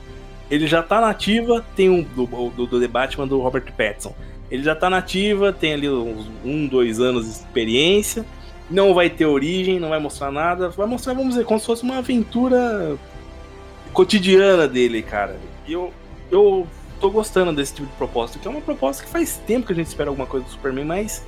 [0.49, 4.15] Ele já tá nativa, tem um do, do, do The Batman do Robert Pattinson.
[4.49, 8.26] Ele já tá nativa, tem ali uns um, dois anos de experiência.
[8.70, 10.70] Não vai ter origem, não vai mostrar nada.
[10.70, 12.97] Vai mostrar, vamos dizer, como se fosse uma aventura
[13.91, 15.38] cotidiana dele, cara.
[15.68, 15.91] E eu,
[16.32, 16.65] eu
[16.99, 19.76] tô gostando desse tipo de proposta, que é uma proposta que faz tempo que a
[19.76, 21.26] gente espera alguma coisa do Superman, mas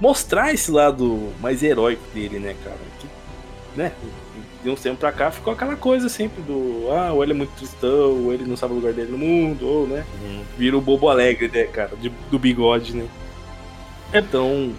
[0.00, 2.78] mostrar esse lado mais heróico dele, né, cara?
[2.98, 3.06] Que,
[3.76, 3.92] né?
[4.64, 7.50] De uns tempos pra cá ficou aquela coisa sempre do ah, ou ele é muito
[7.56, 10.04] tristão, ou ele não sabe o lugar dele no mundo, ou né?
[10.58, 11.92] Vira o bobo alegre, né, cara?
[12.00, 13.06] de- do bigode, né?
[14.12, 14.72] Então,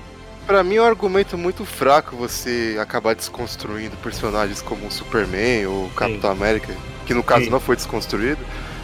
[0.46, 5.90] Pra mim é um argumento muito fraco você acabar desconstruindo personagens como o Superman ou
[5.90, 6.74] Capitão América,
[7.06, 7.50] que no caso Sim.
[7.50, 8.40] não foi desconstruído,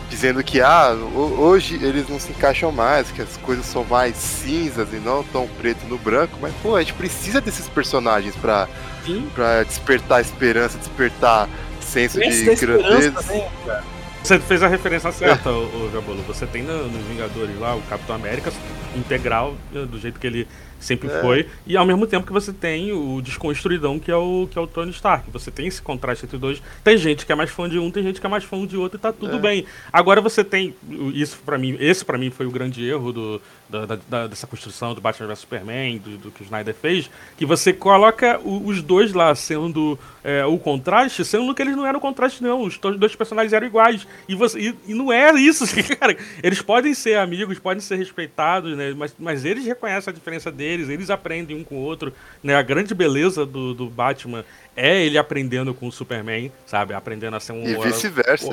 [0.09, 4.17] dizendo que ah, ho- hoje eles não se encaixam mais, que as coisas são mais
[4.17, 8.67] cinzas e não tão preto no branco, mas pô, a gente precisa desses personagens pra,
[9.05, 11.49] sim, pra despertar esperança, despertar
[11.81, 13.21] senso esse de esperança, grandeza.
[13.67, 13.83] né?
[14.23, 16.21] Você fez a referência certa, o, Jabolo.
[16.25, 18.53] Você tem no- nos Vingadores lá o Capitão América
[18.95, 20.47] integral, né, do jeito que ele
[20.79, 21.21] sempre É.
[21.21, 24.61] foi, e ao mesmo tempo que você tem o desconstruidão que é o, que é
[24.61, 25.29] o Tony Stark.
[25.31, 26.61] Você tem esse contraste entre os dois.
[26.83, 28.77] Tem gente que é mais fã de um, tem gente que é mais fã de
[28.77, 29.39] outro e tá tudo É.
[29.39, 29.65] bem.
[29.91, 30.73] Agora você tem.
[31.13, 33.41] Isso para mim, esse para mim foi o grande erro do,
[33.85, 37.45] da, da- dessa construção do Batman vs Superman, do, do que o Snyder fez, que
[37.45, 41.99] você coloca o- os dois lá sendo é, o contraste, sendo que eles não eram
[41.99, 42.61] contraste, não.
[42.61, 44.07] Os dois personagens eram iguais.
[44.27, 45.65] E, você, e, e não é isso,
[45.99, 46.15] cara.
[46.41, 48.93] Eles podem ser amigos, podem ser respeitados, né?
[48.95, 52.13] Mas, mas eles reconhecem a diferença deles, eles aprendem um com o outro.
[52.41, 52.55] Né?
[52.55, 54.45] A grande beleza do, do Batman
[54.75, 56.93] é ele aprendendo com o Superman, sabe?
[56.93, 57.63] Aprendendo a ser um.
[57.63, 58.47] E vice-versa.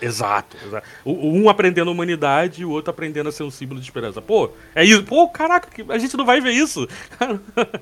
[0.00, 0.86] Exato, exato.
[1.04, 4.22] Um aprendendo a humanidade e o outro aprendendo a ser um símbolo de esperança.
[4.22, 5.04] Pô, é isso.
[5.04, 6.86] Pô, caraca, a gente não vai ver isso.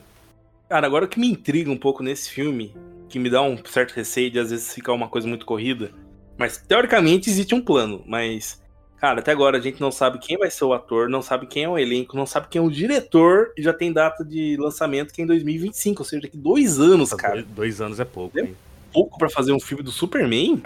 [0.69, 2.75] Cara, agora o que me intriga um pouco nesse filme,
[3.09, 5.93] que me dá um certo receio de às vezes ficar uma coisa muito corrida,
[6.39, 8.61] mas teoricamente existe um plano, mas,
[9.05, 11.65] cara, até agora a gente não sabe quem vai ser o ator, não sabe quem
[11.65, 15.13] é o elenco, não sabe quem é o diretor e já tem data de lançamento
[15.13, 17.35] que é em 2025, ou seja, daqui dois anos, cara.
[17.35, 18.43] Dois, dois anos é pouco, É.
[18.45, 18.57] hein?
[18.91, 20.63] Pouco pra fazer um filme do Superman,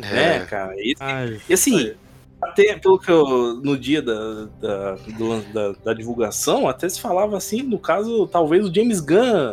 [0.00, 0.46] né, É.
[0.46, 0.74] cara?
[0.78, 1.92] E, Ai, e assim,
[2.40, 3.54] até pelo que eu.
[3.62, 8.64] No dia da, da, do- da, da divulgação, até se falava assim, no caso, talvez
[8.64, 9.52] o James Gunn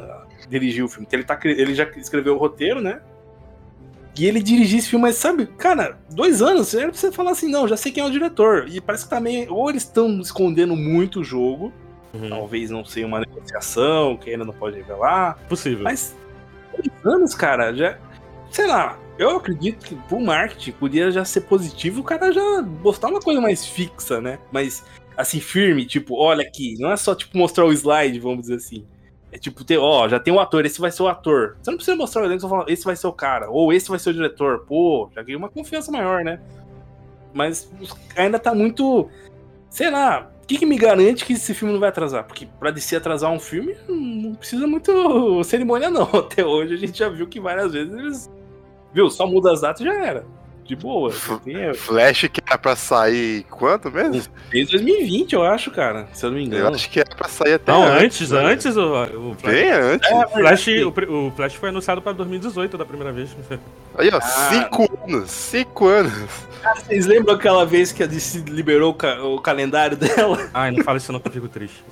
[0.50, 1.06] dirigiu o filme.
[1.08, 3.02] que Ele, tá, ele já escreveu o roteiro, né?
[4.18, 7.50] E ele dirigiu esse filme, mas sabe, cara, dois anos, era pra você falar assim,
[7.50, 8.66] não, já sei quem é o diretor.
[8.70, 11.74] E parece que também, ou eles estão escondendo muito o jogo,
[12.14, 12.30] uhum.
[12.30, 15.38] talvez não seja uma negociação, que ainda não pode revelar.
[15.50, 15.84] possível.
[15.84, 16.16] Mas
[16.74, 17.98] dois anos, cara, já.
[18.50, 23.10] Sei lá, eu acredito que pro marketing podia já ser positivo o cara já postar
[23.10, 24.40] uma coisa mais fixa, né?
[24.52, 24.84] Mas
[25.18, 28.86] assim, firme, tipo, olha aqui, não é só tipo mostrar o slide, vamos dizer assim.
[29.36, 31.58] É tipo, ter, ó, já tem um ator, esse vai ser o ator.
[31.62, 33.90] Você não precisa mostrar o elenco, só falar, esse vai ser o cara, ou esse
[33.90, 34.60] vai ser o diretor.
[34.60, 36.40] Pô, já ganhei uma confiança maior, né?
[37.34, 37.70] Mas
[38.16, 39.10] ainda tá muito.
[39.70, 42.24] Sei lá, o que, que me garante que esse filme não vai atrasar?
[42.24, 46.04] Porque pra DC atrasar um filme, não precisa muito cerimônia, não.
[46.16, 48.32] Até hoje a gente já viu que várias vezes eles.
[48.94, 49.10] Viu?
[49.10, 50.26] Só muda as datas e já era.
[50.66, 51.14] De boa.
[51.44, 54.24] Tem, Flash que era pra sair quanto mesmo?
[54.50, 56.08] Desde 2020, eu acho, cara.
[56.12, 56.76] Se eu não me Eu engano.
[56.76, 58.04] acho que era pra sair até Não, antes.
[58.04, 58.40] antes, né?
[58.46, 60.10] antes o, o Flash, Bem antes.
[60.10, 63.30] É, o Flash, o, o Flash foi anunciado para 2018 da primeira vez.
[63.96, 64.22] Aí, ó, Ah.
[64.22, 65.30] cinco anos.
[65.30, 66.14] Cinco anos.
[66.78, 70.50] Vocês lembram aquela vez que a DC liberou o, ca- o calendário dela?
[70.52, 71.84] Ai, não fala isso não que eu fico triste.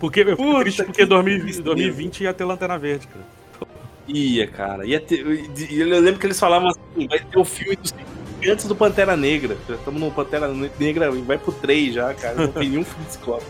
[0.00, 1.62] Porque, eu fico Puta triste que porque 2020, tristeza.
[1.64, 3.24] 2020 ia ter Lanterna Verde, cara.
[4.08, 4.86] Ia, cara.
[4.86, 5.24] Ia ter,
[5.70, 9.16] e eu lembro que eles falavam assim: vai ter o filme do antes do Pantera
[9.16, 9.56] Negra.
[9.68, 10.48] Já estamos no Pantera
[10.78, 12.34] Negra e vai pro 3 já, cara.
[12.36, 13.44] Não tem nenhum filme de Ciclope.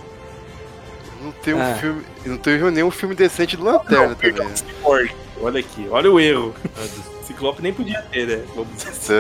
[1.23, 1.75] Não tem um Ah.
[1.75, 2.03] filme.
[2.27, 4.33] Não teve nenhum filme decente do Lanterna também.
[4.47, 4.55] né?
[4.57, 5.11] Cyborg.
[5.41, 6.55] Olha aqui, olha o erro.
[7.23, 8.45] Ciclope nem podia ter, né?
[8.57, 9.13] Vamos dizer assim.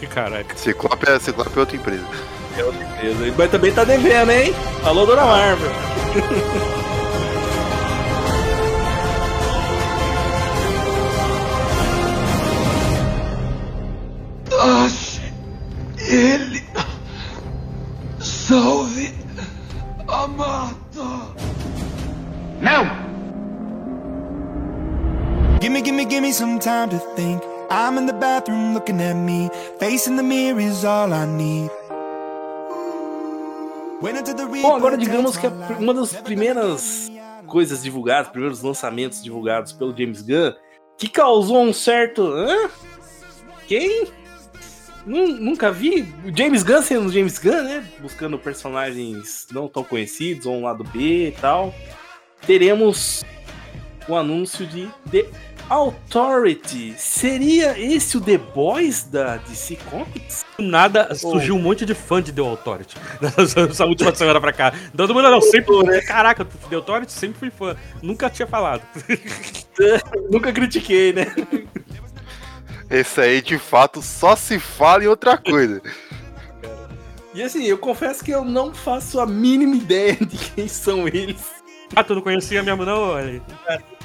[0.00, 0.56] É, Caraca.
[0.56, 2.04] Ciclope, é, Ciclope é outra empresa.
[2.58, 3.34] É outra empresa.
[3.36, 4.54] Mas também tá devendo, hein?
[4.82, 5.70] Alô, Dona Marvel.
[26.36, 27.42] some time to think.
[27.70, 29.50] I'm in the bathroom looking at me.
[29.80, 31.70] Facing the mirror is all I need.
[34.62, 35.46] Bom, agora digamos que
[35.78, 37.10] uma das primeiras
[37.46, 40.52] coisas divulgadas, primeiros lançamentos divulgados pelo James Gunn,
[40.98, 42.22] que causou um certo.
[42.22, 42.68] Hã?
[43.66, 44.06] Quem?
[45.06, 47.84] Nun- Nunca vi o James Gunn sendo James Gunn, né?
[48.00, 51.74] Buscando personagens não tão conhecidos, ou um lado B e tal.
[52.46, 53.24] Teremos
[54.08, 55.24] o anúncio de The
[55.68, 56.94] Authority.
[56.96, 60.44] Seria esse o The Boys da DC Comics?
[60.56, 62.96] Do nada surgiu um monte de fã de The Authority.
[63.70, 64.72] Essa última semana pra cá.
[64.96, 66.02] Todo mundo não, sempre.
[66.02, 67.76] Caraca, The Authority sempre fui fã.
[68.00, 68.82] Nunca tinha falado.
[70.30, 71.26] Nunca critiquei, né?
[72.88, 75.82] Esse aí, de fato, só se fala em outra coisa.
[77.34, 81.42] E assim, eu confesso que eu não faço a mínima ideia de quem são eles.
[81.94, 82.98] Ah, tu não conhecia mesmo, não?
[83.10, 83.42] Olha.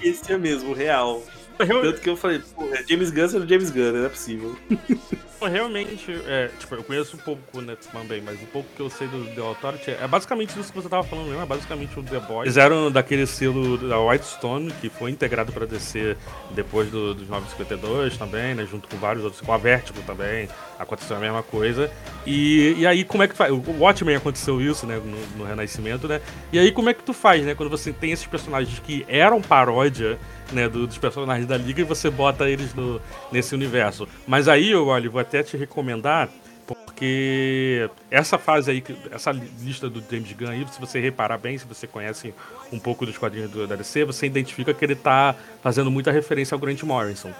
[0.01, 1.21] Esse é mesmo, real.
[1.81, 3.99] Tanto que eu falei, pô, é James Gunn sendo James Gunn, né?
[3.99, 4.57] não é possível.
[5.49, 9.07] Realmente, é, tipo, eu conheço um pouco, né, também, mas um pouco que eu sei
[9.07, 12.19] do The Authority é basicamente isso que você tava falando mesmo, é basicamente o The
[12.19, 12.45] Boys.
[12.45, 16.15] Eles eram daquele selo da Whitestone, que foi integrado pra DC
[16.51, 20.47] depois do, dos 952 também, né, junto com vários outros, com a Vertigo também,
[20.77, 21.91] aconteceu a mesma coisa.
[22.25, 23.51] E, e aí, como é que tu faz?
[23.51, 26.21] O Watchmen aconteceu isso, né, no, no Renascimento, né,
[26.53, 29.41] e aí como é que tu faz, né, quando você tem esses personagens que eram
[29.41, 30.19] paródia,
[30.51, 34.07] né, do- dos personagens da Liga e você bota eles no, nesse universo.
[34.27, 36.29] Mas aí, olha, vou até te recomendar,
[36.67, 41.65] porque essa fase aí, essa lista do James Gunn aí, se você reparar bem, se
[41.65, 42.33] você conhece
[42.71, 46.59] um pouco dos quadrinhos do DLC, você identifica que ele tá fazendo muita referência ao
[46.59, 47.31] Grant Morrison.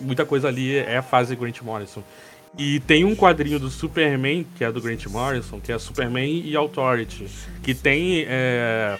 [0.00, 2.02] Muita coisa ali é a fase Grant Morrison.
[2.56, 6.54] E tem um quadrinho do Superman, que é do Grant Morrison, que é Superman e
[6.54, 7.26] Authority,
[7.62, 8.24] que tem.
[8.28, 8.96] é,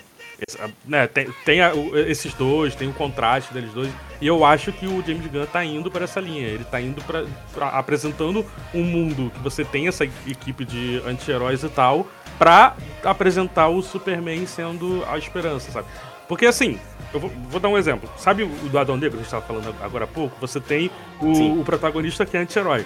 [0.87, 1.73] né, tem, tem a-
[2.07, 3.91] esses dois, tem o contraste deles dois.
[4.21, 6.47] E eu acho que o James Gunn tá indo para essa linha.
[6.47, 11.69] Ele tá indo para apresentando um mundo que você tem essa equipe de anti-heróis e
[11.69, 12.07] tal,
[12.39, 15.89] pra apresentar o Superman sendo a esperança, sabe?
[16.27, 16.79] Porque assim,
[17.13, 18.09] eu vou, vou dar um exemplo.
[18.17, 20.35] Sabe o do Adão Negro que a gente tava falando agora há pouco?
[20.41, 20.91] Você tem
[21.21, 22.85] o, o protagonista que é anti-herói.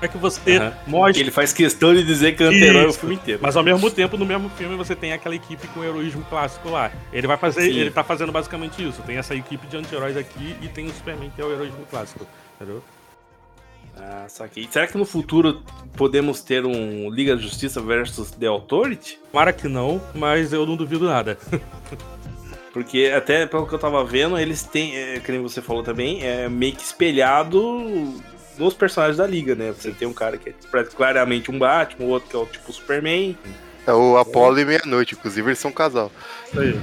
[0.00, 0.74] É que você Aham.
[0.86, 3.40] mostra Ele faz questão de dizer que é o filme inteiro.
[3.42, 6.90] mas ao mesmo tempo, no mesmo filme, você tem aquela equipe com heroísmo clássico lá.
[7.12, 7.62] Ele vai fazer.
[7.72, 7.78] Sim.
[7.78, 9.02] Ele tá fazendo basicamente isso.
[9.02, 12.26] Tem essa equipe de anti-heróis aqui e tem o Superman, que é o heroísmo clássico.
[12.56, 12.82] Entendeu?
[13.98, 14.68] Ah, saquei.
[14.70, 15.62] Será que no futuro
[15.96, 19.18] podemos ter um Liga da Justiça versus The Authority?
[19.32, 21.38] Tomara que não, mas eu não duvido nada.
[22.72, 26.22] Porque até pelo que eu tava vendo, eles têm, é, que nem você falou também,
[26.22, 28.20] é meio que espelhado
[28.58, 29.72] nos personagens da Liga, né?
[29.72, 32.72] Você tem um cara que é claramente um Batman, o outro que é o tipo
[32.72, 33.36] Superman.
[33.86, 36.10] É o Apollo e Meia-Noite, inclusive eles são um casal.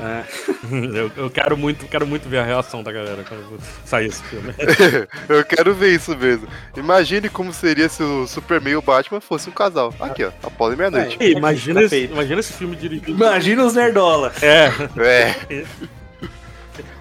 [0.02, 0.24] Ah,
[0.72, 4.54] eu, eu quero muito, quero muito ver a reação da galera quando sair esse filme.
[5.28, 6.48] Eu quero ver isso mesmo.
[6.78, 9.94] Imagine como seria se o Superman e o Batman fossem um casal.
[10.00, 11.18] Aqui, ó, Apollo e Meia-Noite.
[11.20, 13.12] Ei, imagina, Tá esse, imagina esse filme dirigido.
[13.12, 14.32] Imagina os Nerdola.
[14.42, 15.66] É, É,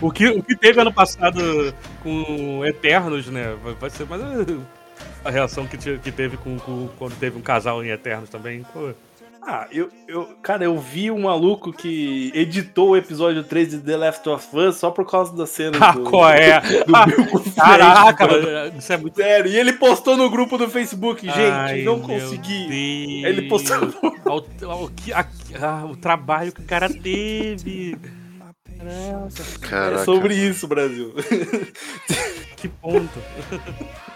[0.03, 3.55] o que, o que teve ano passado com Eternos, né?
[3.80, 4.20] Vai, ser mais
[5.24, 8.64] a reação que, te- que teve com, com- quando teve um casal em Eternos também.
[8.72, 8.90] Pô.
[9.44, 13.96] Ah, eu, eu, cara, eu vi um maluco que editou o episódio 3 de The
[13.96, 16.61] Last of Us só por causa da cena Ah, do, qual é?
[16.61, 18.78] do Bill com o Caraca, mano.
[18.78, 19.16] isso é muito.
[19.16, 22.68] Sério, e ele postou no grupo do Facebook, gente, Ai, não consegui.
[22.68, 23.24] Deus.
[23.36, 23.76] Ele postou.
[24.24, 24.90] Ao- ao
[25.61, 27.96] a- o trabalho que o cara teve.
[28.91, 30.05] É caraca.
[30.05, 31.14] sobre isso, Brasil.
[32.57, 33.18] Que ponto.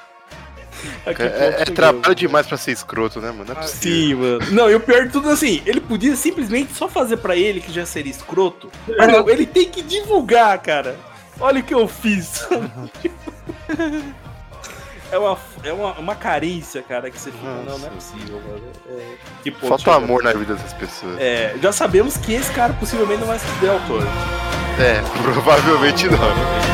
[1.06, 1.70] É, é chegamos?
[1.74, 3.46] trabalho demais pra ser escroto, né, mano?
[3.46, 4.40] Não é possível.
[4.40, 4.52] Sim, mano.
[4.52, 7.72] Não, e o pior de tudo assim, ele podia simplesmente só fazer pra ele, que
[7.72, 8.70] já seria escroto.
[8.86, 10.96] Mas não, ele tem que divulgar, cara.
[11.40, 12.46] Olha o que eu fiz.
[15.10, 17.44] É uma, é uma, uma carência, cara, que você fica.
[17.44, 18.62] Não, não é possível, mano.
[18.88, 21.16] É, que ponto Falta amor na vida dessas pessoas.
[21.18, 24.10] É, já sabemos que esse cara possivelmente não vai ser The Authority.
[24.78, 26.66] É, provavelmente não.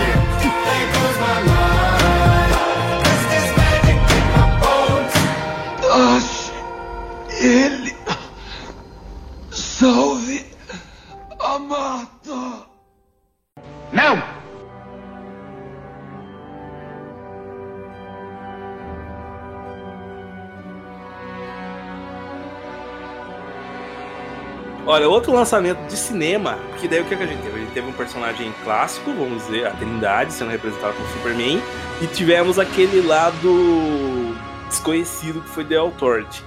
[7.42, 7.94] ele.
[9.50, 10.46] Salve
[11.40, 12.66] a Marta.
[13.92, 14.41] Não!
[24.84, 27.56] Olha, outro lançamento de cinema, porque daí o que, que a gente teve?
[27.56, 31.62] A gente teve um personagem clássico, vamos dizer, a Trindade sendo representado por Superman,
[32.00, 34.34] e tivemos aquele lado
[34.68, 36.42] desconhecido que foi The Authority.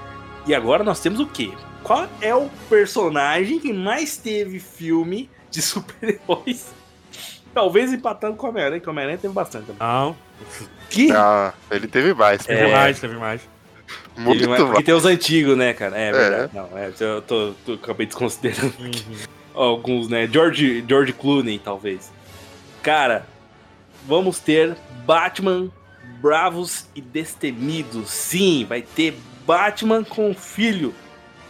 [0.46, 1.52] E agora nós temos o quê?
[1.82, 6.74] Qual é o personagem que mais teve filme de super-heróis?
[7.54, 9.68] Talvez empatando com o Homem-Aranha, que o Homem-Aranha teve bastante.
[9.68, 9.80] também.
[9.80, 10.14] Não,
[10.90, 11.10] Que?
[11.12, 12.46] Ah, ele teve mais.
[12.46, 12.72] teve É.
[12.72, 13.55] mais, teve mais.
[14.18, 14.70] Muito Ele vai- mais.
[14.70, 15.98] Porque tem os antigos, né, cara?
[15.98, 16.12] É É.
[16.12, 16.52] verdade.
[16.56, 18.74] Não, é, eu tô, tô- acabei desconsiderando
[19.54, 20.28] alguns, né?
[20.28, 22.12] George, George Clooney, talvez.
[22.82, 23.26] Cara,
[24.08, 25.70] vamos ter Batman
[26.22, 28.10] Bravos e Destemidos.
[28.10, 30.94] Sim, vai ter Batman com filho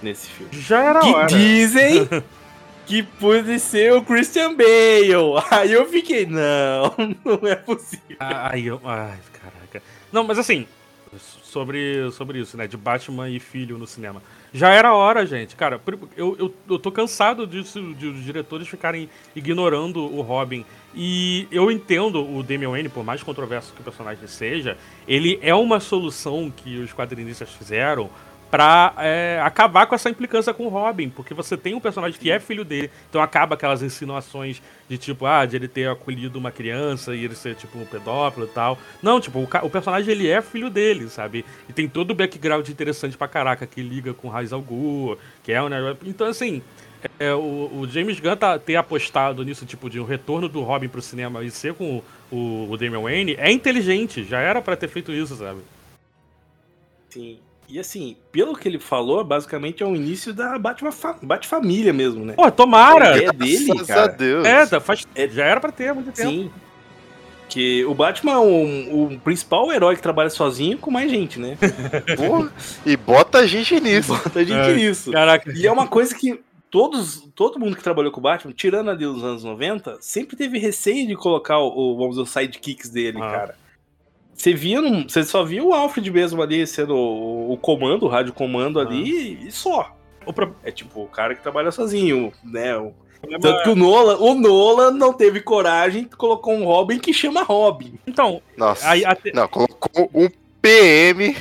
[0.01, 0.51] nesse filme.
[0.59, 1.27] Já era Que hora.
[1.27, 2.07] dizem
[2.85, 5.13] que pode ser o Christian Bale.
[5.51, 6.93] Aí eu fiquei, não,
[7.23, 8.17] não é possível.
[8.19, 9.81] Ai, eu, ai, caraca.
[10.11, 10.67] Não, mas assim,
[11.55, 12.67] sobre, sobre isso, né?
[12.67, 14.21] De Batman e filho no cinema.
[14.53, 15.55] Já era hora, gente.
[15.55, 15.79] Cara,
[16.17, 20.65] eu, eu, eu tô cansado disso, de os diretores ficarem ignorando o Robin.
[20.93, 24.77] E eu entendo o Damian Wayne, por mais controverso que o personagem seja,
[25.07, 28.09] ele é uma solução que os quadrinistas fizeram
[28.55, 32.31] pra é, acabar com essa implicância com o Robin, porque você tem um personagem que
[32.31, 36.51] é filho dele, então acaba aquelas insinuações de tipo, ah, de ele ter acolhido uma
[36.51, 38.77] criança e ele ser tipo um pedófilo e tal.
[39.03, 41.43] Não, tipo, o, o personagem ele é filho dele, sabe?
[41.67, 44.63] E tem todo o background interessante pra caraca, que liga com Raiz al
[45.43, 45.97] que é um negócio...
[46.05, 46.61] Então, assim,
[47.19, 50.87] é, o, o James Gunn tá, ter apostado nisso, tipo, de um retorno do Robin
[50.87, 52.01] pro cinema e ser com
[52.31, 55.59] o, o Damian Wayne, é inteligente, já era pra ter feito isso, sabe?
[57.09, 57.39] Sim.
[57.67, 62.23] E assim, pelo que ele falou, basicamente é o início da Batman fa Bat-família mesmo,
[62.23, 62.33] né?
[62.33, 63.13] Pô, tomara!
[63.13, 64.03] A ideia dele, Graças cara.
[64.03, 64.45] a Deus.
[64.45, 66.29] É, tá, faz, já era pra ter há muito tempo.
[66.29, 66.51] Sim.
[67.49, 71.57] Que o Batman é o, o principal herói que trabalha sozinho com mais gente, né?
[72.17, 72.51] Porra,
[72.85, 74.13] e bota a gente nisso.
[74.13, 74.73] Bota a gente É.
[74.73, 75.11] nisso.
[75.11, 75.51] Caraca.
[75.55, 76.39] E é uma coisa que
[76.71, 80.57] todos, todo mundo que trabalhou com o Batman, tirando ali os anos 90, sempre teve
[80.57, 83.31] receio de colocar o, o, vamos dizer, os sidekicks dele, Ah.
[83.31, 83.64] cara.
[84.35, 88.33] Você via, você só via o Alfred mesmo ali sendo o, o comando, o rádio
[88.33, 89.95] comando ali e só.
[90.63, 92.77] É tipo o cara que trabalha sozinho, né?
[92.77, 92.93] O-
[93.41, 97.97] Tanto que o Nolan, o Nolan não teve coragem, colocou um Robin que chama Robin.
[98.05, 98.87] Então, Nossa.
[98.87, 100.27] aí até- Não, colocou um
[100.65, 101.35] PM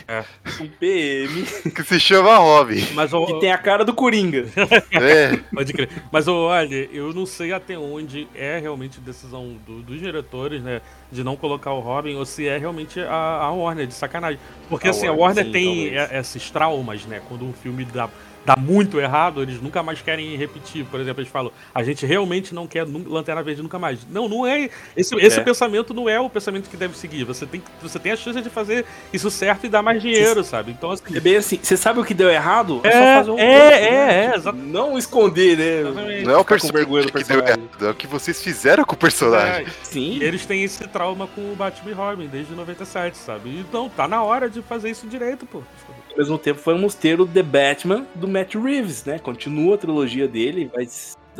[0.60, 1.42] Um PM
[1.74, 2.86] que se chama Robin.
[2.94, 4.44] mas o, que tem a cara do Coringa.
[4.92, 5.88] É, Pode crer.
[6.12, 10.80] Mas olha, eu não sei até onde é realmente decisão do- dos diretores, né?
[11.10, 14.38] De não colocar o Robin, ou se é realmente a, a Warner, de sacanagem.
[14.68, 17.20] Porque A assim, a Warner, Warner sim, tem e- esses traumas, né?
[17.28, 18.08] Quando um filme dá,
[18.44, 20.84] dá muito errado, eles nunca mais querem repetir.
[20.84, 24.06] Por exemplo, eles falam, a gente realmente não quer Lanterna Verde nunca mais.
[24.10, 24.68] Não, não é.
[24.96, 25.42] Esse, esse É.
[25.42, 27.24] pensamento não é o pensamento que deve seguir.
[27.24, 30.72] Você tem, você tem a chance de fazer isso certo e dar mais dinheiro, sabe?
[30.72, 31.16] Então, assim.
[31.16, 32.80] É bem assim, você sabe o que deu errado?
[32.84, 34.24] É, só fazer um é, outro, é, né?
[34.26, 34.52] é, Tipo.
[34.52, 35.80] Não esconder, né?
[35.80, 36.24] Exatamente.
[36.24, 39.66] não é o personagem que deu errado, é o que vocês fizeram com o personagem.
[39.66, 40.18] É, Sim.
[40.18, 43.50] E eles têm esse trauma com o Batman e Robin desde 97, sabe?
[43.58, 45.62] Então, tá na hora de fazer isso direito, pô.
[46.14, 49.18] Ao mesmo tempo, vamos ter o The Batman do Matt Reeves, né?
[49.18, 50.86] Continua a trilogia dele, vai.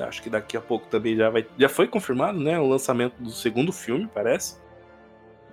[0.05, 1.47] Acho que daqui a pouco também já vai.
[1.57, 2.59] Já foi confirmado, né?
[2.59, 4.59] O lançamento do segundo filme, parece.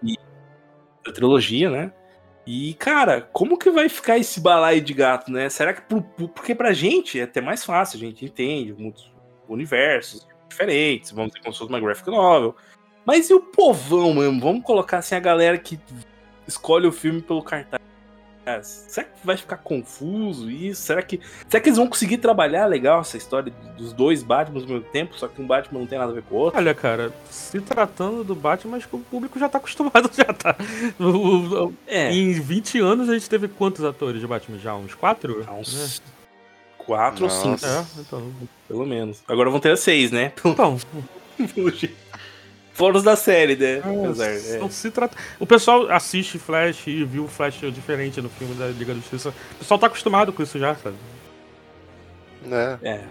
[0.04, 0.18] E
[1.06, 1.94] da trilogia, né?
[2.48, 5.48] E, cara, como que vai ficar esse balaio de gato, né?
[5.50, 5.82] Será que.
[5.84, 9.14] pro- porque pra gente é até mais fácil, a gente entende muitos
[9.48, 12.56] universos diferentes, vamos dizer como se fosse uma graphic novel.
[13.06, 14.42] Mas e o povão mesmo?
[14.42, 15.80] Vamos colocar assim a galera que
[16.48, 17.80] escolhe o filme pelo cartaz.
[18.62, 20.82] Será que vai ficar confuso isso?
[20.82, 24.68] Será que, será que eles vão conseguir trabalhar legal essa história dos dois Batman ao
[24.68, 25.18] mesmo tempo?
[25.18, 26.60] Só que um Batman não tem nada a ver com o outro?
[26.60, 30.56] Olha, cara, se tratando do Batman, acho que o público já tá acostumado, já tá.
[31.88, 34.76] É, Em 20 anos a gente teve quantos atores de Batman já?
[34.76, 35.44] Uns quatro?
[35.48, 36.02] há uns
[36.78, 37.86] quatro ou cinco, Nossa.
[37.98, 38.32] É, então.
[38.68, 39.22] pelo menos.
[39.28, 40.34] Agora vão ter seis, né?
[40.44, 40.78] Então.
[42.74, 43.80] Fora da série, né?
[43.80, 44.58] Apesar, é.
[44.58, 45.18] não se trata.
[45.40, 49.30] O pessoal assiste Flash e viu o Flash diferente no filme da Liga da Justiça.
[49.30, 50.96] O pessoal tá acostumado com isso já, sabe?
[52.44, 52.80] Né?
[52.82, 53.02] É.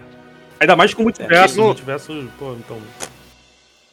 [0.59, 1.59] Ainda mais com o multiverso.
[1.59, 2.81] É, o multiverso, pô, então.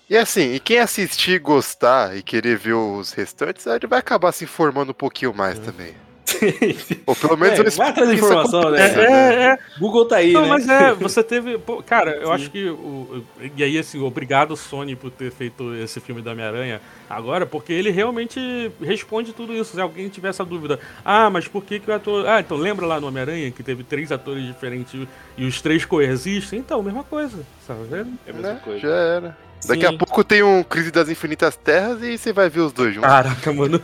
[0.08, 4.44] E assim, e quem assistir, gostar e querer ver os restantes, ele vai acabar se
[4.44, 5.94] informando um pouquinho mais também.
[7.06, 8.80] Ou pelo menos É, eles vai atrás da informação, né?
[8.80, 9.58] É, é, é.
[9.78, 10.48] Google tá aí, Não, né?
[10.48, 11.58] mas é, você teve.
[11.58, 12.68] pô, cara, eu acho que.
[12.68, 13.24] O,
[13.56, 17.90] e aí, assim, obrigado, Sony, por ter feito esse filme da Homem-Aranha agora, porque ele
[17.90, 19.74] realmente responde tudo isso.
[19.74, 22.26] Se alguém tiver essa dúvida, ah, mas por que, que o ator.
[22.28, 25.06] Ah, então lembra lá no Homem-Aranha que teve três atores diferentes
[25.36, 26.58] e os três coexistem?
[26.58, 27.38] Então, mesma coisa.
[27.66, 27.80] Sabe?
[27.92, 28.60] É- É a mesma né?
[28.62, 28.80] coisa.
[28.80, 29.47] Já era.
[29.66, 29.98] Daqui a Sim.
[29.98, 33.08] pouco tem um Crise das Infinitas Terras e você vai ver os dois juntos.
[33.10, 33.80] Caraca, mano.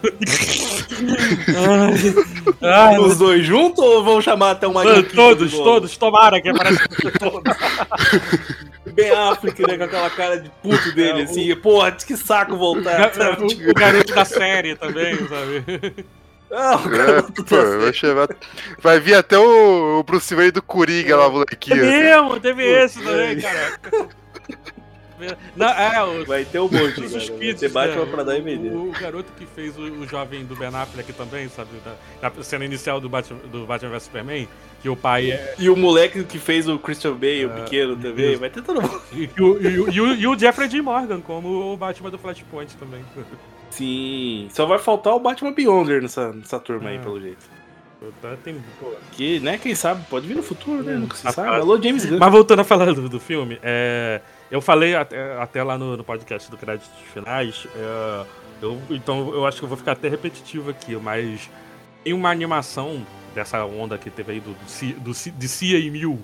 [2.62, 6.84] Ai, Os dois juntos ou vão chamar até uma mano, todos, todos, tomara que apareça
[7.18, 7.56] todos.
[8.92, 9.76] Bem África, né?
[9.76, 11.56] Com aquela cara de puto dele, É, o- assim.
[11.56, 13.10] Porra, que saco voltar.
[13.42, 16.06] O, Tipo, o garoto da série também, sabe?
[16.52, 18.28] ah, o É, garoto pô, vai, chamar-
[18.80, 21.76] vai vir até o, o Bruce Wayne do Coringa lá, molequinho.
[21.84, 24.08] Mesmo, teve esse também, caraca.
[25.54, 27.26] Não, é, o, Vai ter um monte, os cara.
[27.26, 28.10] Vai Pits, ter Batman né?
[28.10, 31.48] pra dar e o, o garoto que fez o, o jovem do Ben Affleck também,
[31.48, 31.70] sabe?
[32.20, 34.48] Na, na cena inicial do Batman, do Batman vs Superman,
[34.82, 35.54] que o pai é.
[35.58, 38.40] E o moleque que fez o Christian Bale, o É, pequeno também, isso.
[38.40, 39.00] vai ter todo mundo.
[39.12, 39.90] E, e o, e, o,
[40.20, 40.82] e o- o Jeffrey D.
[40.82, 43.04] Morgan, como o Batman do Flashpoint também.
[43.70, 47.00] Sim, só vai faltar o Batman Beyonder nessa, nessa turma aí, Ah.
[47.00, 47.53] pelo jeito.
[48.42, 48.62] Tem-.
[49.12, 50.94] Que, né, quem sabe, pode vir no futuro, né?
[50.94, 51.48] Nunca se sabe.
[51.48, 52.18] Alô, James Gunn.
[52.18, 56.04] Mas voltando a falar do, do filme, é, eu falei até, até lá no, no
[56.04, 58.24] podcast do Créditos Finais, é,
[58.62, 61.50] eu, então eu acho que eu vou ficar até repetitivo aqui, mas
[62.02, 66.20] tem uma animação dessa onda que teve aí do, do, do, de Cia e Mil,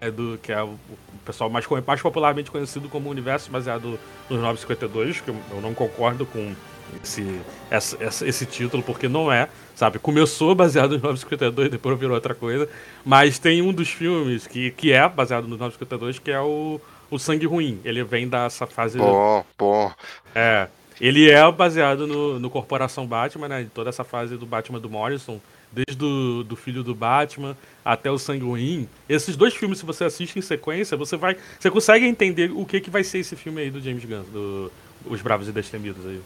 [0.00, 0.78] né, do, que é o,
[1.24, 6.54] pessoal mais, mais popularmente conhecido como Universo baseado nos 952, que eu não concordo com
[7.02, 9.98] esse, essa- esse título, porque não é, sabe?
[9.98, 12.68] Começou baseado nos 952, depois virou outra coisa,
[13.04, 16.80] mas tem um dos filmes que, que é baseado nos 952, que é o,
[17.10, 17.80] o Sangue Ruim.
[17.84, 18.98] Ele vem dessa fase.
[18.98, 19.92] Bom, bom.
[20.34, 20.68] É.
[21.00, 23.66] Ele é baseado no, no Corporação Batman, né?
[23.72, 25.40] Toda essa fase do Batman do Morrison,
[25.72, 28.86] desde do, do filho do Batman até o Sangue Ruim.
[29.08, 31.38] Esses dois filmes, se você assiste em sequência, você vai.
[31.58, 34.70] Você consegue entender o que, que vai ser esse filme aí do James Gunn, do
[35.06, 36.20] Os Bravos e Destemidos aí.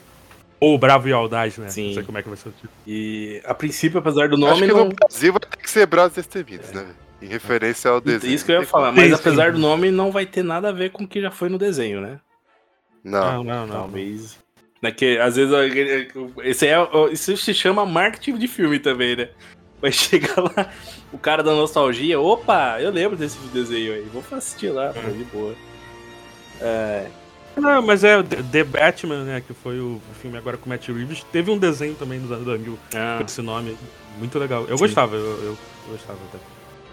[0.65, 1.69] Ou Bravo e Audaz, né?
[1.69, 1.89] Sim.
[1.89, 2.73] Não sei como é que vai ser o título.
[2.87, 4.85] E a princípio, apesar do Acho nome, que não.
[4.87, 6.87] no Brasil vai ter que ser Bravos Destemidos, né?
[7.21, 8.33] Em referência ao desenho.
[8.33, 10.91] Isso que eu ia falar, mas apesar do nome, não vai ter nada a ver
[10.91, 12.19] com o que já foi no desenho, né?
[13.05, 13.21] Não.
[13.21, 13.75] Não, não, não.
[13.75, 14.39] Talvez.
[14.83, 15.53] É que às vezes
[16.43, 16.77] esse é,
[17.13, 19.29] isso se chama marketing de filme também, né?
[19.83, 20.71] Vai chegar lá,
[21.13, 25.25] o cara da nostalgia, opa, eu lembro desse desenho aí, vou assistir lá, pô, de
[25.25, 25.55] boa.
[26.59, 27.07] É,
[27.57, 29.43] Não, mas é The Batman, né?
[29.47, 31.25] Que foi o filme agora com o Matt Reeves.
[31.31, 33.77] Teve um desenho também nos anos 2000 ah, com esse nome.
[34.19, 34.65] Muito legal.
[34.69, 34.85] Eu Sim.
[34.85, 35.59] gostava, eu, eu
[35.91, 36.39] gostava até.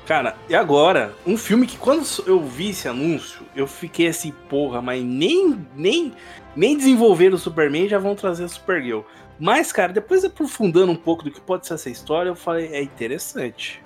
[0.06, 4.82] Cara, e agora, um filme que quando eu vi esse anúncio, eu fiquei assim, porra,
[4.82, 6.14] mas nem, nem,
[6.56, 9.02] nem desenvolver o Superman já vão trazer o Supergirl.
[9.40, 12.82] Mas, cara, depois aprofundando um pouco do que pode ser essa história, eu falei, é
[12.82, 13.82] interessante.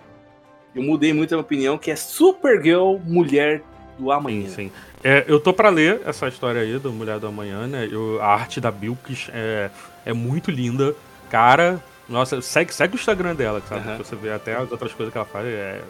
[0.73, 3.61] Eu mudei muito a minha opinião, que é Supergirl, Mulher
[3.97, 4.47] do Amanhã.
[4.47, 4.71] Sim, sim.
[5.03, 7.87] É, eu tô pra ler essa história aí do Mulher do Amanhã, né?
[7.89, 9.69] Eu- a arte da Bilkis é,
[10.05, 10.95] é muito linda.
[11.29, 13.87] Cara, nossa, segue, segue o Instagram dela, sabe?
[13.87, 13.97] Aham.
[13.97, 15.81] Você vê até as outras coisas que ela faz, é,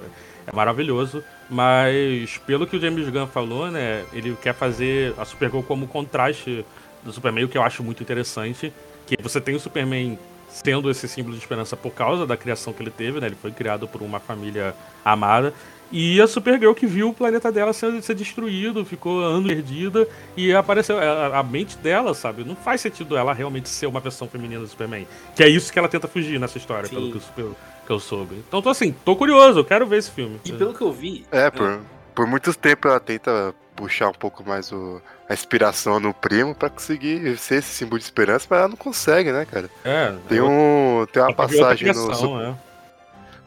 [0.47, 1.23] é maravilhoso.
[1.49, 4.03] Mas, pelo que o James Gunn falou, né?
[4.13, 6.65] Ele quer fazer a Supergirl como contraste
[7.03, 8.71] do Superman, o que eu acho muito interessante.
[9.05, 10.17] Que você tem o Superman
[10.49, 13.27] sendo esse símbolo de esperança por causa da criação que ele teve, né?
[13.27, 15.53] Ele foi criado por uma família amada.
[15.91, 20.53] E a Supergirl que viu o planeta dela ser, ser destruído, ficou anos perdida e
[20.53, 20.97] apareceu.
[20.99, 22.43] A, a mente dela, sabe?
[22.43, 25.07] Não faz sentido ela realmente ser uma versão feminina do Superman.
[25.35, 26.95] Que é isso que ela tenta fugir nessa história, Sim.
[26.95, 27.55] pelo que, eu- pelo
[27.85, 28.35] que eu soube.
[28.47, 30.39] Então tô assim, tô curioso, eu quero ver esse filme.
[30.43, 31.79] E pelo que eu vi, É, por,
[32.13, 36.69] por muito tempo ela tenta puxar um pouco mais o, a inspiração no primo pra
[36.69, 39.69] conseguir ser esse símbolo de esperança, mas ela não consegue, né, cara?
[39.83, 42.41] É, Tem, um, tem uma passagem no.
[42.41, 42.55] é.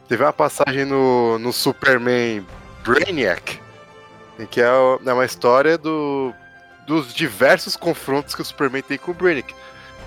[0.09, 2.45] Teve uma passagem no, no Superman
[2.83, 3.61] Brainiac,
[4.49, 6.33] que é, é uma história do,
[6.87, 9.53] dos diversos confrontos que o Superman tem com o Brainiac.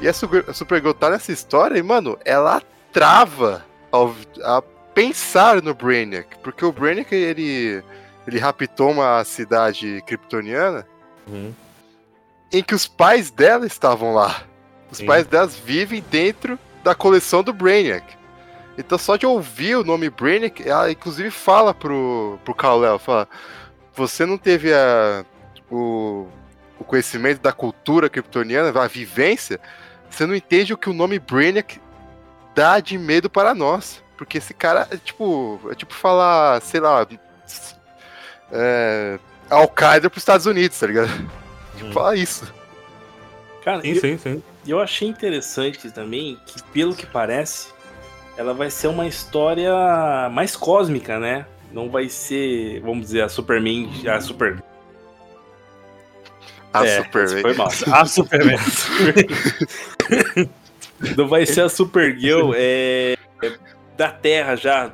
[0.01, 2.61] E a Supergirl tá nessa história e, mano, ela
[2.93, 4.61] trava ao, a
[4.93, 6.37] pensar no Brainiac.
[6.43, 7.81] Porque o Brainiac, ele,
[8.27, 10.85] ele raptou uma cidade kryptoniana
[11.25, 11.55] Uhum.
[12.53, 14.43] em que os pais dela estavam lá.
[14.91, 15.07] Os Sim.
[15.07, 18.05] pais delas vivem dentro da coleção do Brainiac.
[18.85, 23.29] Então só de ouvir o nome Brainiac, ela inclusive fala pro, pro Kal-El, fala,
[23.95, 25.25] você não teve a,
[25.71, 26.27] o,
[26.79, 29.61] o conhecimento da cultura kryptoniana, a vivência,
[30.11, 31.81] você não entende o que o nome Brainiac
[32.55, 34.03] dá de medo para nós.
[34.17, 37.05] Porque esse cara é tipo, é tipo falar, sei lá,
[38.53, 39.19] é,
[39.51, 41.11] Al-Qaeda pros Estados Unidos, tá ligado?
[41.81, 41.91] Uhum.
[41.93, 42.53] Fala isso.
[43.65, 44.43] cara, Sim, eu, sim, sim.
[44.67, 47.73] eu achei interessante também que, pelo que parece,
[48.43, 49.73] ela vai ser uma história
[50.33, 51.47] mais cósmica, né?
[51.73, 54.63] Não vai ser, vamos dizer, a Superman, a Super.
[56.75, 57.41] A É, Superman.
[57.43, 57.69] Foi mal.
[57.93, 58.59] A Superman.
[61.17, 63.53] Não vai ser a Supergirl é, é,
[63.97, 64.91] da Terra já,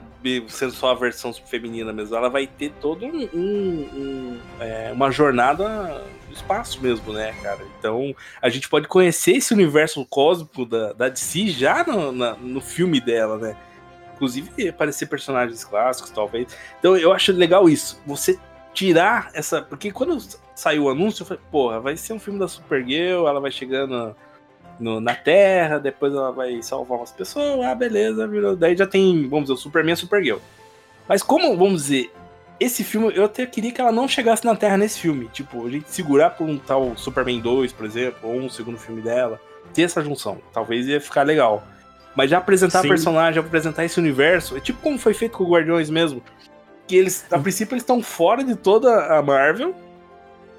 [0.49, 2.17] sendo só a versão feminina mesmo.
[2.17, 6.03] Ela vai ter todo um, um- um, é, uma jornada
[6.39, 7.61] espaço mesmo, né, cara?
[7.79, 12.61] Então a gente pode conhecer esse universo cósmico da, da DC já no, na- no
[12.61, 13.57] filme dela, né?
[14.15, 16.49] Inclusive aparecer personagens clássicos, talvez.
[16.79, 18.01] Então eu acho legal isso.
[18.07, 18.39] Você
[18.75, 19.63] tirar essa.
[19.63, 20.19] Porque quando
[20.55, 24.15] saiu o anúncio, eu falei, porra, vai ser um filme da Supergirl, ela vai chegando
[24.81, 28.57] no- na Terra, depois ela vai salvar umas pessoas, ah, beleza, virou.
[28.57, 30.39] Daí já tem, vamos dizer, o Superman e a Supergirl.
[31.09, 32.13] Mas como, vamos dizer,
[32.61, 35.29] esse filme, eu até queria que ela não chegasse na Terra nesse filme.
[35.33, 39.01] Tipo, a gente segurar por um tal Superman 2, por exemplo, ou um segundo filme
[39.01, 39.41] dela,
[39.73, 40.39] ter essa junção.
[40.53, 41.63] Talvez ia ficar legal.
[42.17, 42.89] Mas já apresentar Sim.
[42.89, 46.23] personagem, apresentar esse universo, é tipo como foi feito com o Guardiões mesmo.
[46.87, 49.75] Que eles, a princípio, eles estão fora de toda a Marvel.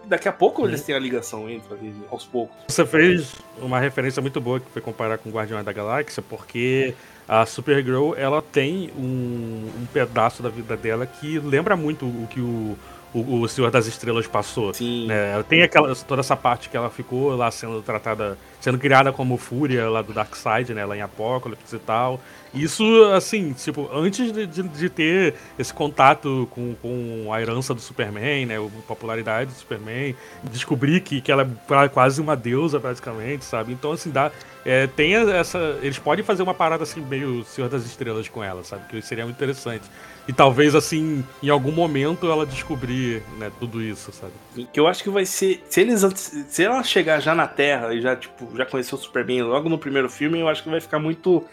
[0.10, 2.57] Daqui a pouco eles têm a ligação entre ali, aos poucos.
[2.68, 6.95] Você fez uma referência muito boa que foi comparar com Guardiões da Galáxia, porque
[7.28, 12.41] a Supergirl ela tem um, um pedaço da vida dela que lembra muito o que
[12.41, 12.76] o,
[13.14, 14.74] o, o Senhor das Estrelas passou.
[14.74, 15.07] Sim.
[15.07, 15.43] né?
[15.47, 19.89] Tem aquela, toda essa parte que ela ficou lá sendo tratada, sendo criada como Fúria
[19.89, 20.86] lá do Darkseid, né?
[20.86, 22.20] Lá em Apocalipse e tal.
[22.53, 22.84] Isso,
[23.16, 28.45] assim, tipo, antes de, de, de ter esse contato com, com a herança do Superman,
[28.45, 28.57] né?
[28.57, 31.47] A popularidade do Superman, descobrir que, que ela
[31.84, 33.72] é quase uma deusa, praticamente, sabe?
[33.72, 34.32] Então, assim, dá.
[34.66, 35.78] é, tem essa.
[35.82, 38.84] Eles podem fazer uma parada assim, meio Senhor das Estrelas com ela, sabe?
[38.89, 39.84] Que seria muito interessante.
[40.30, 44.32] E talvez, assim, em algum momento ela descobrir, né, tudo isso, sabe?
[44.71, 45.63] Que eu acho que vai ser.
[45.67, 46.01] Se eles
[46.47, 49.77] se ela chegar já na Terra e já, tipo, já conheceu o Superman logo no
[49.80, 51.43] primeiro filme, eu acho que vai ficar muito.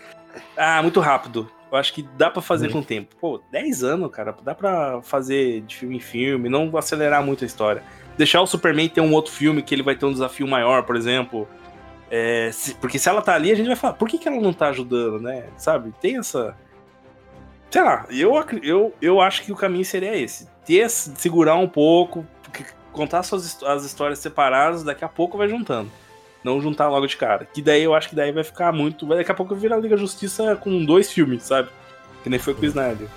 [0.54, 1.50] Ah, muito rápido.
[1.72, 3.16] Eu acho que dá pra fazer com o tempo.
[3.18, 4.36] Pô, 10 anos, cara.
[4.44, 7.82] Dá pra fazer de filme em filme, não acelerar muito a história.
[8.18, 10.96] Deixar o Superman ter um outro filme que ele vai ter um desafio maior, por
[10.96, 11.48] exemplo.
[12.10, 14.40] É, se- porque se ela tá ali, a gente vai falar, por que, que ela
[14.40, 15.44] não tá ajudando, né?
[15.56, 15.94] Sabe?
[15.98, 16.54] Tem essa.
[17.70, 20.48] Sei lá, eu, eu, eu acho que o caminho seria esse.
[20.64, 22.26] Ter, segurar um pouco,
[22.92, 25.90] contar suas, as histórias separadas, daqui a pouco vai juntando.
[26.42, 27.44] Não juntar logo de cara.
[27.44, 29.04] Que daí eu acho que daí vai ficar muito.
[29.06, 31.68] Daqui a pouco virar Liga Justiça com dois filmes, sabe?
[32.22, 33.08] Que nem foi com o Snyder.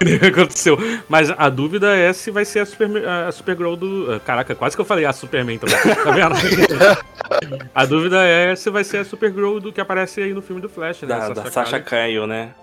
[0.26, 0.78] aconteceu.
[1.08, 4.12] Mas a dúvida é se vai ser a, Super, a Supergirl do.
[4.12, 5.76] ah, Caraca, quase que eu falei a Superman também.
[6.02, 7.70] Tá vendo?
[7.74, 10.68] a dúvida é se vai ser a Supergirl do que aparece aí no filme do
[10.68, 11.08] Flash, né?
[11.08, 11.80] Da, da Sasha.
[11.80, 12.54] Kyle, né?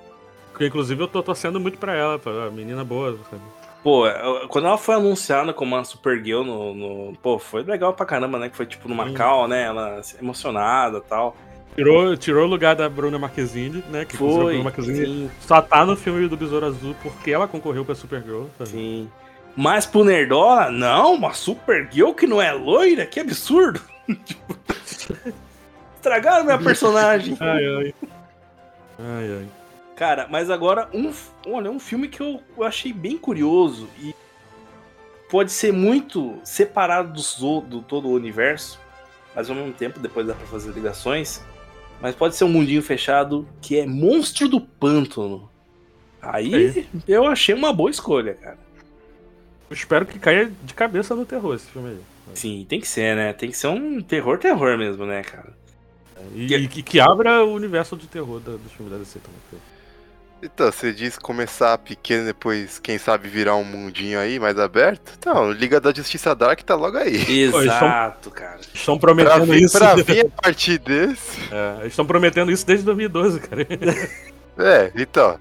[0.59, 3.17] Inclusive eu tô torcendo muito pra ela, pra menina boa.
[3.29, 3.41] sabe?
[3.83, 4.03] Pô,
[4.49, 7.13] quando ela foi anunciada como uma Supergirl no, no.
[7.21, 8.49] Pô, foi legal pra caramba, né?
[8.49, 9.63] Que foi tipo no Macau, né?
[9.63, 11.35] Ela emocionada e tal.
[11.75, 14.03] Tirou, tirou o lugar da Bruna Marquezine, né?
[14.03, 14.53] Que inclusive a Foi.
[14.53, 18.45] Bruna Marquezine Sim, só tá no filme do Besouro Azul porque ela concorreu pra Supergirl.
[18.57, 18.69] sabe?
[18.71, 19.11] sim.
[19.55, 23.05] Mas pro Nerdola, não, uma Supergirl que não é loira?
[23.05, 23.81] Que absurdo!
[24.25, 24.57] Tipo,
[25.95, 27.35] Estragaram minha personagem.
[27.39, 27.93] Ai, ai.
[28.99, 29.47] Ai, ai.
[29.97, 31.11] Cara, mas agora, um,
[31.47, 34.13] olha, um filme que eu, eu achei bem curioso e
[35.27, 38.79] pode ser muito separado do, do todo o universo,
[39.35, 41.43] mas ao mesmo tempo depois dá pra fazer ligações.
[41.99, 45.49] Mas pode ser um mundinho fechado que é Monstro do Pântano.
[46.21, 48.59] Aí eu achei uma boa escolha, cara.
[49.67, 51.99] Eu espero que caia de cabeça no terror esse filme aí.
[52.35, 53.33] Sim, tem que ser, né?
[53.33, 55.57] Tem que ser um terror, terror mesmo, né, cara?
[56.35, 59.59] E, e que, que abra o universo de terror da, dos filmes da DC também.
[60.41, 65.13] Então, você diz começar pequeno e depois, quem sabe, virar um mundinho aí mais aberto?
[65.17, 67.15] Então, Liga da Justiça Dark tá logo aí.
[67.41, 68.59] Exato, cara.
[68.71, 69.77] Estão Pra prometendo vir, isso.
[69.77, 71.37] pra vir a partir desse.
[71.51, 73.65] É, eles estão prometendo isso desde 2012, cara.
[74.59, 75.39] É, então.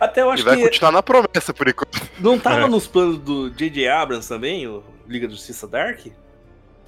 [0.00, 2.00] Até eu E acho vai que continuar na promessa por enquanto.
[2.18, 2.68] não tava É.
[2.68, 3.88] nos planos do J.J.
[3.88, 5.98] Abrams também, o Liga da Justiça Dark?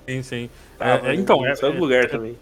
[0.09, 0.50] Sim, sim.
[0.78, 2.39] Tava É, então, é, é- lugar é- também.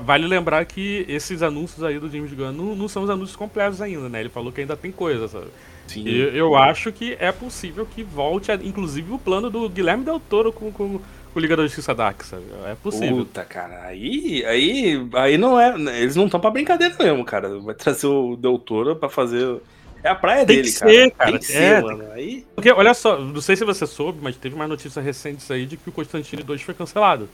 [0.00, 3.80] Vale lembrar que esses anúncios aí do James Gunn não, não são os anúncios completos
[3.80, 4.20] ainda, né?
[4.20, 5.46] Ele falou que ainda tem coisa, sabe?
[5.86, 6.04] Sim.
[6.06, 10.20] E eu acho que é possível que volte, a- inclusive, o plano do Guilherme Del
[10.20, 11.02] Toro com, com, com
[11.34, 12.44] o Liga da Justiça Dark, sabe?
[12.66, 13.26] É possível.
[13.26, 15.74] Puta, cara, aí, aí, aí não é.
[16.00, 17.58] Eles não estão pra brincadeira mesmo, cara.
[17.60, 19.60] Vai trazer o Del Toro pra fazer.
[20.04, 20.92] É a praia Tem dele, que cara.
[20.92, 21.30] ser, cara.
[21.30, 22.12] Tem que É, ser, tem mano.
[22.12, 22.46] Aí.
[22.54, 25.76] Porque, olha só, não sei se você soube, mas teve mais notícias recentes aí de
[25.76, 27.28] que o Constantine 2 foi cancelado.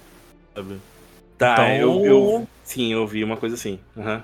[0.55, 0.77] Sabe?
[1.39, 2.49] Tá, Então- eu, eu.
[2.65, 3.79] Sim, eu vi uma coisa assim.
[3.97, 4.23] Aham.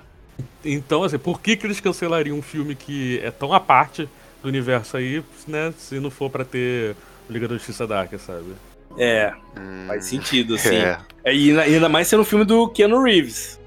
[0.63, 4.09] Então, assim, por que, que eles cancelariam um filme que é tão à parte
[4.43, 5.73] do universo aí, né?
[5.77, 6.95] Se não for pra ter
[7.29, 8.53] o Liga da Justiça Dark, sabe?
[8.97, 10.75] É, Hum, faz sentido, sim.
[10.75, 10.97] É.
[11.23, 13.59] É, E ainda- mais sendo um filme do Keanu Reeves.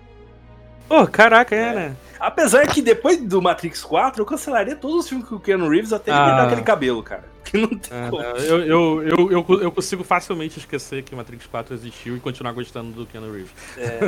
[0.88, 1.96] Pô, caraca, é, né?
[2.20, 5.92] Apesar que depois do Matrix 4, eu cancelaria todos os filmes com o Keanu Reeves
[5.92, 6.26] até ele Ah.
[6.26, 7.24] perder aquele cabelo, cara.
[7.50, 8.22] Que não tem É, como.
[8.22, 12.52] não, eu, eu, eu, eu, eu consigo facilmente esquecer que Matrix 4 existiu e continuar
[12.52, 13.50] gostando do Keanu Reeves.
[13.76, 13.98] É,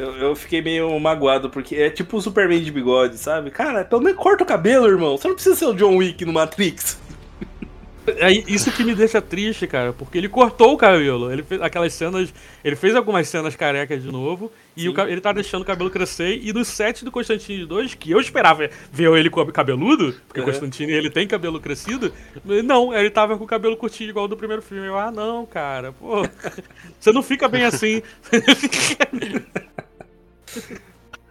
[0.00, 3.50] eu- eu fiquei meio magoado, porque é tipo o Superman de bigode, sabe?
[3.50, 5.16] Cara, pelo menos corta o cabelo, irmão.
[5.16, 6.98] Você não precisa ser o John Wick no Matrix.
[8.18, 11.32] É isso que me deixa triste, cara, porque ele cortou o cabelo.
[11.32, 12.32] Ele fez aquelas cenas.
[12.64, 14.50] Ele fez algumas cenas carecas de novo.
[14.76, 16.40] E o ele tá deixando o cabelo crescer.
[16.42, 20.44] E no set do Constantine 2, que eu esperava ver ele com cabeludo, porque o
[20.44, 20.50] Uhum.
[20.50, 22.12] Constantine ele tem cabelo crescido.
[22.64, 24.86] Não, ele tava com o cabelo curtinho igual do primeiro filme.
[24.86, 26.22] Eu, ah, não, cara, pô.
[26.98, 28.02] Você não fica bem assim.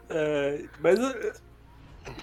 [0.10, 1.34] É, mas é,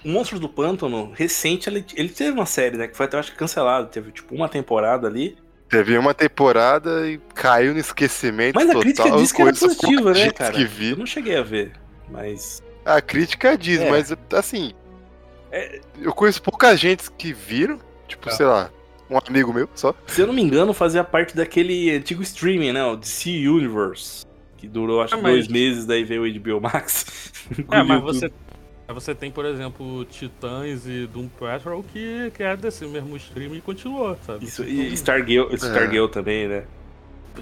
[0.03, 2.87] Monstros do Pântano, recente, ele, ele teve uma série, né?
[2.87, 3.87] Que foi até, eu acho que cancelado.
[3.87, 5.37] Teve tipo uma temporada ali.
[5.69, 8.81] Teve uma temporada e caiu no esquecimento Mas a total.
[8.81, 10.53] crítica disse que era positiva, né, cara?
[10.53, 10.91] Que vi.
[10.91, 11.73] Eu não cheguei a ver,
[12.09, 12.63] mas.
[12.85, 13.89] A crítica diz, É.
[13.89, 14.71] mas assim.
[15.51, 15.81] É.
[16.01, 17.79] Eu conheço pouca gente que viram.
[18.07, 18.31] Tipo, Tá.
[18.31, 18.69] sei lá,
[19.09, 19.93] um amigo meu só.
[20.07, 22.85] Se eu não me engano, fazia parte daquele antigo streaming, né?
[22.85, 24.25] O DC Universe.
[24.55, 27.05] Que durou acho Ah, que mas- dois meses, daí veio o HBO Max.
[27.71, 28.31] É, mas Engoliu você,
[28.87, 28.99] tudo.
[28.99, 33.61] você tem, por exemplo, Titãs e Doom Patrol, que, que é desse mesmo stream e
[33.61, 34.45] continuou, sabe?
[34.45, 36.63] Isso, e Stargirl, Stargirl também, né?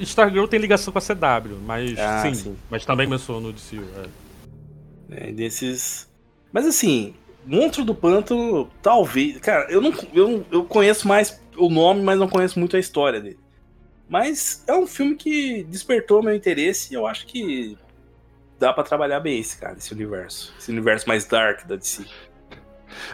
[0.02, 2.56] Stargirl tem ligação com a CW, mas Ah, sim, sim.
[2.70, 3.78] mas também começou no DC.
[3.78, 5.28] É.
[5.28, 6.08] É, desses.
[6.52, 7.14] Mas assim,
[7.46, 9.38] Monstro do Pântano, talvez.
[9.38, 9.94] Cara, eu não.
[10.14, 13.40] Eu, eu conheço mais o nome, mas não conheço muito a história dele.
[14.10, 17.78] Mas é um filme que despertou meu interesse e eu acho que
[18.60, 20.54] dá pra trabalhar bem esse, cara, esse universo.
[20.60, 22.06] Esse universo mais dark da DC.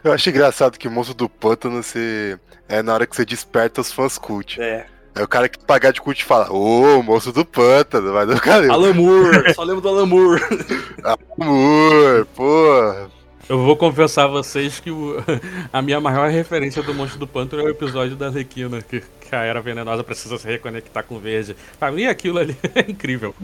[0.03, 2.39] Eu acho engraçado que Monstro do Pântano você.
[2.67, 4.61] É na hora que você desperta os fãs cult.
[4.61, 4.85] É.
[5.13, 8.71] Aí o cara que pagar de cult fala, ô, Monstro do Pântano, vai do cara.
[8.71, 10.41] Alan Moore, só lembro do Moore.
[11.03, 13.20] Amor, pô.
[13.51, 15.17] Eu vou confessar a vocês que o-
[15.73, 19.35] a minha maior referência do Monstro do Pântano é o episódio da Arlequina, que, que
[19.35, 21.53] a Era Venenosa precisa se reconectar com o verde.
[21.77, 23.35] Pra mim aquilo ali é incrível.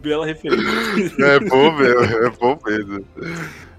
[0.00, 1.24] Bela referência.
[1.24, 3.04] É bom mesmo, é bom mesmo.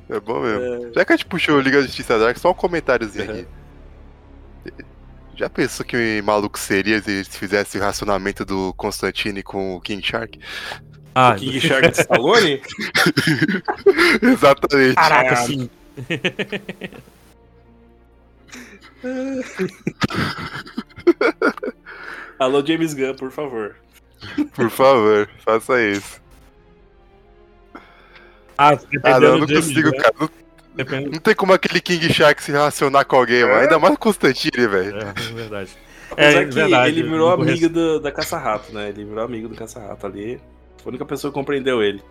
[0.09, 0.93] É bom mesmo.
[0.93, 3.47] Já que a gente puxou Liga da Justiça Dark, só um comentáriozinho aqui.
[5.37, 10.05] Já pensou que maluco seria se eles fizessem o racionamento do Constantine com o King
[10.05, 10.37] Shark?
[11.13, 12.61] Ah, King Shark de Stallone?
[14.21, 14.95] Exatamente.
[14.95, 15.69] Caraca, sim.
[22.39, 23.75] Alô, James Gunn, por favor.
[24.53, 26.21] Por favor, faça isso.
[28.57, 30.13] Ah, Ah, não, não do James consigo, Gunn, cara.
[30.19, 30.29] Não,
[30.75, 33.55] depende- não tem como aquele King Shark se relacionar com alguém, mano.
[33.55, 34.95] Ainda mais o Constantine, velho.
[34.97, 35.71] É, é verdade.
[36.11, 38.89] Apesar É que verdade, ele virou amigo do- da Caça-Rato, né?
[38.89, 40.39] Ele virou amigo do Caça-Rato ali.
[40.81, 42.01] Foi a única pessoa que compreendeu ele.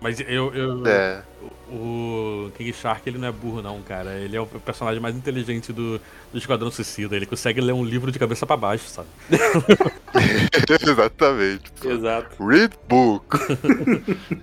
[0.00, 1.22] Mas eu, eu É.
[1.68, 4.14] o King Shark ele não é burro não, cara.
[4.14, 6.00] Ele é o personagem mais inteligente do,
[6.32, 7.16] do Esquadrão Suicida.
[7.16, 9.08] Ele consegue ler um livro de cabeça pra baixo, sabe?
[10.88, 11.72] Exatamente.
[11.84, 12.46] Exato.
[12.46, 13.36] Read book.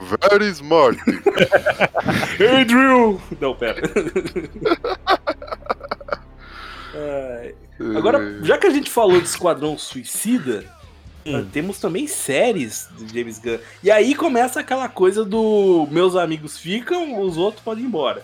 [0.00, 0.98] Very smart.
[2.38, 3.20] Hey, Drill!
[3.40, 3.80] Não, pera.
[7.96, 10.64] Agora, já que a gente falou de Esquadrão Suicida,
[11.26, 11.46] Hum.
[11.52, 13.58] temos também séries do James Gunn.
[13.82, 18.22] E aí começa aquela coisa do meus amigos ficam, os outros podem ir embora.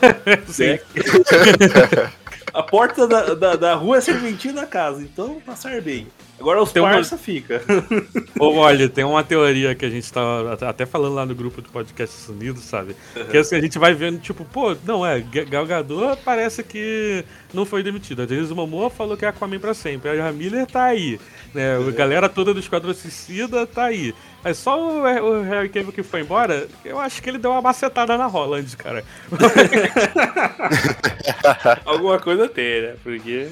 [0.48, 0.78] Sim.
[2.52, 6.06] A porta da, da, da rua é serventia da casa, então passar bem.
[6.42, 7.62] Agora os Tem uma- parça fica.
[8.36, 10.22] Ô, olha, tem uma teoria que a gente tá
[10.68, 12.96] até- falando lá no grupo do podcast Unidos, sabe?
[13.30, 17.24] Que assim, a gente vai vendo, tipo, pô, não é, Ga- Gal Gadot parece que
[17.54, 18.24] não foi demitida.
[18.24, 20.10] A Jason Momoa falou que é Aquaman pra sempre.
[20.20, 21.20] A Miller tá aí.
[21.54, 21.76] Né?
[21.76, 24.12] A galera toda do Esquadrão Suicida tá aí.
[24.42, 27.62] Mas só o, o Harry Cavill que foi embora, eu acho que ele deu uma
[27.62, 29.04] macetada na Holland, cara.
[31.86, 32.94] Alguma coisa tem, né?
[33.04, 33.48] Porque.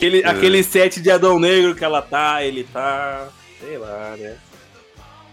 [0.00, 3.28] Aquele, aquele set de Adão Negro que ela tá, ele tá.
[3.60, 4.36] Sei lá, né?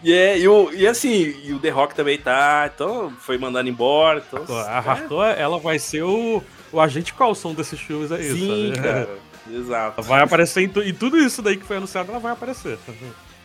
[0.03, 3.67] E, é, e, o, e assim, e o The Rock também tá, então foi mandado
[3.69, 4.21] embora.
[4.27, 8.81] Então, A Rator, ela vai ser o, o agente Coulson desses filmes aí, Sim, sabe?
[8.87, 9.09] cara.
[9.49, 10.01] Exato.
[10.03, 12.77] Vai aparecer em, tu- em tudo isso daí que foi anunciado, ela vai aparecer.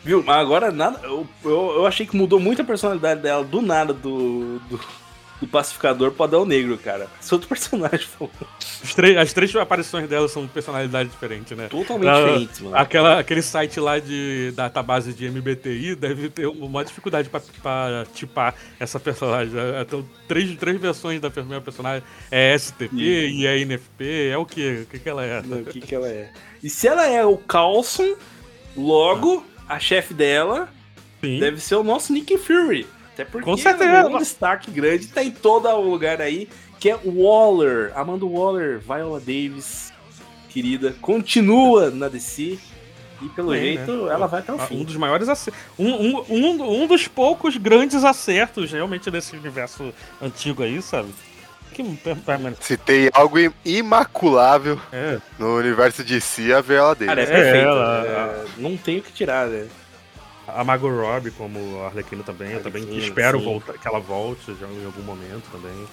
[0.04, 0.22] Viu?
[0.26, 0.98] Mas agora nada.
[1.04, 4.80] Eu, eu, eu achei que mudou muito a personalidade dela do nada do, do,
[5.42, 7.08] do pacificador pro Adão Negro, cara.
[7.20, 8.06] Esse outro personagem
[9.20, 11.66] as três aparições dela são personalidades diferentes, né?
[11.66, 12.76] totalmente Ah, diferentes, mano.
[12.76, 18.54] Aquela, aquele site lá de database de MBTI deve ter uma dificuldade pra, pra tipar
[18.78, 19.52] essa personagem.
[19.80, 22.04] Então, três, três versões da mesma personagem.
[22.30, 24.28] É STP e é INFP.
[24.30, 24.82] É o quê?
[24.84, 25.42] O que, que ela é?
[25.42, 26.30] Não, O que, que ela é?
[26.62, 28.14] E se ela é o Carlson,
[28.76, 30.68] logo a chefe dela
[31.20, 31.40] Sim.
[31.40, 32.86] deve ser o nosso Nick Fury.
[33.14, 34.06] Até porque Com certeza.
[34.08, 36.48] um destaque grande, tá em todo lugar aí,
[36.80, 37.92] que é Waller.
[37.94, 39.92] Amanda Waller, Viola Davis,
[40.48, 42.58] querida, continua na DC.
[43.20, 44.12] E pelo Bem, jeito, né?
[44.14, 44.80] ela vai até o Ah, fim.
[44.80, 45.60] Um dos maiores acertos.
[45.78, 51.08] Um, um, um, um dos poucos grandes acertos realmente desse universo antigo aí, sabe?
[51.72, 51.84] Que
[52.60, 55.18] Se tem algo im- imaculável é.
[55.38, 57.08] no universo de si, a Viola dele.
[57.10, 57.58] Cara, é É, perfeita.
[57.68, 59.66] ela- é, não tem o que tirar, né?
[60.46, 63.44] A Margot Robbie como Arlequina também, eu também Arlequina, espero sim.
[63.44, 65.86] voltar, que ela volte já em algum momento também.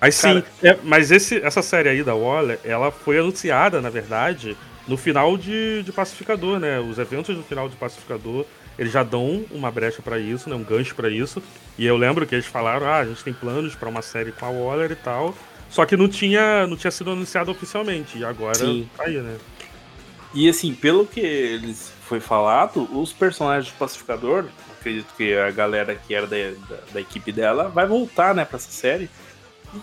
[0.00, 4.56] Mas sim, é, mas esse, essa série aí da Waller, ela foi anunciada, na verdade,
[4.88, 6.80] no final de, de Pacificador, né?
[6.80, 8.46] Os eventos do final de Pacificador,
[8.78, 10.56] eles já dão uma brecha pra isso, né?
[10.56, 11.42] Um gancho pra isso.
[11.76, 14.46] E eu lembro que eles falaram, ah, a gente tem planos pra uma série com
[14.46, 15.34] a Waller e tal.
[15.68, 18.18] Só que não tinha, não tinha sido anunciado oficialmente.
[18.18, 18.88] E agora Sim.
[18.96, 19.36] tá aí, né?
[20.32, 24.46] E assim, pelo que eles foi falado, os personagens do Pacificador,
[24.78, 26.36] acredito que a galera que era da,
[26.68, 29.08] da, da equipe dela vai voltar, né, pra essa série.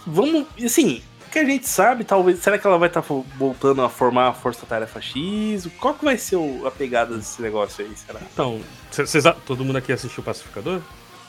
[0.05, 3.01] Vamos, e assim, o que a gente sabe, talvez, será que ela vai estar
[3.37, 5.69] voltando a formar a Força Tarefa X?
[5.79, 8.19] Qual que vai ser o- a pegada desse negócio aí, será?
[8.33, 8.59] Então,
[8.91, 10.81] cê- cês todo mundo aqui assistiu Pacificador?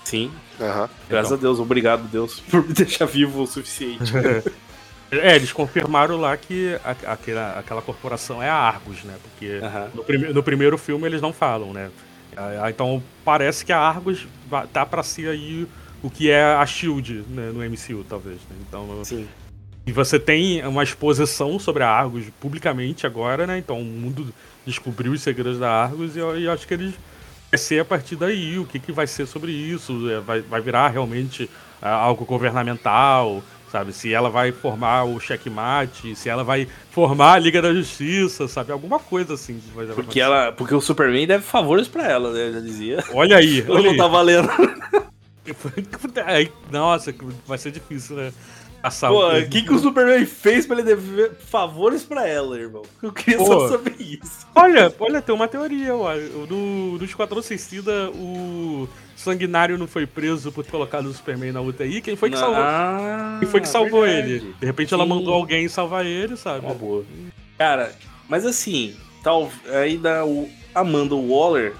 [0.02, 0.88] Sim, Aham.
[1.08, 1.38] graças Então.
[1.38, 4.12] a Deus, obrigado Deus por me deixar vivo o suficiente.
[5.10, 9.14] É, eles confirmaram lá que a- aquela, aquela corporação é a Argus, né?
[9.22, 9.88] Porque Aham.
[9.94, 11.90] no, prime- no primeiro filme eles não falam, né?
[12.36, 14.26] Ah, Então parece que a Argus
[14.72, 15.66] tá pra ser aí
[16.02, 18.36] o que é a Shield né, no MCU, talvez.
[18.50, 18.56] Né?
[18.68, 19.26] Então, Sim.
[19.86, 23.58] e você tem uma exposição sobre a Argus publicamente agora, né?
[23.58, 24.32] Então o mundo
[24.66, 26.94] descobriu os segredos da Argus e eu, e acho que eles
[27.50, 30.08] vai ser a partir daí o que, que vai ser sobre isso.
[30.10, 31.48] É, Vai, vai virar realmente
[31.80, 33.92] ah, algo governamental, sabe?
[33.92, 38.72] Se ela vai formar o checkmate, se ela vai formar a Liga da Justiça, sabe?
[38.72, 39.60] Alguma coisa assim.
[39.94, 42.48] Porque, ela, porque o Superman deve favores pra ela, né?
[42.48, 43.04] Eu já dizia.
[43.12, 43.96] Olha aí, Eu olha não aí.
[43.96, 44.48] tá valendo.
[46.70, 47.14] Nossa,
[47.46, 48.32] vai ser difícil, né?
[48.82, 52.82] Passar Pô, o que, que o Superman fez pra ele dever favores pra ela, irmão?
[53.02, 53.46] Eu queria Pô.
[53.46, 54.46] só saber isso.
[54.54, 56.14] Olha, olha, tem uma teoria, ó.
[56.48, 61.60] No, no Esquadrão Suicida, o Sanguinário não foi preso por ter colocado o Superman na
[61.60, 62.00] UTI.
[62.00, 62.62] Quem foi que salvou?
[62.62, 64.32] Ah, Quem foi que salvou verdade.
[64.32, 64.54] ele?
[64.60, 65.10] De repente ela Sim.
[65.10, 66.64] mandou alguém salvar ele, sabe?
[66.64, 67.04] Uma boa.
[67.58, 67.92] Cara,
[68.28, 68.94] mas assim,
[69.24, 71.74] tal, aí dá o Amanda Waller,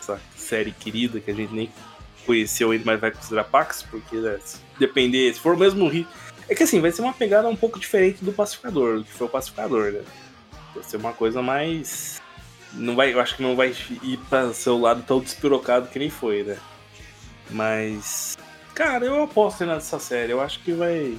[0.00, 1.70] essa série querida que a gente nem
[2.24, 6.12] conheceu ainda, mas vai considerar Pax, porque né, se depender, se for o mesmo ritmo.
[6.48, 9.26] É que assim, vai ser uma pegada um pouco diferente do Pacificador, do que foi
[9.26, 10.02] o Pacificador, né?
[10.74, 12.20] Vai ser uma coisa mais.
[12.72, 16.10] Não vai, eu acho que não vai ir para seu lado tão despirocado que nem
[16.10, 16.56] foi, né?
[17.50, 18.36] Mas.
[18.74, 20.32] Cara, eu aposto nessa série.
[20.32, 21.18] Eu acho que vai.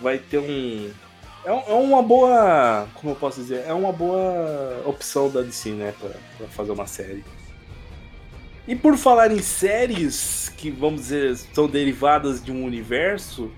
[0.00, 0.90] Vai ter um.
[1.44, 2.88] É, é uma boa.
[2.94, 3.64] Como eu posso dizer?
[3.66, 5.94] É uma boa opção da DC, né?
[6.00, 7.24] Pra, pra fazer uma série.
[8.66, 13.50] E por falar em séries que, vamos dizer, são derivadas de um universo,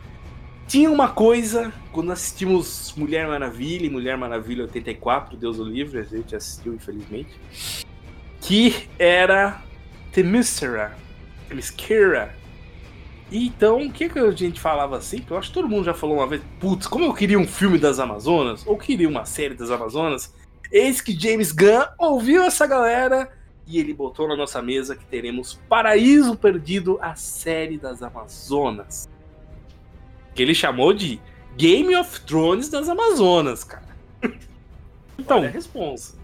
[0.68, 6.04] tinha uma coisa, quando assistimos Mulher Maravilha e Mulher Maravilha 84, Deus o livre, a
[6.04, 7.30] gente assistiu, infelizmente,
[8.42, 9.62] que era
[10.12, 10.94] Themyscira.
[13.30, 15.20] E Então, o que, que a gente falava assim?
[15.20, 17.46] Que eu acho que todo mundo já falou uma vez, putz, como eu queria um
[17.46, 20.34] filme das Amazonas, ou queria uma série das Amazonas,
[20.70, 23.32] eis que James Gunn ouviu essa galera
[23.66, 29.08] e ele botou na nossa mesa que teremos Paraíso Perdido, a série das Amazonas.
[30.38, 31.20] Que ele chamou de
[31.56, 33.88] Game of Thrones das Amazonas, cara.
[35.18, 36.14] Então, Olha a responsa.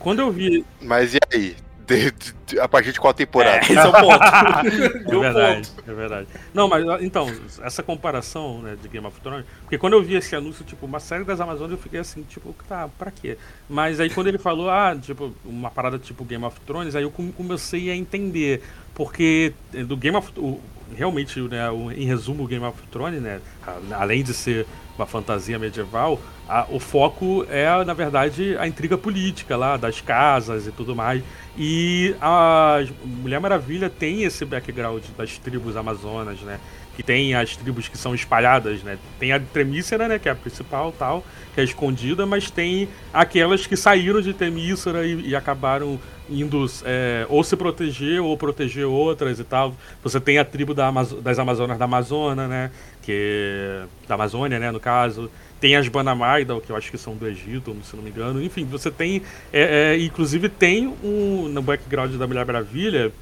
[0.00, 0.64] quando eu vi.
[0.80, 1.54] Mas e aí?
[1.96, 3.56] De- de- de- a partir de qual temporada?
[3.58, 4.18] É, esse é o ponto.
[5.02, 5.90] É Deu verdade, ponto.
[5.90, 6.26] é verdade.
[6.54, 7.30] Não, mas então,
[7.62, 9.44] essa comparação né, de Game of Thrones.
[9.62, 12.54] Porque quando eu vi esse anúncio, tipo, uma série das Amazonas, eu fiquei assim, tipo,
[12.68, 13.36] tá, pra quê?
[13.68, 17.10] Mas aí quando ele falou, ah, tipo, uma parada tipo Game of Thrones, aí eu
[17.10, 18.62] come- comecei a entender.
[18.94, 20.60] Porque eh, do Game of o-
[20.94, 24.66] realmente, né, o- em resumo, o Game of Thrones, né, a- além de ser
[24.98, 26.20] uma fantasia medieval,
[26.60, 31.22] a- o foco é, na verdade, a intriga política lá, das casas e tudo mais.
[31.56, 36.58] E a Mulher Maravilha tem esse background das tribos amazonas, né?
[36.96, 38.98] Que tem as tribos que são espalhadas, né?
[39.18, 40.18] Tem a Temícera, né?
[40.18, 41.24] Que é a principal tal,
[41.54, 45.98] que é escondida, mas tem aquelas que saíram de Temícera e, e acabaram
[46.30, 49.74] indo é, ou se proteger ou proteger outras e tal.
[50.02, 52.70] Você tem a tribo da Amazo- das Amazonas da Amazônia, né?
[53.02, 54.70] Que da Amazônia, né?
[54.70, 55.30] No caso.
[55.62, 58.42] Tem as Banamaida, que eu acho que são do Egito, se não me engano.
[58.42, 59.22] Enfim, você tem.
[59.52, 61.46] é, é, inclusive tem um.
[61.48, 63.12] No background da Mulher Maravilha,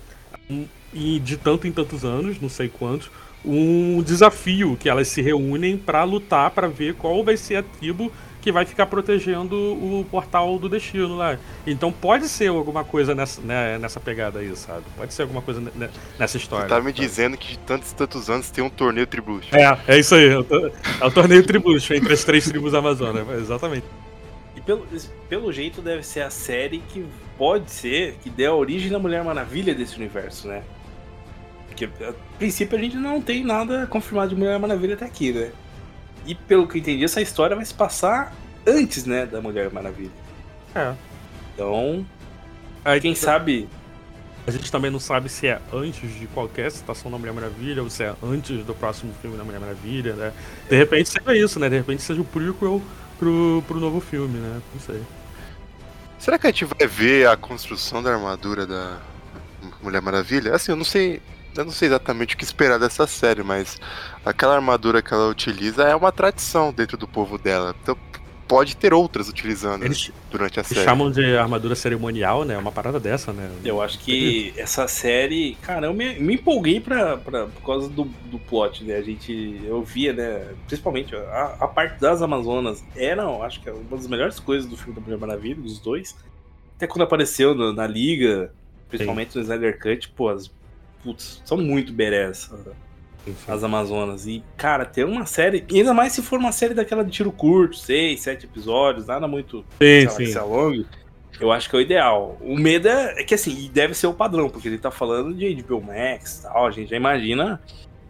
[0.48, 0.64] um,
[0.94, 3.10] e de tanto em tantos anos, não sei quantos,
[3.44, 8.10] um desafio que elas se reúnem pra lutar, pra ver qual vai ser a tribo
[8.40, 11.38] que vai ficar protegendo o portal do destino lá.
[11.66, 14.82] Então pode ser alguma coisa nessa, né, nessa pegada aí, sabe?
[14.96, 16.64] Pode ser alguma coisa ne- nessa história.
[16.64, 17.06] Você tá me sabe?
[17.06, 19.48] dizendo que de tantos e tantos anos tem um torneio Tribute.
[19.54, 20.28] É, é isso aí.
[20.28, 20.46] É o,
[21.00, 23.28] é o torneio tributo entre as três tribos amazonas.
[23.40, 23.84] Exatamente.
[24.56, 24.86] E pelo,
[25.28, 27.04] pelo jeito deve ser a série que
[27.36, 30.62] pode ser que dê a origem da Mulher Maravilha desse universo, né?
[31.68, 35.50] Porque a princípio a gente não tem nada confirmado de Mulher Maravilha até aqui, né?
[36.26, 38.34] E pelo que eu entendi, essa história vai se passar
[38.66, 40.10] antes, né, da Mulher Maravilha.
[40.74, 40.94] É.
[41.54, 42.06] Então,
[42.84, 43.68] Aí, quem sabe.
[44.46, 47.90] A gente também não sabe se é antes de qualquer citação da Mulher Maravilha ou
[47.90, 50.32] se é antes do próximo filme da Mulher Maravilha, né?
[50.68, 51.68] De repente seja isso, né?
[51.68, 52.82] De repente seja o prequel
[53.18, 54.60] pro, pro novo filme, né?
[54.72, 55.02] Não sei.
[56.18, 58.98] Será que a gente vai ver a construção da armadura da
[59.82, 60.54] Mulher Maravilha?
[60.54, 61.20] Assim, eu não sei.
[61.56, 63.78] Eu não sei exatamente o que esperar dessa série, mas
[64.24, 67.74] aquela armadura que ela utiliza é uma tradição dentro do povo dela.
[67.82, 67.96] Então
[68.46, 70.84] pode ter outras utilizando Eles, durante a eles série.
[70.84, 72.58] chamam de armadura cerimonial, né?
[72.58, 73.48] Uma parada dessa, né?
[73.64, 78.04] Eu acho que essa série, cara, eu me, me empolguei pra, pra, por causa do,
[78.04, 78.96] do plot, né?
[78.96, 80.48] A gente, eu via, né?
[80.66, 84.68] Principalmente a, a parte das Amazonas era, eu acho que é uma das melhores coisas
[84.68, 86.16] do filme da Mulher Maravilha, dos dois.
[86.76, 88.52] Até quando apareceu no- na Liga,
[88.88, 90.50] principalmente no Snyder Cut, pô, as,
[91.02, 92.50] putz, são muito berés
[93.46, 94.26] as Amazonas.
[94.26, 97.32] E, cara, ter uma série, e ainda mais se for uma série daquela de tiro
[97.32, 100.86] curto, seis, sete episódios, nada muito Sim, que se alongue,
[101.38, 102.38] eu acho que é o ideal.
[102.40, 105.34] O medo é, é que assim, e deve ser o padrão, porque ele tá falando
[105.34, 107.60] de HBO Max e tal, a gente já imagina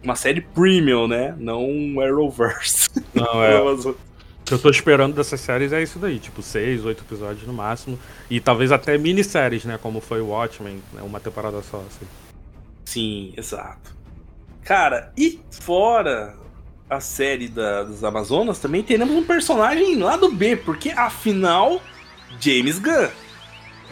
[0.02, 1.34] uma série premium, né?
[1.38, 2.90] Não um Arrowverse.
[3.14, 3.60] Não, é.
[3.60, 3.96] O
[4.44, 7.98] que eu tô esperando dessas séries é isso daí, tipo, seis, oito episódios no máximo.
[8.28, 9.78] E talvez até minisséries, né?
[9.80, 12.06] Como foi o Watchmen, né, uma temporada só, assim.
[12.90, 13.94] Sim, exato.
[14.64, 16.34] Cara, e fora
[16.88, 21.80] a série da- das Amazonas, também teremos um personagem lá do B, porque afinal,
[22.40, 23.08] James Gunn.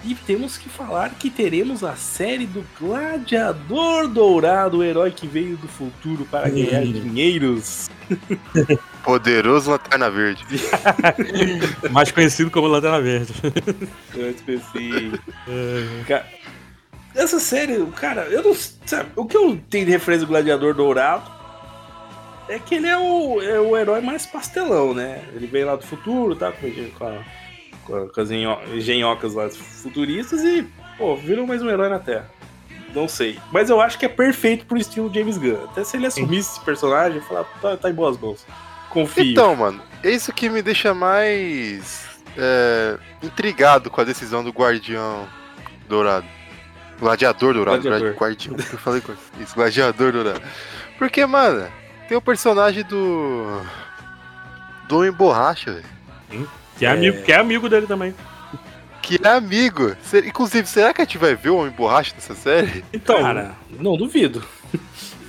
[0.05, 5.57] E temos que falar que teremos a série do Gladiador Dourado, o herói que veio
[5.57, 6.93] do futuro para ganhar Hum.
[6.93, 7.89] dinheiros.
[9.05, 10.45] Poderoso Lanterna Verde.
[11.91, 13.33] Mais conhecido como Lanterna Verde.
[14.15, 15.13] Eu esqueci.
[15.49, 16.05] É,
[17.15, 18.55] Essa série, cara, eu não.
[18.55, 21.31] Sabe, o que eu tenho de referência do Gladiador Dourado
[22.49, 25.25] é que ele é o, é o herói mais pastelão, né?
[25.35, 26.53] Ele vem lá do futuro, tá?
[26.99, 30.67] Com, a- com, as enho- engenhocas lá futuristas e,
[30.97, 32.31] pô, virou mais um herói na Terra.
[32.95, 33.39] Não sei.
[33.53, 35.65] Mas eu acho que é perfeito pro estilo James Gunn.
[35.65, 38.47] Até se ele assumisse esse personagem, falar, tá, tá em boas mãos.
[38.91, 39.25] Confio.
[39.25, 42.07] Então, mano, é isso que me deixa mais
[42.37, 45.29] é, intrigado com a decisão do Guardião
[45.87, 46.27] Dourado.
[47.01, 47.83] Gladiador Dourado.
[47.83, 48.15] Gladiador.
[48.17, 48.51] Guardi-.
[48.51, 50.43] Eu falei com isso, Gladiador Dourado.
[50.99, 51.67] Porque, mano,
[52.09, 53.61] tem o personagem do.
[54.89, 56.49] Do Homem Borracha, velho.
[56.79, 58.15] que, é amigo, que é amigo dele também.
[59.03, 59.95] Que é amigo.
[60.27, 62.83] Inclusive, será que a gente vai ver o Homem Borracha nessa série?
[62.93, 64.43] Então, Cara, não duvido.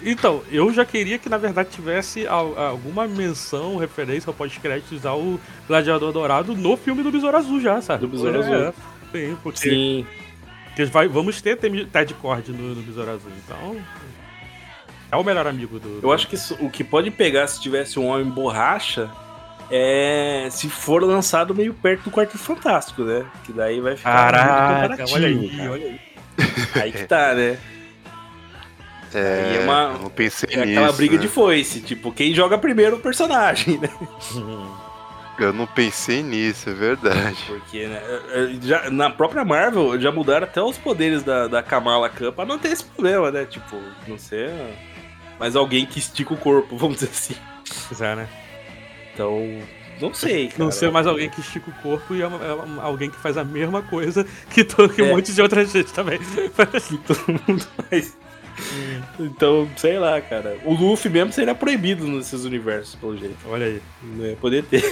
[0.01, 5.37] Então, eu já queria que na verdade tivesse al- alguma menção, referência ao pós-créditos ao
[5.67, 8.01] Gladiador Dourado no filme do Besouro Azul já, sabe?
[8.01, 8.73] Do Besouro É, Azul.
[9.11, 10.07] Sim, porque, Sim.
[10.79, 13.77] Porque vai, vamos ter Ted Cord no, no Besouro Azul, então.
[15.11, 15.99] É o melhor amigo do.
[16.01, 19.09] Eu acho que isso- o que pode pegar se tivesse um homem borracha
[19.71, 23.25] é se for lançado meio perto do Quarto Fantástico, né?
[23.43, 25.71] Que daí vai ficar muito Caraca, olha aí, cara.
[25.71, 25.99] olha aí.
[26.81, 27.57] Aí que tá, né?
[29.13, 30.79] É, Aí é uma- eu não pensei É nisso.
[30.79, 31.21] aquela briga né?
[31.21, 33.89] de foice, tipo, quem joga primeiro o personagem, né?
[35.43, 37.37] Eu não pensei nisso, é verdade.
[37.47, 41.63] Porque né, é, é, já, na própria Marvel já mudaram até os poderes da, da
[41.63, 43.45] Kamala Khan pra não ter esse problema, né?
[43.45, 44.51] Tipo, não ser
[45.39, 47.35] mais alguém que estica o corpo, vamos dizer assim.
[47.87, 48.29] Pois é, né?
[49.13, 49.61] Então,
[49.99, 50.63] não sei, cara.
[50.63, 52.25] Não ser mais alguém que estica o corpo e é,
[52.81, 55.05] alguém que faz a mesma coisa que, to, que É.
[55.05, 56.19] um monte de outra gente também.
[57.05, 58.17] todo mundo faz.
[59.19, 60.57] Então, sei lá, cara.
[60.63, 63.37] O Luffy mesmo seria proibido nesses universos, pelo jeito.
[63.47, 63.81] Olha aí.
[64.01, 64.83] Não ia poder ter.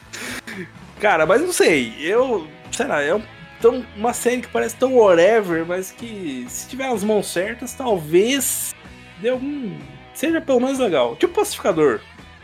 [1.00, 1.94] cara, mas não sei.
[2.00, 2.48] Eu.
[2.72, 3.20] Sei lá, é
[3.60, 8.74] tão, uma série que parece tão whatever, mas que se tiver as mãos certas, talvez
[9.20, 9.76] dê algum.
[10.14, 11.14] Seja pelo menos legal.
[11.16, 12.00] Tipo Pacificador.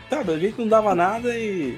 [0.09, 0.33] Sabe?
[0.33, 1.77] A gente não dava nada e.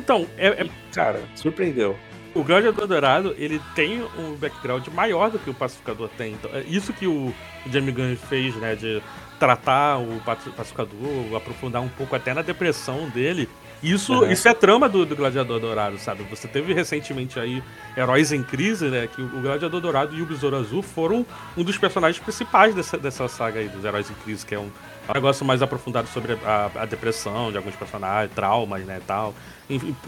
[0.00, 1.96] Então, é, é- Cara, surpreendeu.
[2.38, 6.32] O Gladiador Dourado, ele tem um background maior do que o Pacificador tem.
[6.32, 7.34] Então, é isso que o,
[7.70, 8.74] Jamie Gunn fez, né?
[8.74, 9.02] De
[9.38, 13.48] tratar o Paci- Pacificador, aprofundar um pouco até na depressão dele.
[13.80, 14.32] Isso, Uhum.
[14.32, 16.24] isso é trama do, do Gladiador Dourado, sabe?
[16.24, 17.62] Você teve recentemente aí
[17.96, 19.06] Heróis em Crise, né?
[19.06, 21.24] Que o Gladiador Dourado e o Besouro Azul foram
[21.56, 24.64] um dos personagens principais dessa, dessa saga aí, dos Heróis em Crise, que é um,
[25.08, 29.32] um negócio mais aprofundado sobre a, a depressão de alguns personagens, traumas, né, tal.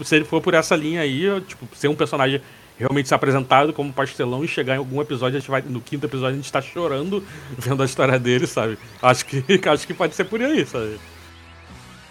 [0.03, 2.41] Se ele for por essa linha aí, tipo, ser um personagem
[2.77, 6.05] realmente ser apresentado como pastelão e chegar em algum episódio, a gente vai, no quinto
[6.05, 7.23] episódio, a gente tá chorando
[7.57, 8.77] vendo a história dele, sabe?
[9.01, 10.99] Acho que, acho que pode ser por aí, sabe?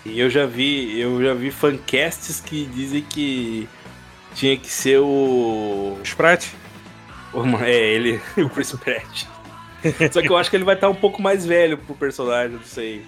[0.07, 3.69] E eu já vi, eu já vi fancasts que dizem que
[4.35, 5.99] tinha que ser o.
[6.05, 6.55] Spratt?
[7.65, 9.25] É, ele, o Chris Pratt.
[10.11, 12.65] Só que eu acho que ele vai estar um pouco mais velho pro personagem, não
[12.65, 13.05] sei.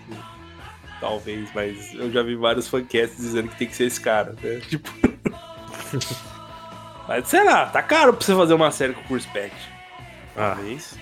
[1.03, 4.61] Talvez, mas eu já vi vários fancasts dizendo que tem que ser esse cara, né?
[4.71, 4.89] Tipo.
[7.09, 9.53] mas sei lá, tá caro pra você fazer uma série com o Chris Pratt.
[10.37, 10.97] Talvez.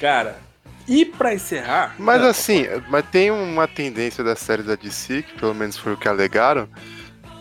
[0.00, 0.40] cara,
[0.88, 1.94] e pra encerrar.
[1.96, 5.92] Mas Ah, assim, mas tem uma tendência das séries da DC, que pelo menos foi
[5.92, 6.68] o que alegaram,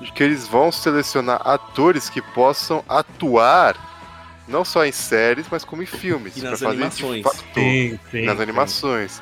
[0.02, 3.76] de que eles vão selecionar atores que possam atuar
[4.48, 6.38] não só em séries, mas como em filmes.
[6.38, 7.24] E pra nas fazer animações.
[7.24, 8.26] Fato, Sim, sim.
[8.26, 8.44] nas sim.
[8.44, 9.22] animações.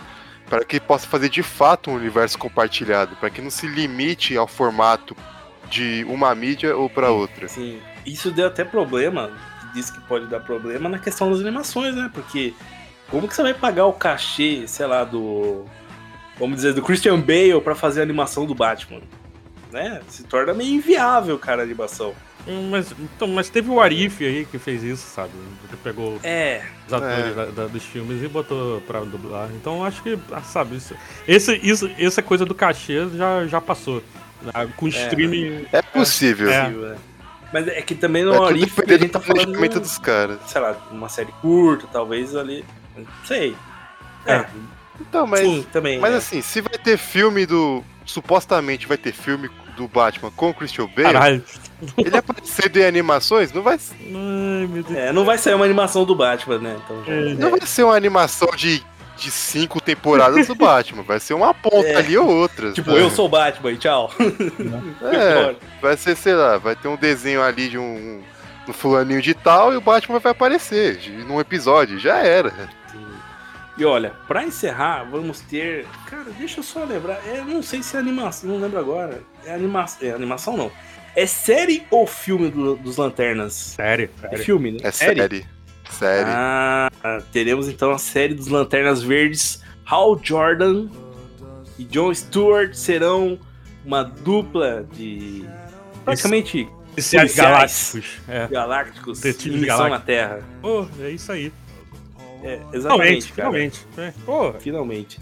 [0.51, 4.45] Para que possa fazer de fato um universo compartilhado, para que não se limite ao
[4.45, 5.15] formato
[5.69, 7.45] de uma mídia ou para outra.
[7.45, 9.31] Assim, isso deu até problema,
[9.73, 12.11] diz que pode dar problema na questão das animações, né?
[12.13, 12.53] Porque
[13.09, 15.63] como que você vai pagar o cachê, sei lá, do.
[16.37, 18.99] Vamos dizer, do Christian Bale pra fazer a animação do Batman?
[19.71, 20.01] Né?
[20.09, 22.13] Se torna meio inviável, cara, a animação.
[22.47, 25.29] Hum, Mas, então, mas teve o Arif aí que fez isso, sabe?
[25.69, 27.31] Que pegou É, os atores É.
[27.33, 29.49] da- da- dos filmes e botou pra dublar.
[29.53, 30.95] Então acho que, ah, sabe, isso,
[31.27, 34.01] esse, isso, essa coisa do cachê já, já passou.
[34.53, 35.67] Ah, Com streaming.
[35.71, 36.49] É possível.
[36.51, 36.63] É.
[36.63, 36.95] possível, é.
[37.53, 40.39] Mas é que também no tudo Arif a gente do tá falando, planejamento dos caras.
[40.47, 42.65] sei lá, uma série curta, talvez ali.
[42.97, 43.55] Não sei.
[44.25, 44.45] É,
[44.99, 45.99] Então, mas, sim, também.
[45.99, 46.17] mas é.
[46.17, 47.83] assim, se vai ter filme do.
[48.03, 51.43] Supostamente vai ter filme do Batman com o Christian Bale, Caralho.
[51.97, 54.97] ele aparecendo em animações, não vai, Ai, meu Deus.
[54.97, 56.77] É, não vai sair uma animação do Batman, né?
[56.83, 57.33] Então, já- É.
[57.35, 58.83] não vai ser uma animação de,
[59.17, 61.95] de cinco temporadas do Batman, vai ser uma ponta É.
[61.97, 62.71] ali ou outra.
[62.71, 63.01] Tipo, sabe?
[63.03, 64.11] eu sou o Batman e tchau.
[65.01, 68.21] É, vai ser, sei lá, vai ter um desenho ali de um,
[68.67, 72.53] um fulaninho de tal e o Batman vai aparecer num episódio, já era.
[73.77, 75.85] E olha, pra encerrar, vamos ter.
[76.05, 77.19] Cara, deixa eu só lembrar.
[77.25, 79.21] Eu não sei se é animação, não lembro agora.
[79.45, 79.85] É, anima...
[80.01, 80.71] é animação, não.
[81.15, 83.53] É série ou filme do- dos Lanternas?
[83.53, 84.77] Sério, É filme, né?
[84.83, 85.45] É série.
[85.89, 86.29] Série.
[86.29, 86.89] Ah,
[87.33, 89.61] teremos então a série dos Lanternas Verdes.
[89.85, 90.87] Hal Jordan
[91.77, 93.37] e John Stewart serão
[93.85, 95.45] uma dupla de.
[96.05, 98.05] Praticamente Policiais galácticos.
[98.27, 98.47] É.
[98.47, 99.99] galácticos Detetives galácticos.
[99.99, 100.39] na Terra.
[100.61, 101.51] Pô, é isso aí.
[102.43, 103.51] É, Finalmente, exatamente, cara.
[103.51, 103.87] finalmente.
[103.97, 104.13] É.
[104.59, 105.19] Finalmente.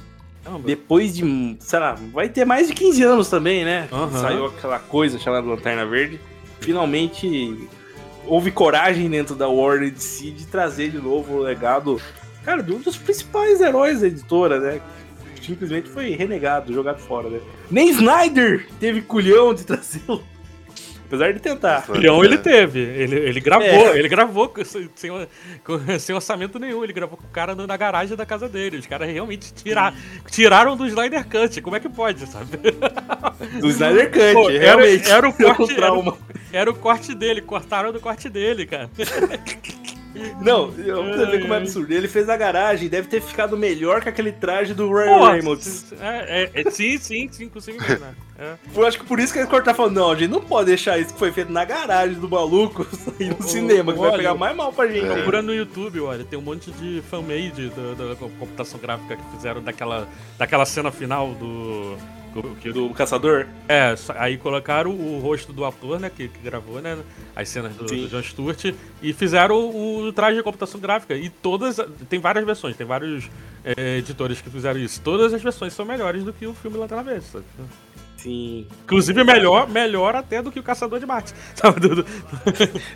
[0.65, 3.87] Depois de, sei lá, vai ter mais de 15 anos também, né?
[3.91, 4.19] Aham.
[4.21, 6.19] Saiu aquela coisa chamada Lanterna Verde.
[6.59, 7.67] Finalmente
[8.25, 12.01] houve coragem dentro da Warner DC de trazer de novo o legado,
[12.43, 14.81] cara, de um dos principais heróis da editora, né?
[15.41, 17.39] Simplesmente foi renegado, jogado fora, né?
[17.71, 20.23] Nem Snyder teve culhão de trazê-lo.
[21.09, 21.85] Apesar de tentar.
[21.89, 23.97] Leão ele teve, ele, ele gravou, É.
[23.97, 25.09] ele gravou sem, sem,
[26.15, 28.77] orçamento nenhum, ele gravou com o cara na garagem da casa dele.
[28.77, 29.91] Os caras realmente tira,
[30.29, 32.57] tiraram do Snyder Cut, como é que pode, sabe?
[33.59, 35.09] Do Snyder Cut, Pô, era- realmente.
[35.09, 36.17] era o Deu corte- trauma.
[36.53, 38.87] Era o corte dele, cortaram do corte dele, cara.
[40.41, 41.91] Não, você vê como é absurdo.
[41.91, 45.93] Ele fez a garagem, deve ter ficado melhor que aquele traje do Ryan Pô, Reynolds.
[45.99, 48.15] é, é, é, sim, sim, sim, consigo imaginar.
[48.37, 48.53] É.
[48.73, 50.97] Eu acho que por isso que eles cortaram falando, não, a gente não pode deixar
[50.97, 54.33] isso que foi feito na garagem do maluco sair no cinema, que vai olha, pegar
[54.33, 55.05] mais mal pra gente.
[55.05, 59.61] Procura no YouTube, olha, tem um monte de fanmade da, da computação gráfica que fizeram
[59.61, 60.07] daquela,
[60.37, 61.97] daquela cena final do.
[62.61, 63.47] Que- Do caçador?
[63.67, 66.97] É, aí colocaram o rosto do ator, né, que, que gravou, né,
[67.35, 71.15] as cenas do, do John Stewart, e fizeram o, o traje de computação gráfica.
[71.15, 71.77] E todas,
[72.09, 73.29] tem várias versões, tem vários
[73.63, 75.01] é, editores que fizeram isso.
[75.01, 77.45] Todas as versões são melhores do que o filme Lanterna Verde, sabe?
[78.17, 78.67] Sim.
[78.83, 81.79] Inclusive melhor, melhor até do que o Caçador de Marte, sabe?
[81.79, 82.05] Do- do-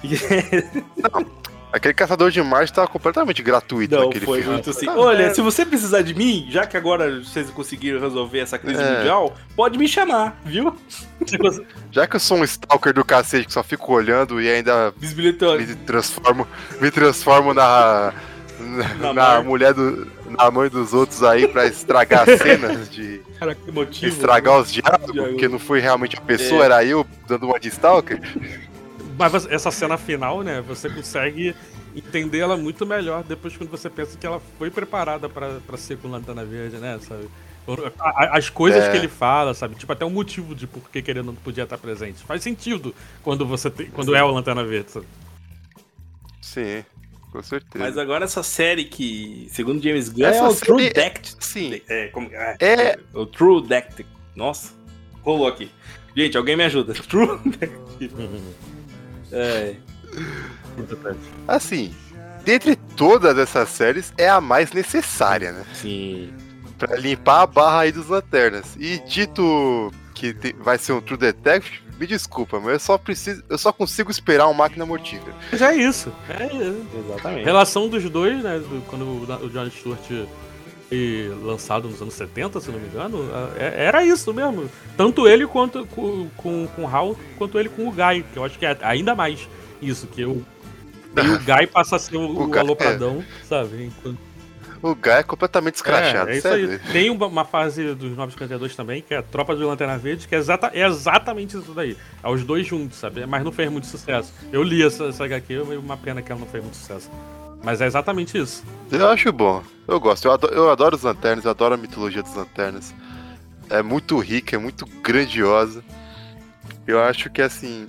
[1.74, 4.54] Aquele caçador de Marte tava completamente gratuito Não, naquele foi filme.
[4.54, 4.88] muito assim.
[4.90, 5.34] Olha, é.
[5.34, 8.98] se você precisar de mim, já que agora vocês conseguiram resolver essa crise É.
[8.98, 10.76] mundial, pode me chamar, viu?
[11.92, 15.76] Já que eu sou um stalker do cacete que só fico olhando e ainda me
[15.78, 16.48] transformo,
[16.80, 18.14] me transformo na,
[19.00, 20.08] na, Na mulher do.
[20.30, 24.06] na mãe dos outros aí pra estragar as cenas, de Cara, que motivo.
[24.12, 25.34] estragar os diálogos, Diálogo.
[25.34, 26.66] porque não foi realmente a pessoa, É.
[26.66, 28.20] era eu dando uma de stalker.
[29.18, 31.56] Mas essa cena final, né, você consegue
[31.96, 35.98] entender ela muito melhor depois quando você pensa que ela foi preparada pra pra ser
[35.98, 37.28] com Lanterna Verde, né, sabe?
[38.32, 38.92] As coisas É.
[38.92, 39.76] que ele fala, sabe?
[39.76, 42.22] Tipo, até o motivo de por que ele não podia estar presente.
[42.24, 45.06] Faz sentido quando você tem, quando é o Lanterna Verde, sabe?
[46.42, 46.84] Sim.
[47.32, 47.84] Com certeza.
[47.84, 51.36] Mas agora essa série que, segundo James Gunn, Essa é o True Detective.
[51.40, 51.82] Sim.
[51.88, 53.00] É, como, é, É.
[53.14, 54.08] o True Detective.
[54.36, 54.72] Nossa,
[55.24, 55.72] rolou aqui.
[56.16, 56.94] Gente, alguém me ajuda.
[57.10, 58.14] True Detective.
[59.34, 59.76] É.
[61.48, 61.94] Assim,
[62.44, 65.66] dentre todas essas séries, é a mais necessária, né?
[65.74, 66.32] Sim.
[66.78, 68.76] Pra limpar a barra aí dos lanternas.
[68.80, 73.44] E dito que te- vai ser um True Detective, me desculpa, mas eu só preciso.
[73.50, 75.34] Eu só consigo esperar um máquina mortífera.
[75.52, 76.12] Mas é isso.
[76.30, 76.86] É isso.
[77.08, 77.46] Exatamente.
[77.46, 78.60] Relação dos dois, né?
[78.60, 80.28] do- quando o o John Stewart
[80.94, 83.20] foi lançado nos anos 70, se não me engano,
[83.58, 84.70] é- era isso mesmo.
[84.96, 88.44] Tanto ele quanto com, com, com o Hal, quanto ele com o Guy, que eu
[88.44, 89.48] acho que é ainda mais
[89.82, 90.44] isso, que o,
[91.16, 93.86] e o Guy passa a ser o, O o Guy- alopradão, sabe?
[93.86, 94.20] Enquanto-
[94.82, 96.78] O Guy é completamente escrachado, é, é isso aí.
[96.92, 100.36] Tem uma, uma fase dos 952 também, que é a Tropa de Lanterna Verde, que
[100.36, 101.98] é, exata, é exatamente isso daí.
[102.22, 103.26] É os dois juntos, sabe?
[103.26, 104.34] Mas não fez muito sucesso.
[104.52, 107.10] Eu li essa, essa HQ, é uma pena que ela não fez muito sucesso.
[107.64, 108.64] Mas é exatamente isso.
[108.92, 109.64] Eu acho bom.
[109.88, 110.26] Eu gosto.
[110.26, 112.94] Eu adoro, eu adoro os lanternas, eu adoro a mitologia dos lanternas.
[113.70, 115.84] É muito rica, é muito grandiosa.
[116.86, 117.88] Eu acho que assim.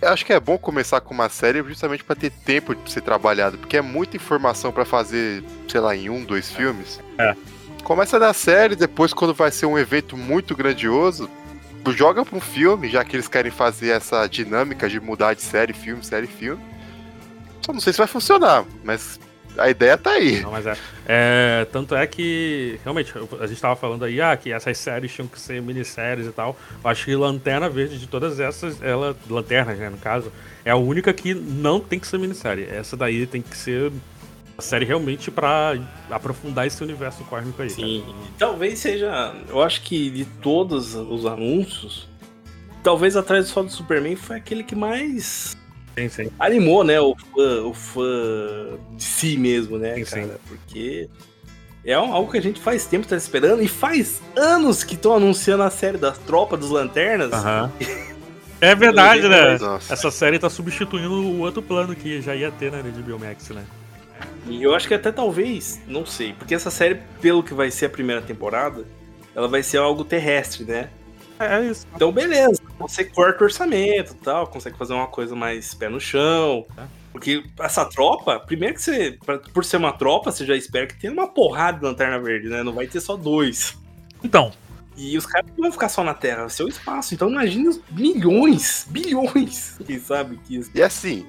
[0.00, 3.02] Eu acho que é bom começar com uma série justamente pra ter tempo de ser
[3.02, 6.98] trabalhado, porque é muita informação pra fazer, sei lá, em um, dois filmes.
[7.18, 7.36] É.
[7.84, 11.28] Começa na série, depois quando vai ser um evento muito grandioso,
[11.88, 15.74] joga pra um filme, já que eles querem fazer essa dinâmica de mudar de série,
[15.74, 16.62] filme, série, filme.
[17.64, 19.18] Só não sei se vai funcionar, mas
[19.58, 20.40] a ideia tá aí.
[20.40, 20.76] Não, mas é,
[21.06, 25.28] é, Tanto é que, realmente, a gente tava falando aí, ah, que essas séries tinham
[25.28, 26.56] que ser minisséries e tal.
[26.82, 30.32] Eu acho que Lanterna Verde, de todas essas, ela, Lanternas, né, no caso,
[30.64, 32.64] é a única que não tem que ser minissérie.
[32.64, 33.92] Essa daí tem que ser
[34.56, 35.74] a série realmente pra
[36.10, 37.70] aprofundar esse universo cósmico aí.
[37.70, 38.04] Sim,
[38.38, 39.34] talvez seja.
[39.48, 42.08] Eu acho que de todos os anúncios,
[42.82, 45.56] talvez atrás só do Superman foi aquele que mais
[46.08, 46.30] Sim, sim.
[46.38, 47.00] animou, né?
[47.00, 50.22] O fã, o fã de si mesmo, né, Sim, cara?
[50.22, 50.32] sim.
[50.48, 51.08] Porque
[51.84, 55.62] é algo que a gente faz tempo tá esperando e faz anos que estão anunciando
[55.62, 57.32] a série das Tropas dos Lanternas.
[57.32, 57.70] Aham.
[58.62, 59.56] É verdade, né?
[59.58, 59.90] Nossa.
[59.90, 63.64] Essa série tá substituindo o outro plano que já ia ter, né, de Biomax, né?
[64.46, 67.86] E eu acho que até talvez, não sei, porque essa série, pelo que vai ser
[67.86, 68.84] a primeira temporada,
[69.34, 70.90] ela vai ser algo terrestre, né?
[71.38, 71.86] É isso.
[71.94, 72.59] Então, beleza.
[72.80, 76.66] Você corta o orçamento e tal, consegue fazer uma coisa mais pé no chão.
[77.12, 79.18] Porque essa tropa, primeiro que você,
[79.52, 82.62] por ser uma tropa, você já espera que tenha uma porrada de lanterna verde, né?
[82.62, 83.76] Não vai ter só dois.
[84.22, 84.52] Então,
[84.96, 87.14] E os caras não vão ficar só na Terra, vai ser o espaço.
[87.14, 90.70] Então imagina os milhões, bilhões, quem sabe que isso.
[90.74, 91.26] E assim,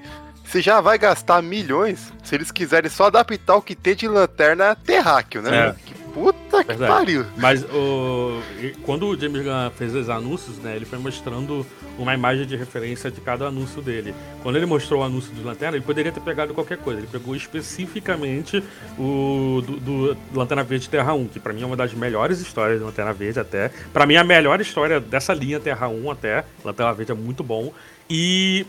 [0.52, 4.76] você já vai gastar milhões se eles quiserem só adaptar o que tem de lanterna
[4.76, 5.70] terráqueo, né?
[5.70, 5.76] É.
[5.86, 6.92] Que puta que Verdade.
[6.92, 7.26] pariu.
[7.38, 8.42] Mas o,
[8.84, 11.66] quando o James Gunn fez os anúncios, né, ele foi mostrando
[11.98, 14.14] uma imagem de referência de cada anúncio dele.
[14.44, 17.00] Quando ele mostrou o anúncio de Lanterna, ele poderia ter pegado qualquer coisa.
[17.00, 18.62] Ele pegou especificamente
[19.00, 22.80] o do, do Lanterna Verde Terra 1, que pra mim é uma das melhores histórias
[22.80, 23.72] de Lanterna Verde até.
[23.94, 26.44] Pra mim é a melhor história dessa linha Terra 1 até.
[26.66, 27.72] Lanterna Verde é muito bom.
[28.10, 28.66] E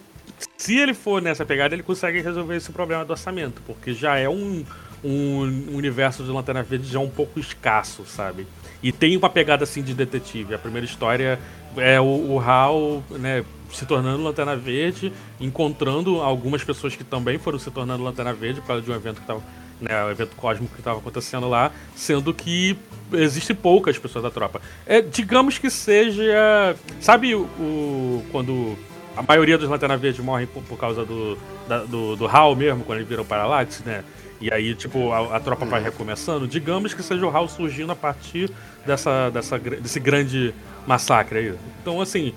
[0.57, 4.29] se ele for nessa pegada, ele consegue resolver esse problema do orçamento, porque já é
[4.29, 4.65] um,
[5.05, 8.47] um universo de Lanterna Verde já um pouco escasso, sabe?
[8.83, 10.55] E tem uma pegada assim de detetive.
[10.55, 11.39] A primeira história
[11.77, 17.59] é o, o Hal, né, se tornando Lanterna Verde, encontrando algumas pessoas que também foram
[17.59, 19.43] se tornando Lanterna Verde por causa de um evento que tava,
[19.81, 22.77] né, o evento cósmico que estava acontecendo lá, sendo que
[23.13, 24.61] existe poucas pessoas da tropa.
[24.87, 28.77] É, digamos que seja, sabe o, o- quando
[29.17, 31.37] a maioria dos Lanterna Verde morrem por, por causa do,
[31.69, 34.03] da- do, do Hal mesmo, quando ele vira o Parallax, né?
[34.41, 36.49] E aí, tipo, a, a tropa vai recomeçando.
[36.49, 38.51] Digamos que seja o Hal surgindo a partir
[38.85, 40.53] dessa, dessa, desse grande
[40.87, 41.55] massacre aí.
[41.81, 42.33] Então, assim,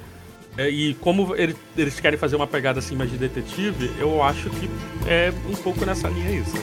[0.58, 4.50] é, e como ele- eles querem fazer uma pegada assim mais de detetive, eu acho
[4.52, 4.70] que
[5.08, 6.56] é um pouco nessa linha isso.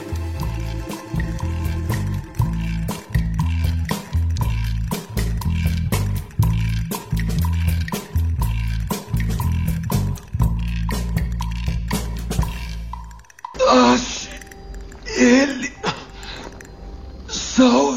[15.23, 15.73] Ele.
[17.27, 17.92] Salve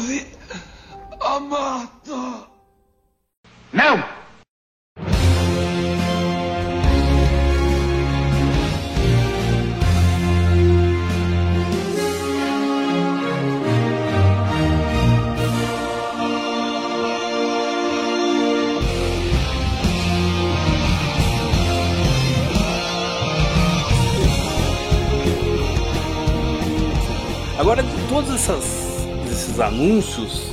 [29.77, 30.49] anúncios,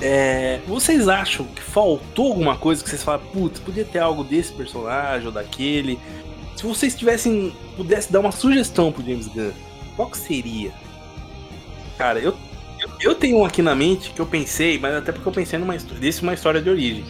[0.00, 4.50] é, vocês acham que faltou alguma coisa que vocês falam, putz, podia ter algo desse
[4.52, 5.98] personagem ou daquele?
[6.56, 9.52] Se vocês tivessem, pudesse dar uma sugestão pro James Gunn,
[9.94, 10.72] qual que seria?
[11.98, 12.34] Cara, eu,
[12.98, 15.76] eu, tenho um aqui na mente que eu pensei, mas até porque eu pensei numa
[15.76, 17.04] história, desse uma história de origem.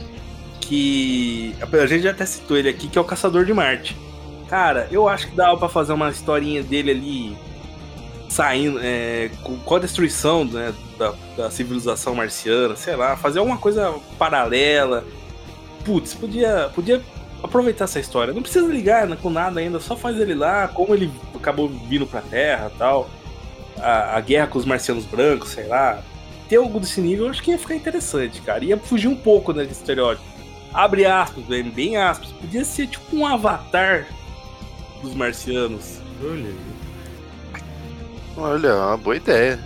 [0.61, 3.97] Que a gente já até citou ele aqui, que é o Caçador de Marte.
[4.49, 7.37] Cara, eu acho que dava pra fazer uma historinha dele ali
[8.31, 13.59] saindo é, com, com a destruição né, da, da civilização marciana, sei lá, fazer alguma
[13.59, 15.05] coisa paralela.
[15.85, 17.03] Putz, podia, podia
[17.43, 18.33] aproveitar essa história.
[18.33, 22.21] Não precisa ligar com nada ainda, só faz ele lá, como ele acabou vindo pra
[22.23, 23.11] Terra tal.
[23.79, 26.01] A, a guerra com os marcianos brancos, sei lá.
[26.49, 28.65] Ter algo desse nível, eu acho que ia ficar interessante, cara.
[28.65, 30.25] Ia fugir um pouco né, desse estereótipo.
[30.73, 32.31] Abre aspas, bem, bem aspas.
[32.31, 34.07] Podia ser tipo um avatar
[35.03, 35.99] dos marcianos.
[36.23, 36.53] Olha,
[38.41, 39.59] Olha, é uma boa ideia.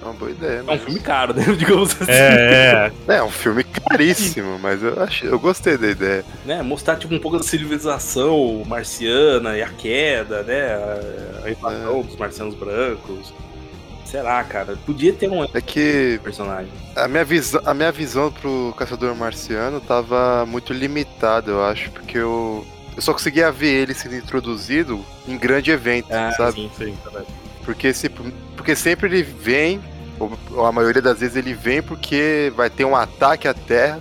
[0.00, 0.58] É uma boa ideia.
[0.58, 0.82] É um Mas...
[0.82, 1.44] filme caro, né?
[1.58, 2.10] Digamos assim.
[2.10, 3.14] É, é.
[3.16, 6.24] É um filme caríssimo, mas eu, achei, eu gostei da ideia.
[6.46, 6.62] Né?
[6.62, 10.72] Mostrar tipo um pouco da civilização marciana e a queda, né?
[10.74, 13.32] A, a invasão dos marcianos brancos.
[14.06, 14.76] Sei lá, cara.
[14.86, 16.72] Podia ter um É que personagem.
[16.96, 22.18] a minha, visão, a minha visão pro Caçador Marciano tava muito limitada, eu acho, porque
[22.18, 22.66] eu,
[22.96, 26.54] eu só conseguia ver ele sendo introduzido em grande evento, Ah, sabe?
[26.54, 26.98] Sim, sim.
[27.70, 29.80] Porque, se, porque sempre ele vem,
[30.18, 34.00] ou, a maioria das vezes ele vem porque vai ter um ataque à Terra,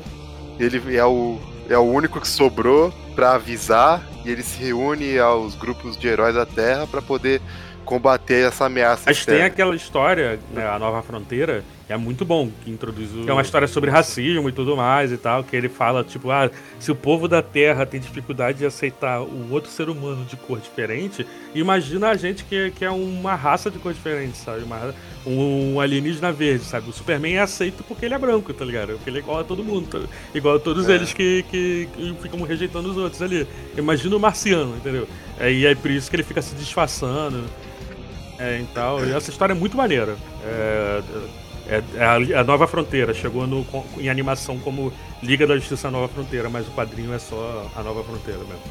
[0.60, 1.40] ele é o,
[1.70, 6.34] é o único que sobrou pra avisar, e ele se reúne aos grupos de heróis
[6.34, 7.42] da Terra pra poder
[7.86, 9.46] combater essa ameaça Mas tem externa.
[9.46, 13.28] aquela história, né, A Nova Fronteira, é muito bom, que introduz o...
[13.28, 16.50] É uma história sobre racismo e tudo mais e tal, que ele fala, tipo, ah,
[16.80, 20.60] se o povo da Terra tem dificuldade de aceitar o outro ser humano de cor
[20.60, 24.62] diferente, imagina a gente que, que é uma raça de cor diferente, sabe?
[24.62, 24.94] Uma,
[25.26, 26.88] um alienígena verde, sabe?
[26.88, 28.94] O Superman é aceito porque ele é branco, tá ligado?
[28.94, 30.00] Porque ele é igual a todo mundo, tá?
[30.36, 33.48] igual a todos eles que, que, que ficam rejeitando os outros ali.
[33.76, 35.08] Imagina o marciano, entendeu?
[35.40, 37.46] É, e é por isso que ele fica se disfarçando.
[38.38, 40.16] É, então, essa história é muito maneira.
[40.44, 41.02] É,
[41.70, 42.04] é- é
[42.36, 43.66] a, a Nova Fronteira chegou no-
[43.98, 44.92] em animação como
[45.22, 48.62] Liga da Justiça Nova Fronteira, mas o quadrinho é só a Nova Fronteira mesmo.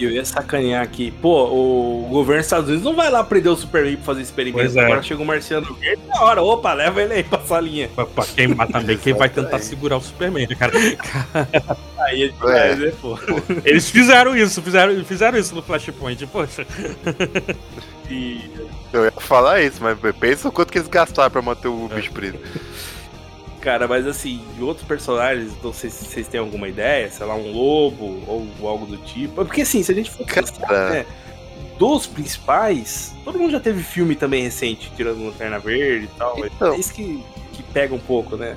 [0.00, 1.10] E eu ia sacanear aqui.
[1.10, 4.78] Pô, o governo dos Estados Unidos não vai lá prender o Superman pra fazer experimento.
[4.78, 4.82] É.
[4.82, 6.42] Agora chega o marciano verde na hora.
[6.42, 7.90] Opa, leva ele aí pra salinha.
[7.94, 10.72] Pra, pra queimar também, quem vai tentar segurar o Superman, né, cara?
[12.00, 13.18] Aí é demais, né, pô?
[13.62, 16.66] Eles fizeram isso, fizeram, fizeram isso no Flashpoint, poxa.
[18.10, 18.50] E
[18.90, 22.10] Eu ia falar isso, mas pensa o quanto que eles gastaram pra manter o bicho
[22.10, 22.38] preso.
[23.60, 27.34] Cara, mas assim, de outros personagens, não sei se vocês têm alguma ideia, sei lá,
[27.34, 29.34] um lobo ou algo do tipo.
[29.44, 31.06] Porque assim, se a gente for pensar, né,
[31.78, 36.46] dos principais, todo mundo já teve filme também recente, tirando Lanterna Verde e tal.
[36.46, 36.72] Então.
[36.74, 37.22] É isso que,
[37.52, 38.56] que pega um pouco, né?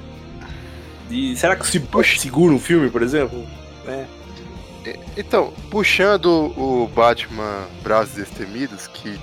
[1.09, 3.45] De, será que o Cyborg segura um filme, por exemplo?
[3.85, 4.07] Né?
[5.15, 9.17] Então, puxando o Batman Braços Destemidos, que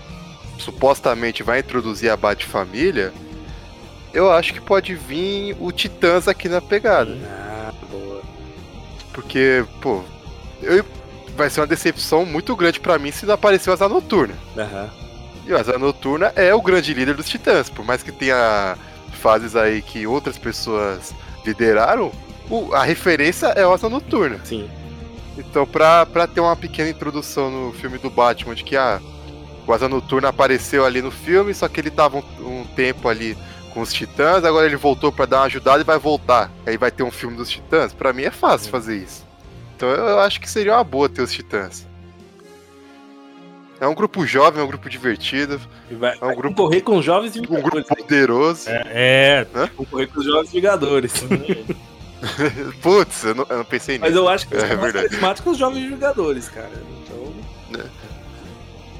[0.59, 3.13] supostamente vai introduzir a Bat-família,
[4.13, 7.17] eu acho que pode vir o Titãs aqui na pegada.
[7.25, 8.23] Ah, boa.
[9.13, 10.03] Porque, pô,
[10.63, 10.85] eu-
[11.37, 14.35] vai ser uma decepção muito grande pra mim se não aparecer o Asa Noturna.
[14.57, 14.91] Aham.
[15.47, 18.77] E o Asa Noturna é o grande líder dos Titãs, por mais que tenha
[19.21, 21.15] fases aí que outras pessoas
[21.45, 22.13] lideraram,
[22.49, 24.41] o- a referência é o Asa Noturna.
[24.45, 24.69] Sim.
[25.39, 29.01] Então, pra, pra ter uma pequena introdução no filme do Batman, de que ah,
[29.67, 32.23] o Asa Noturna apareceu ali no filme, só que ele tava um,
[32.61, 33.37] um tempo ali
[33.71, 36.51] com os Titãs, agora ele voltou pra dar uma ajudada e vai voltar.
[36.67, 37.93] Aí vai ter um filme dos Titãs.
[37.93, 39.27] Pra mim é fácil fazer isso.
[39.77, 41.87] Então eu, acho que seria uma boa ter os Titãs.
[43.81, 45.59] É um grupo jovem, é um grupo divertido,
[45.93, 47.71] vai, É um grupo- concorrer com os jovens um Vingadores.
[47.73, 48.65] grupo poderoso.
[48.69, 51.13] É, Concorrer com os jovens Vingadores.
[52.83, 54.05] Putz, eu não, eu não pensei nisso.
[54.07, 55.07] Mas eu acho que É é mais verdade.
[55.09, 56.71] carismático os jovens Vingadores, cara.
[57.03, 57.33] Então.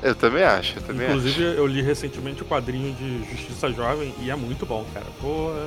[0.03, 4.31] Eu também acho, eu também inclusive eu li recentemente o quadrinho de Justiça Jovem e
[4.31, 5.07] é muito bom, cara.
[5.21, 5.67] Porra.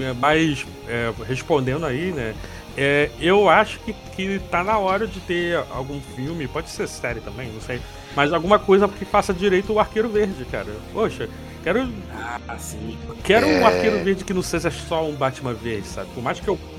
[0.00, 2.34] é, Mas é, respondendo aí, né?
[2.76, 7.20] é, eu acho que, que tá na hora de ter algum filme, pode ser série
[7.20, 7.80] também, não sei.
[8.14, 10.66] Mas alguma coisa que faça direito o Arqueiro Verde, cara.
[10.92, 11.28] Poxa,
[11.64, 11.88] quero,
[12.48, 12.96] Ah, sim.
[13.24, 13.64] quero um É.
[13.64, 16.08] Arqueiro Verde que não seja só um Batman Verde, sabe?
[16.14, 16.77] Por mais que eu acho.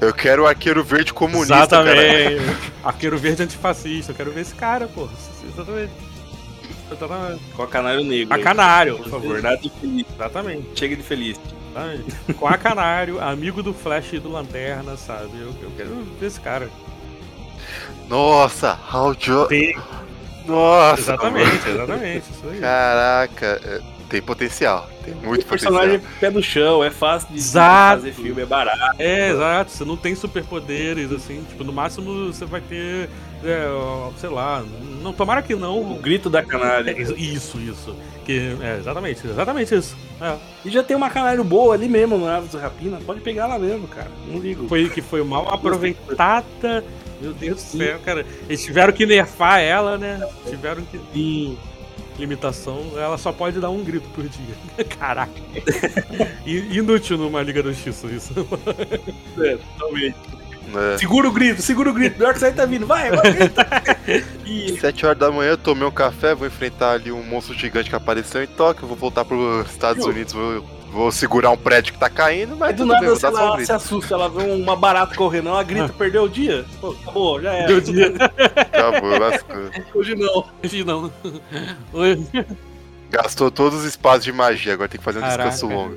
[0.00, 1.96] Eu quero o Arqueiro Verde comunista, cara.
[1.96, 2.56] Exatamente.
[2.84, 4.12] Arqueiro verde antifascista.
[4.12, 5.08] Eu quero ver esse cara, pô.
[5.44, 5.92] Exatamente.
[6.90, 7.42] Exatamente.
[7.54, 8.34] Com a Canário Negro.
[8.34, 8.38] A.
[8.38, 9.42] Canário, por favor.
[9.42, 10.06] Nada de feliz.
[10.14, 10.78] Exatamente.
[10.78, 11.40] Chega de feliz.
[11.70, 12.34] exatamente.
[12.34, 15.40] Com a Canário, amigo do Flash e do Lanterna, sabe?
[15.40, 16.68] Eu, eu quero ver esse cara.
[18.08, 19.46] Nossa, Hal Jo...
[19.46, 19.76] Tem,
[20.46, 22.30] Nossa, exatamente, exatamente.
[22.30, 22.58] Isso aí.
[22.58, 23.80] Caraca, é,
[24.10, 24.90] tem potencial.
[25.04, 26.20] Tem muito o personagem potencial.
[26.20, 28.02] pé no chão, é fácil de Exato.
[28.02, 28.96] fazer filme, é barato.
[28.98, 29.70] É, exato.
[29.70, 31.44] Você não tem superpoderes, assim.
[31.48, 33.08] Tipo, no máximo você vai ter.
[33.44, 33.68] é,
[34.18, 34.64] sei lá.
[35.00, 35.92] Não, tomara que não.
[35.92, 36.90] O grito da canalha.
[36.90, 37.96] É, isso, isso.
[38.24, 39.96] Que, é, exatamente, exatamente isso.
[40.20, 40.36] É.
[40.64, 42.98] E já tem uma canalha boa ali mesmo no Aves do Rapina.
[43.06, 44.10] Pode pegar lá mesmo, cara.
[44.26, 44.68] Não ligo.
[44.68, 46.84] Foi que foi mal aproveitada.
[47.20, 48.26] Meu Deus do céu, cara.
[48.48, 50.20] Eles tiveram que nerfar ela, né?
[50.48, 50.98] Tiveram que.
[51.12, 51.56] Sim.
[52.20, 54.84] Limitação, ela só pode dar um grito por dia.
[54.98, 55.32] Caraca.
[56.46, 58.34] Inútil numa Liga da Justiça isso.
[59.38, 60.16] É, totalmente.
[60.94, 60.98] É.
[60.98, 62.16] Segura o grito, segura o grito.
[62.16, 62.86] O Darkseid tá vindo.
[62.86, 63.66] Vai, vai, grita.
[64.46, 67.88] E 7 horas da manhã, eu tomei um café, vou enfrentar ali um monstro gigante
[67.88, 70.12] que apareceu em Tóquio, vou voltar pros Estados Viu?
[70.12, 73.40] Unidos, vou, vou segurar um prédio que tá caindo, mas Aí do nada bem, lá,
[73.42, 76.64] ela se assusta, ela vê uma barata correndo, ela grita, perdeu o dia.
[76.80, 77.68] Pô, acabou, já era.
[77.68, 78.12] Meu dia.
[78.72, 79.70] Acabou, lascou.
[79.94, 80.44] Hoje não.
[80.62, 81.12] Hoje não.
[81.92, 82.26] Hoje-
[83.10, 85.50] Gastou todos os espaços de magia, agora tem que fazer um Caraca.
[85.50, 85.96] descanso longo.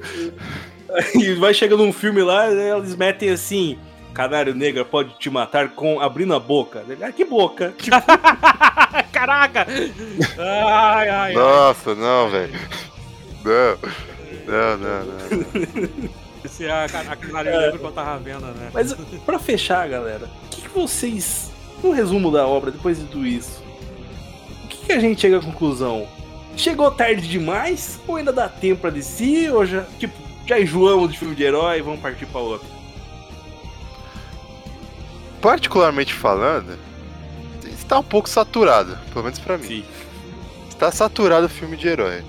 [1.15, 3.77] E vai chegando um filme lá, eles metem assim.
[4.13, 6.83] Canário Negra pode te matar com abrindo a boca.
[7.01, 7.73] Ah, que boca?
[7.77, 7.97] Tipo,
[9.11, 9.65] Caraca!
[10.37, 11.33] Ai, ai, ai.
[11.33, 12.53] Nossa, não, velho.
[13.43, 14.12] Não.
[14.47, 16.13] Não, não, não.
[16.43, 18.69] Esse é a, a Canário Negro que eu tava vendo, né?
[18.73, 18.93] Mas
[19.25, 21.51] pra fechar, galera, o que, que vocês.
[21.81, 23.61] No resumo da obra, depois de tudo isso,
[24.63, 26.07] o que, que a gente chega à conclusão?
[26.55, 27.99] Chegou tarde demais?
[28.07, 29.53] Ou ainda dá tempo pra descer?
[29.53, 30.13] Ou já, tipo,
[30.45, 32.67] já enjoamos de filme de herói e vamos partir pra outro?
[35.41, 36.77] Particularmente falando,
[37.65, 39.67] está um pouco saturado, pelo menos pra mim.
[39.67, 39.85] Sim.
[40.69, 42.23] Está saturado o filme de herói.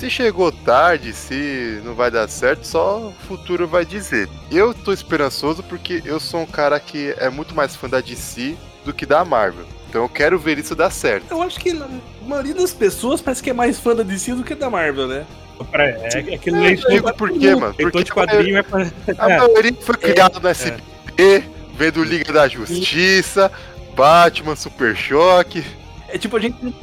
[0.00, 4.30] Se chegou tarde, se não vai dar certo, só o futuro vai dizer.
[4.50, 8.56] Eu tô esperançoso porque eu sou um cara que é muito mais fã da DC
[8.82, 9.66] do que da Marvel.
[9.90, 11.30] Então eu quero ver isso dar certo.
[11.30, 11.86] Eu acho que a
[12.26, 15.26] maioria das pessoas parece que é mais fã da DC do que da Marvel, né?
[15.74, 17.74] É, é que Eu leitor, digo por quê, mano?
[17.74, 18.90] Porque de quadrinho é pra.
[19.18, 21.44] a maioria foi criado no SBT,
[21.74, 23.52] vendo Liga da Justiça,
[23.94, 25.62] Batman, Super Choque.
[26.08, 26.74] É tipo, a gente,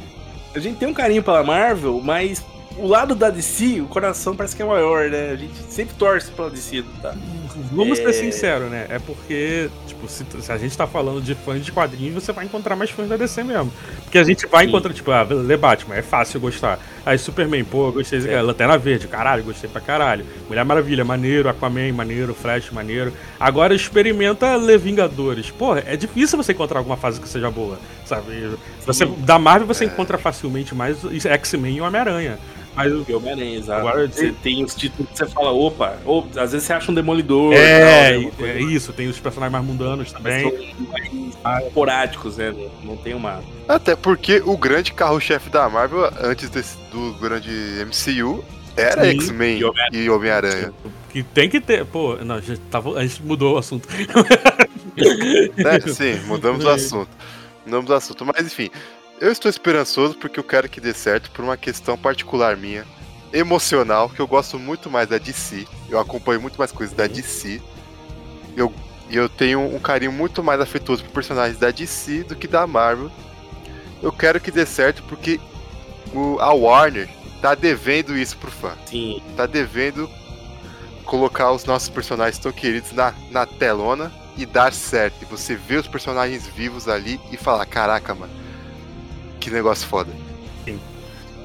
[0.54, 2.44] a gente tem um carinho pela Marvel, mas
[2.78, 5.30] o lado da DC, o coração parece que é maior, né?
[5.32, 7.14] A gente sempre torce pela DC, tá?
[7.72, 8.02] Vamos É.
[8.04, 8.86] ser sinceros, né?
[8.88, 12.44] É porque, tipo, se, se a gente tá falando de fãs de quadrinhos, você vai
[12.44, 13.72] encontrar mais fãs da DC mesmo.
[14.04, 14.68] Porque a gente vai Sim.
[14.70, 16.78] encontrar, tipo, ah, lê Batman, é fácil gostar.
[17.04, 18.22] Aí Superman, pô, gostei É.
[18.22, 18.42] cara.
[18.42, 20.24] Lanterna Verde, caralho, gostei pra caralho.
[20.48, 21.48] Mulher Maravilha, maneiro.
[21.48, 22.32] Aquaman, maneiro.
[22.34, 23.12] Flash, maneiro.
[23.40, 25.50] Agora experimenta ler Vingadores.
[25.50, 28.50] Pô, é difícil você encontrar alguma fase que seja boa, sabe?
[28.86, 32.38] Você, da Marvel você encontra facilmente mais X-Men e Homem-Aranha.
[32.78, 33.80] Mas o Homem-Aranha, exato.
[33.80, 36.94] Agora, você tem os títulos que você fala, opa, ou às vezes você acha um
[36.94, 37.52] demolidor.
[37.54, 40.42] É, tal, né, é isso, tem os personagens mais mundanos também.
[40.42, 40.86] são
[41.42, 42.54] mais esporádicos, né?
[42.84, 43.42] Não- tem uma.
[43.68, 47.50] Até porque o grande carro-chefe da Marvel, antes desse- do grande
[47.84, 48.44] MCU,
[48.76, 50.72] era X-Men e Homem- e Homem-Aranha.
[51.10, 51.84] Que tem que ter.
[51.84, 53.88] Pô, não, a gente, tava, a gente mudou o assunto.
[53.88, 54.06] né?
[55.92, 57.08] Sim, mudamos o assunto.
[57.64, 58.24] Mudamos o assunto.
[58.24, 58.70] Mas enfim,
[59.20, 62.84] eu estou esperançoso porque eu quero que dê certo por uma questão particular minha,
[63.32, 65.66] emocional, que eu gosto muito mais da DC.
[65.88, 67.60] Eu acompanho muito mais coisas da DC.
[68.56, 68.72] Eu,
[69.08, 72.66] e eu tenho um carinho muito mais afetuoso por personagens da DC do que da
[72.66, 73.10] Marvel.
[74.02, 75.40] Eu quero que dê certo porque
[76.12, 77.08] o, a Warner
[77.40, 78.72] tá devendo isso pro fã.
[78.86, 79.22] Sim.
[79.36, 80.08] Tá devendo
[81.04, 85.22] colocar os nossos personagens tão queridos na, na telona e dar certo.
[85.22, 88.32] E você ver os personagens vivos ali e falar, caraca, mano,
[89.48, 90.10] que negócio foda.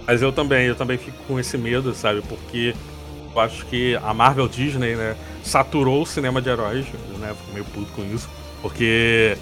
[0.05, 2.21] Mas eu também, eu também fico com esse medo, sabe?
[2.27, 2.75] Porque
[3.33, 6.85] eu acho que a Marvel Disney, né, saturou o cinema de heróis,
[7.19, 7.33] né?
[7.39, 8.29] Fico meio puto com isso.
[8.61, 9.37] Porque,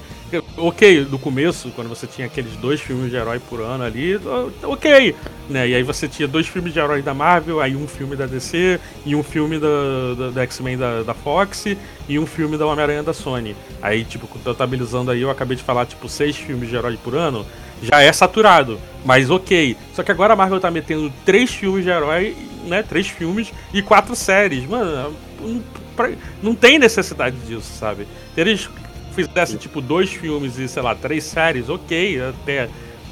[0.57, 4.19] ok, no começo, quando você tinha aqueles dois filmes de herói por ano ali,
[4.63, 5.15] ok,
[5.47, 5.67] né?
[5.67, 8.79] E aí você tinha dois filmes de heróis da Marvel, aí um filme da DC,
[9.05, 9.67] e um filme da,
[10.17, 11.65] da, da X-Men da, da Fox,
[12.09, 13.55] e um filme da Homem-Aranha da Sony.
[13.79, 17.45] Aí, tipo, totalizando aí, eu acabei de falar, tipo, seis filmes de herói por ano,
[17.81, 19.75] já é saturado, mas ok.
[19.93, 22.35] Só que agora a Marvel tá metendo três filmes de herói,
[22.65, 22.83] né?
[22.83, 24.65] Três filmes e quatro séries.
[24.67, 25.63] Mano, não,
[26.41, 28.07] não tem necessidade disso, sabe?
[28.33, 28.69] Se eles
[29.15, 32.69] fizessem, tipo, dois filmes e, sei lá, três séries, ok, até.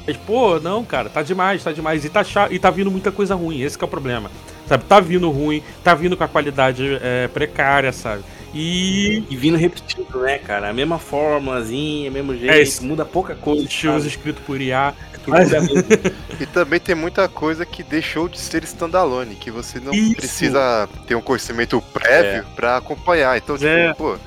[0.07, 2.05] Mas, pô, não, cara, tá demais, tá demais.
[2.05, 4.31] E tá, cha- e tá vindo muita coisa ruim, esse é o problema.
[4.67, 8.23] Sabe, tá vindo ruim, tá vindo com a qualidade é, precária, sabe?
[8.53, 10.69] E E vindo repetido, né, cara?
[10.69, 12.83] A mesma formulazinha, mesmo jeito, É isso.
[12.83, 13.63] muda pouca coisa.
[13.63, 14.07] estilos sabe?
[14.15, 14.93] escritos por IA.
[15.27, 15.67] Mesmo.
[16.41, 20.15] E também tem muita coisa que deixou de ser standalone, que você não Isso.
[20.15, 23.37] precisa ter um conhecimento prévio pra acompanhar.
[23.37, 23.93] Então, tipo, É.
[23.93, 24.17] pô,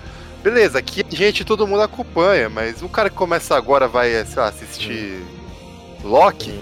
[0.45, 4.43] beleza, aqui a gente todo mundo acompanha, mas um cara que começa agora vai, sei
[4.43, 5.23] lá, assistir
[6.05, 6.61] Loki.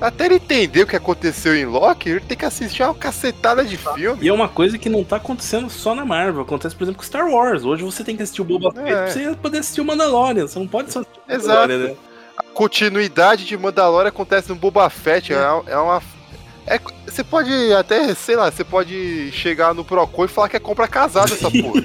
[0.00, 3.76] Até ele entender o que aconteceu em Loki, ele tem que assistir uma cacetada de
[3.76, 4.18] filme.
[4.24, 6.42] E é uma coisa que não tá acontecendo só na Marvel.
[6.42, 7.64] Acontece, por exemplo, com Star Wars.
[7.64, 8.94] Hoje você tem que assistir o Boba Fett É.
[8.94, 10.46] pra você poder assistir o Mandalorian.
[10.46, 11.60] Você não pode só assistir o Exato.
[11.62, 11.96] Mandalorian, né?
[12.36, 15.32] A continuidade de Mandalorian acontece no Boba Fett.
[15.32, 16.00] É, é uma.
[16.64, 20.60] É, você pode até, sei lá, você pode chegar no Procon e falar que é
[20.60, 21.82] compra casada essa porra.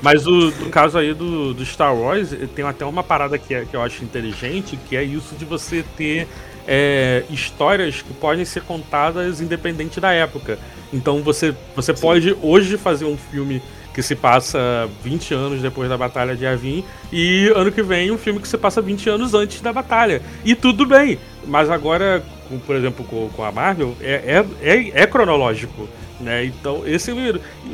[0.00, 3.64] Mas o, no caso aí do, do Star Wars, tem até uma parada que, é-
[3.64, 6.28] que eu acho inteligente, que é isso de você ter
[6.72, 10.56] é, histórias que podem ser contadas independente da época.
[10.92, 13.60] Então você, você pode hoje fazer um filme
[13.92, 18.16] que se passa 20 anos depois da Batalha de Yavin e ano que vem um
[18.18, 20.22] filme que se passa 20 anos antes da batalha.
[20.44, 21.18] E tudo bem.
[21.44, 25.88] Mas agora, com- por exemplo, com, com a Marvel, é, é, é, é cronológico.
[26.20, 26.44] Né?
[26.44, 27.10] Então, esse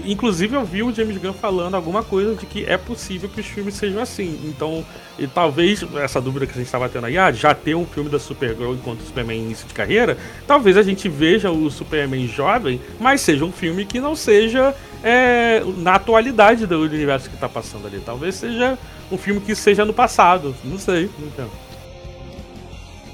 [0.04, 3.46] inclusive eu vi o James Gunn falando alguma coisa de que é possível que os
[3.46, 4.38] filmes sejam assim.
[4.44, 4.86] Então,
[5.18, 8.08] e talvez essa dúvida que a gente estava tendo aí, ah, já ter um filme
[8.08, 10.16] da Supergirl enquanto o Superman início de carreira,
[10.46, 15.62] talvez a gente veja o Superman jovem, mas seja um filme que não seja é,
[15.78, 18.00] na atualidade do universo que está passando ali.
[18.04, 18.78] Talvez seja
[19.10, 20.54] um filme que seja no passado.
[20.64, 21.10] Não sei.
[21.18, 21.50] Entendo.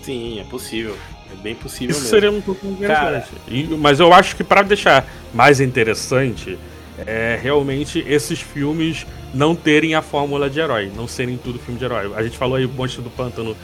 [0.02, 0.96] Sim, é possível.
[1.32, 2.10] É bem possível Isso mesmo.
[2.10, 3.30] seria um pouco Cara, interessante.
[3.48, 6.58] E- mas eu acho que para deixar mais interessante,
[7.06, 11.84] é realmente esses filmes não terem a fórmula de herói, não serem tudo filme de
[11.86, 12.12] herói.
[12.14, 13.56] A gente falou aí o Monstro do Pântano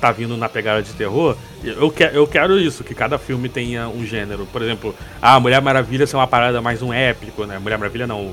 [0.00, 1.36] tá vindo na pegada de terror.
[1.62, 4.46] Eu, que, eu quero isso, que cada filme tenha um gênero.
[4.52, 7.56] Por exemplo, a Mulher Maravilha ser uma parada mais um épico, né?
[7.58, 8.32] Mulher Maravilha não,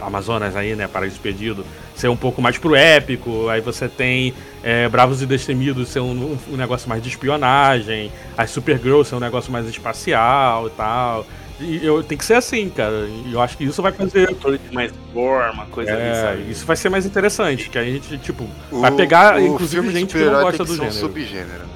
[0.00, 0.86] Amazonas aí, né?
[0.88, 1.64] Paraíso Perdido,
[1.94, 3.48] ser um pouco mais pro épico.
[3.48, 8.10] Aí você tem é, Bravos e Destemidos ser um, um- negócio mais de espionagem.
[8.36, 11.26] As Supergirl ser um negócio mais espacial e tal.
[11.60, 13.06] E eu, tem que ser assim, cara.
[13.26, 14.34] E eu acho que isso vai fazer.
[14.72, 18.80] mais gore, uma coisa É, isso vai ser mais interessante, que a gente, tipo, O-
[18.80, 20.96] vai pegar, o inclusive, gente que não gosta tem do que ser gênero.
[20.96, 21.58] um subgênero.
[21.60, 21.68] né?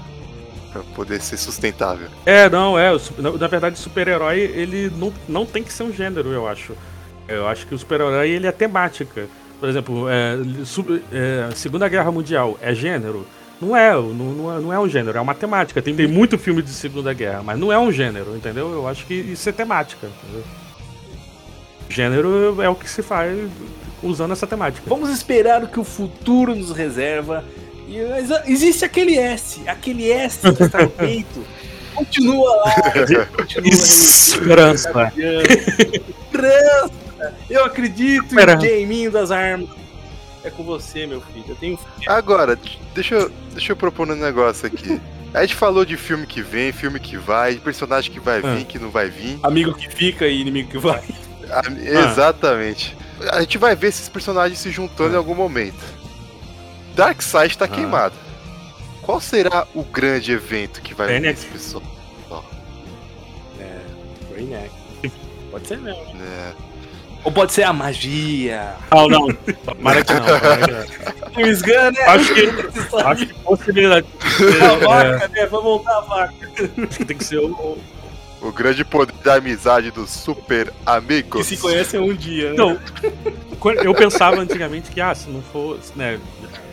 [0.73, 2.09] Pra poder ser sustentável.
[2.27, 2.91] É, não, é.
[3.39, 6.75] na verdade, super-herói, ele não, não tem que ser um gênero, eu acho.
[7.29, 9.27] Eu acho que o super-herói, ele é temática.
[9.61, 13.27] Por exemplo, é, su- é, Segunda Guerra Mundial é gênero?
[13.61, 15.83] Não é, não, não é, não é um gênero, é uma temática.
[15.83, 18.73] Tem, tem muito filme de Segunda Guerra, mas não é um gênero, entendeu?
[18.73, 20.45] Eu acho que isso é temática, entendeu?
[21.91, 23.37] Gênero é o que se faz
[24.03, 24.85] usando essa temática.
[24.89, 27.45] Vamos esperar o que o futuro nos reserva.
[27.89, 27.97] E,
[28.47, 31.45] existe aquele S, aquele S que está no peito.
[31.97, 32.75] Continua lá.
[33.37, 35.13] continua Esperança.
[35.17, 37.08] Esperança.
[37.51, 38.67] Eu acredito Esperança.
[38.67, 39.69] em Jaiminho das armas.
[40.45, 41.45] É com você, meu filho.
[41.49, 42.59] Eu tenho Agora,
[42.95, 45.01] deixa eu, deixa eu propor um negócio aqui.
[45.35, 48.65] A gente falou de filme que vem, filme que vai, personagem que vai vir, Ah.
[48.65, 49.39] que não vai vir.
[49.43, 51.03] amigo que fica e inimigo que vai.
[51.51, 51.63] Ah,
[52.11, 52.97] Exatamente.
[53.33, 55.85] A gente vai ver esses personagens se juntando em algum momento.
[56.95, 57.69] Darkseid tá Ah.
[57.69, 58.15] queimado.
[59.03, 61.83] Qual será o grande evento que vai unir esse pessoal?
[63.61, 63.81] É,
[64.31, 64.71] Brainiac.
[65.51, 66.03] Pode ser mesmo.
[66.03, 66.53] É.
[67.29, 68.73] Ou pode ser a magia.
[68.91, 69.29] Não, não.
[69.29, 70.21] Tomara que não.
[70.25, 70.87] tomara
[71.35, 72.03] que Gunn, né?
[72.07, 74.07] Acho que, acho que possibilidade.
[74.23, 74.79] A É,
[75.13, 75.47] vaca, né?
[75.47, 76.35] Vamos voltar a vaca.
[76.89, 77.49] acho que tem que ser o.
[77.51, 77.79] o-
[78.41, 81.47] O grande poder da amizade dos super Que amigos.
[81.47, 82.57] se conhecem um dia, né?
[82.57, 82.79] Não.
[83.85, 86.19] Eu pensava antigamente que, ah, se não fosse, né,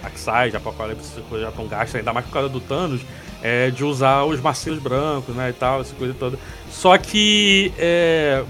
[0.01, 3.01] Darkseid, Apocalipse, essa coisa já tão gasta, ainda mais por causa do Thanos,
[3.41, 6.37] é, de usar os marcinhos brancos, né, e tal, essa coisa toda.
[6.75, 8.43] Só que é,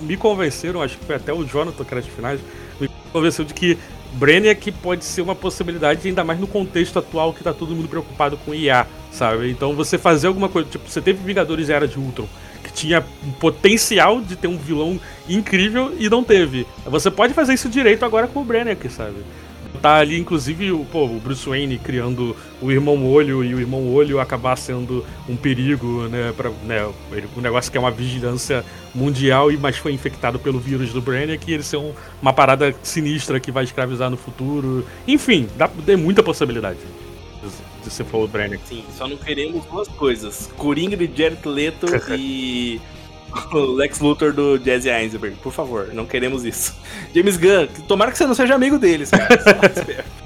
[0.00, 2.38] me convenceram, acho que foi até o Jonathan, que era de finais,
[2.78, 3.78] me convenceu de que
[4.12, 8.36] Brainiac pode ser uma possibilidade, ainda mais no contexto atual que tá todo mundo preocupado
[8.36, 9.50] com IA, sabe?
[9.50, 12.28] Então você fazer alguma coisa, tipo, você teve Vingadores Era de Ultron,
[12.62, 16.66] que tinha um potencial de ter um vilão incrível e não teve.
[16.84, 19.16] Você pode fazer isso direito agora com o Brainiac, sabe?
[19.82, 23.92] Tá ali, inclusive, o, pô, o Bruce Wayne criando o Irmão Olho e o Irmão
[23.92, 26.32] Olho acabar sendo um perigo, né?
[26.36, 28.64] Pra, né ele- um negócio que é uma vigilância
[28.94, 31.92] mundial, e mas foi infectado pelo vírus do Brainiac e ele ser um-
[32.22, 34.86] uma parada sinistra que vai escravizar no futuro.
[35.08, 36.78] Enfim, dá, tem muita possibilidade
[37.82, 38.62] de, ser for o Brainiac.
[38.68, 41.86] Sim, só não queremos duas coisas: Coringa de Jared Leto
[42.16, 42.80] e
[43.52, 45.36] o Lex Luthor do Jesse Eisenberg.
[45.42, 46.74] Por favor, não queremos isso.
[47.14, 49.28] James Gunn, tomara que você não seja amigo deles, cara.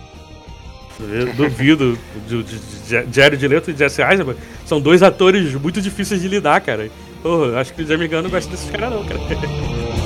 [0.99, 4.41] Eu duvido de, de, de Jared Leto e Jesse Eisenberg.
[4.65, 6.91] São dois atores muito difíceis de lidar, cara.
[7.23, 9.20] Porra, acho que o Jamie Gunn não gosta desses caras não, cara.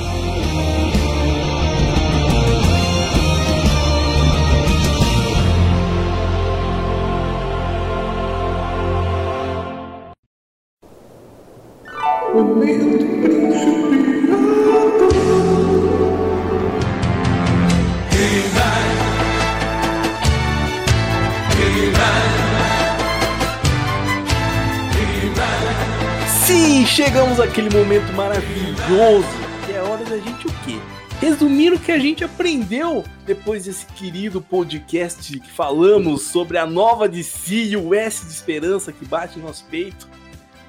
[26.91, 29.25] chegamos àquele momento maravilhoso,
[29.65, 30.77] que é a hora da gente o quê?
[31.21, 37.07] Resumir o que a gente aprendeu depois desse querido podcast que falamos sobre a nova
[37.07, 40.09] DC e o S de esperança que bate em nosso peito.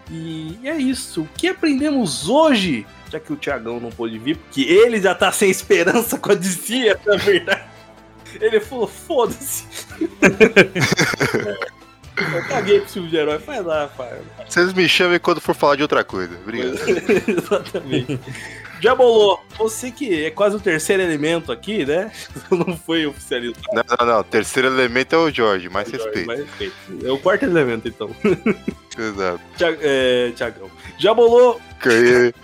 [0.08, 1.22] E é isso.
[1.22, 2.86] O que aprendemos hoje?
[3.10, 6.34] Já que o Thiagão não pôde vir, porque ele já tá sem esperança com a
[6.36, 7.64] DC, na verdade.
[8.40, 9.64] Ele falou, foda-se.
[12.16, 13.38] Eu caguei pro filme de herói.
[13.38, 14.20] Vai lá, pai.
[14.48, 16.36] Vocês me chamem quando for falar de outra coisa.
[16.42, 16.76] Obrigado.
[17.28, 18.20] Exatamente.
[18.80, 19.40] Já bolou.
[19.58, 22.10] Você que é quase o terceiro elemento aqui, né?
[22.50, 23.62] Não foi oficializado.
[23.72, 24.22] Não, não, não.
[24.24, 26.26] Terceiro elemento é o Jorge, mais respeito.
[26.26, 26.74] Mais respeito.
[27.04, 28.10] É o quarto elemento, então.
[28.98, 29.40] Exato.
[29.56, 30.70] Tiag- é, Tiagão.
[30.98, 32.34] Já bolou Que-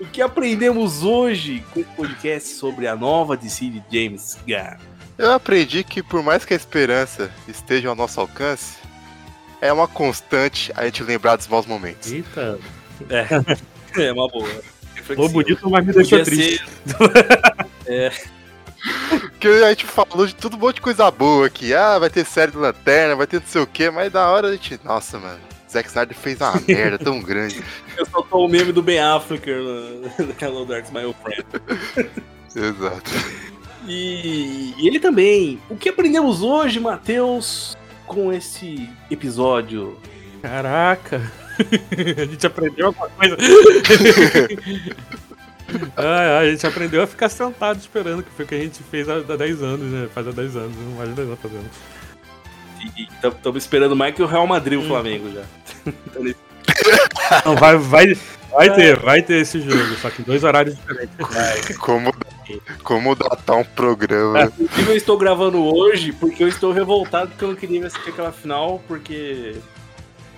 [0.00, 4.76] o que aprendemos hoje com o podcast sobre a nova DC de James Gunn?
[5.16, 8.78] Eu aprendi que por mais que a esperança esteja ao nosso alcance,
[9.60, 12.10] é uma constante a gente lembrar dos maus momentos.
[12.12, 12.58] Eita.
[13.08, 13.26] É,
[14.08, 14.48] é uma boa.
[15.04, 16.64] Falou bonito, mas me deixou triste.
[17.84, 18.12] ser-
[19.10, 21.74] Porque a gente falou de tudo um monte de coisa boa aqui.
[21.74, 24.48] Ah, vai ter série do Lanterna, vai ter não sei o quê, mas da hora
[24.48, 24.80] a gente.
[24.84, 25.38] Nossa, mano.
[25.70, 27.62] Zack Snyder fez uma merda tão grande.
[27.96, 32.10] Eu só tô o meme do Ben Affleck no Hello Dark My Friend.
[32.56, 33.10] Exato.
[33.86, 35.60] E, e ele também.
[35.68, 37.76] O que aprendemos hoje, Matheus,
[38.10, 39.96] com esse episódio?
[40.42, 41.22] Caraca.
[42.18, 43.36] a gente aprendeu alguma coisa.
[45.96, 49.08] Ai, a gente aprendeu a ficar sentado esperando, que foi o que a gente fez
[49.08, 50.08] há há 10 anos, né?
[50.12, 51.70] Faz há 10 anos, mais de 10 anos fazendo.
[52.96, 55.44] E estamos esperando mais que o Real Madrid e o Flamengo já.
[57.44, 58.18] Não, vai, vai,
[58.50, 61.76] vai ter, vai ter esse jogo, só que em dois horários diferentes.
[61.76, 62.12] Como,
[62.82, 64.52] como datar um programa.
[64.58, 68.32] Inclusive, eu estou gravando hoje porque eu estou revoltado porque eu não queria assistir aquela
[68.32, 69.56] final, porque.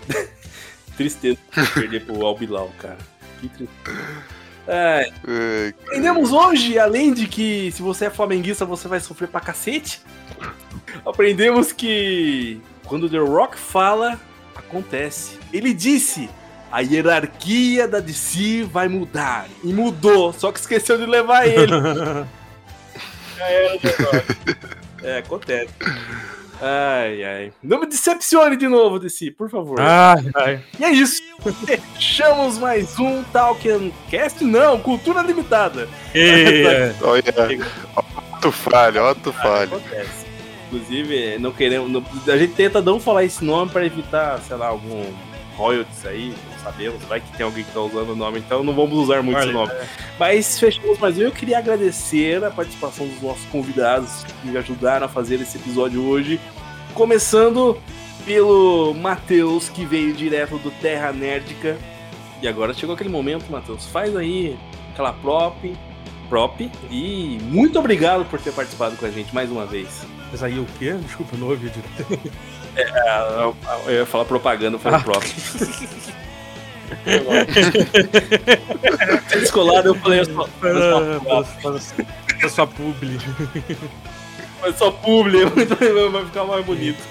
[0.96, 1.38] Tristeza
[1.74, 2.98] perder pro Albilau, cara.
[3.40, 4.32] Que tristeza.
[4.66, 9.40] É, É, aprendemos hoje, além de que se você é flamenguista, você vai sofrer pra
[9.40, 10.00] cacete.
[11.04, 14.20] Aprendemos que quando The Rock fala,
[14.54, 15.38] acontece.
[15.52, 16.28] Ele disse:
[16.72, 19.46] a hierarquia da DC vai mudar.
[19.62, 21.66] E mudou, só que esqueceu de levar ele.
[23.38, 24.62] Já era, Rock.
[25.04, 25.68] É, acontece.
[26.60, 27.52] Ai, ai.
[27.60, 29.80] Não me decepcione de novo, DC, por favor.
[29.80, 30.60] Ai, ai.
[30.78, 31.20] E é isso.
[31.66, 34.44] Fechamos mais um Talking Cast?
[34.44, 35.88] Não, Cultura Limitada.
[37.02, 37.24] Olha,
[37.96, 38.02] ó,
[38.40, 39.64] tu falha, ó, tu falha.
[39.64, 40.24] Acontece.
[40.70, 41.90] Inclusive, não queremos.
[41.90, 45.04] não- a gente tenta não falar esse nome para evitar, sei lá, algum
[45.56, 46.32] royalties aí.
[46.62, 47.02] Sabemos.
[47.04, 49.44] Vai que tem alguém que tá usando o nome, então não vamos usar muito Olha,
[49.44, 49.72] esse nome.
[50.18, 51.22] Mas fechamos mais um.
[51.22, 56.04] Eu queria agradecer a participação dos nossos convidados que me ajudaram a fazer esse episódio
[56.04, 56.40] hoje.
[56.94, 57.76] Começando
[58.24, 61.76] pelo Matheus, que veio direto do Terra Nerdica.
[62.40, 63.86] E agora chegou aquele momento, Matheus.
[63.86, 64.56] Faz aí
[64.92, 65.74] aquela prop.
[66.28, 66.60] Prop.
[66.90, 70.06] E muito obrigado por ter participado com a gente mais uma vez.
[70.30, 70.92] mas aí o quê?
[70.94, 72.30] Desculpa, não ouvi direito.
[73.06, 73.52] Ah,
[73.86, 74.98] Eu ia falar propaganda, foi Ah.
[74.98, 75.22] o prop.
[79.30, 80.48] Descolado, eu falei, eu só,
[82.42, 83.18] eu só, publi.
[84.64, 85.44] eu só publi,
[86.10, 87.02] vai ficar mais bonito.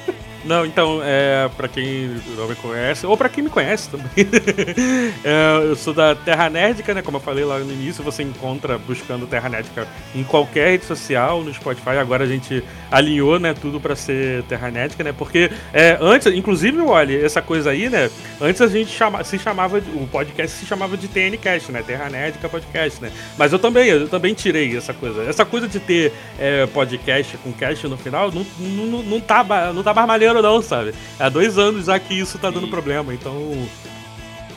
[0.44, 4.08] Não, então, é, pra quem não me conhece, ou pra quem me conhece também,
[5.24, 7.02] é, eu sou da Terra Nerdica, né?
[7.02, 11.44] Como eu falei lá no início, você encontra buscando Terra Nerdica em qualquer rede social,
[11.44, 11.92] no Spotify.
[12.00, 15.14] Agora a gente alinhou, né, tudo pra ser Terra Nerdica, né?
[15.16, 18.10] Porque é, antes, inclusive, olha, essa coisa aí, né?
[18.40, 21.84] Antes a gente chama, se chamava, de- o podcast se chamava de TNCast, né?
[21.86, 23.12] Terra Nerdica Podcast, né?
[23.38, 25.24] Mas eu também, eu também tirei essa coisa.
[25.24, 29.44] Essa coisa de ter é, podcast com cast no final não, não, não, tá,
[29.74, 30.94] não tá mais maneiro, não, sabe?
[31.20, 33.68] Há dois anos já que isso tá dando problema, então.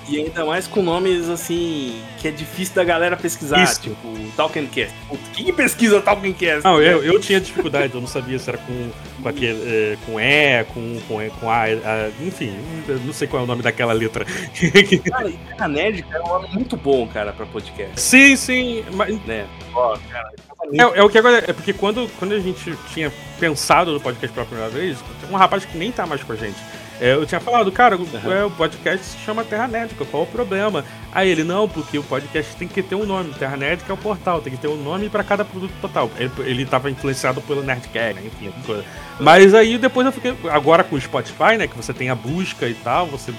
[0.07, 3.81] E ainda mais com nomes assim que é difícil da galera pesquisar, Isso.
[3.81, 3.97] tipo
[4.37, 4.93] Talkencast.
[5.09, 6.63] Putz, Quem que pesquisa Talkencast?
[6.63, 8.91] Não, eu, eu tinha dificuldade, eu não sabia se era com,
[9.23, 9.63] com aquele.
[9.67, 12.55] é, com E, com, com, E, com A, a- enfim,
[13.03, 14.27] não sei qual é o nome daquela letra.
[15.11, 19.19] Cara, e Terra Nerdica é um nome muito bom, cara, pra podcast, sim, sim, mas
[19.25, 19.47] né?
[19.75, 20.31] Ó, cara,
[20.73, 21.45] É, é o que agora.
[21.47, 24.99] É porque quando, quando a gente tinha pensado no podcast pela primeira vez,
[25.31, 26.57] um rapaz que nem tá mais com a gente.
[27.01, 30.27] É, eu tinha falado, cara, o- é, o podcast se chama Terra Nética, qual o
[30.27, 30.85] problema?
[31.12, 33.35] Aí ele, não, porque o podcast tem que ter um nome.
[33.35, 36.09] Terra Nética é o portal, tem que ter um nome pra cada produto total.
[36.16, 38.85] Ele, ele tava influenciado pelo Nerdcast, né, enfim, coisas.
[39.19, 40.36] Mas aí depois eu fiquei.
[40.51, 43.32] Agora com o Spotify, né, que você tem a busca e tal, você.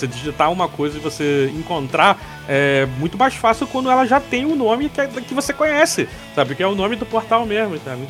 [0.00, 2.18] Você digitar uma coisa e você encontrar
[2.48, 6.08] é muito mais fácil quando ela já tem um nome que, é- que você conhece,
[6.34, 6.54] sabe?
[6.54, 8.06] Que é o nome do portal mesmo, sabe?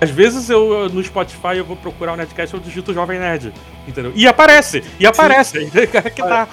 [0.00, 3.52] Às vezes eu no Spotify eu vou procurar o Nerdcast, eu digito Jovem Nerd,
[3.86, 4.12] entendeu?
[4.16, 4.82] E aparece!
[4.98, 5.70] E aparece!
[5.70, 6.48] que tá.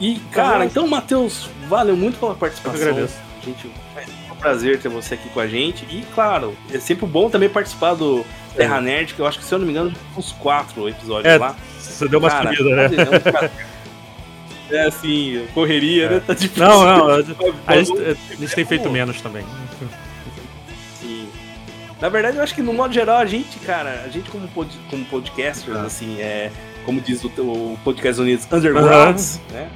[0.00, 2.80] E, cara, então, Matheus, valeu muito pela participação.
[2.80, 3.14] Eu agradeço.
[3.44, 5.84] Gente, é um prazer ter você aqui com a gente.
[5.84, 8.24] E, claro, é sempre bom também participar do
[8.56, 11.38] Terra Nerd, que eu acho que, se eu não me engano, uns quatro episódios É,
[11.38, 11.54] lá.
[11.92, 12.90] Você deu uma Cara, sumida, né?
[13.42, 13.72] é.
[14.70, 16.22] É assim, correria, né?
[16.26, 16.64] Tá difícil.
[16.66, 17.10] Não, não,
[17.66, 19.44] a gente, a gente tem feito menos também.
[20.98, 21.28] Sim.
[22.00, 24.70] Na verdade, eu acho que no modo geral, a gente, cara, a gente como, pod,
[24.88, 26.50] como podcasters, assim, é.
[26.86, 29.68] Como diz o, o Podcast Unidos Undergrounds, né?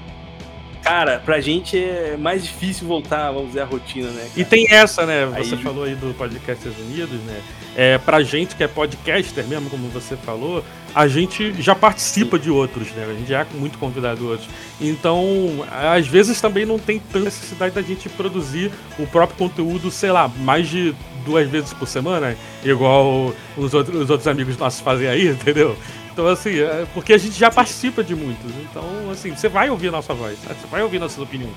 [0.82, 4.30] Cara, pra gente é mais difícil voltar, vamos dizer, a rotina, né?
[4.36, 5.26] E tem essa, né?
[5.26, 7.40] Você Aí- falou aí do Podcasters Unidos, né?
[7.76, 12.50] É, pra gente que é podcaster mesmo, como você falou, a gente já participa de
[12.50, 13.04] outros, né?
[13.06, 14.48] A gente já é muito convidado de outros.
[14.80, 20.10] Então, às vezes também não tem tanta necessidade da gente produzir o próprio conteúdo, sei
[20.10, 20.94] lá, mais de
[21.26, 22.34] duas vezes por semana,
[22.64, 25.76] igual os outros, os outros amigos nossos fazem aí, entendeu?
[26.10, 28.50] Então, assim, é porque a gente já participa de muitos.
[28.70, 31.52] Então, assim, você vai ouvir a nossa voz, você vai ouvir nossas opiniões.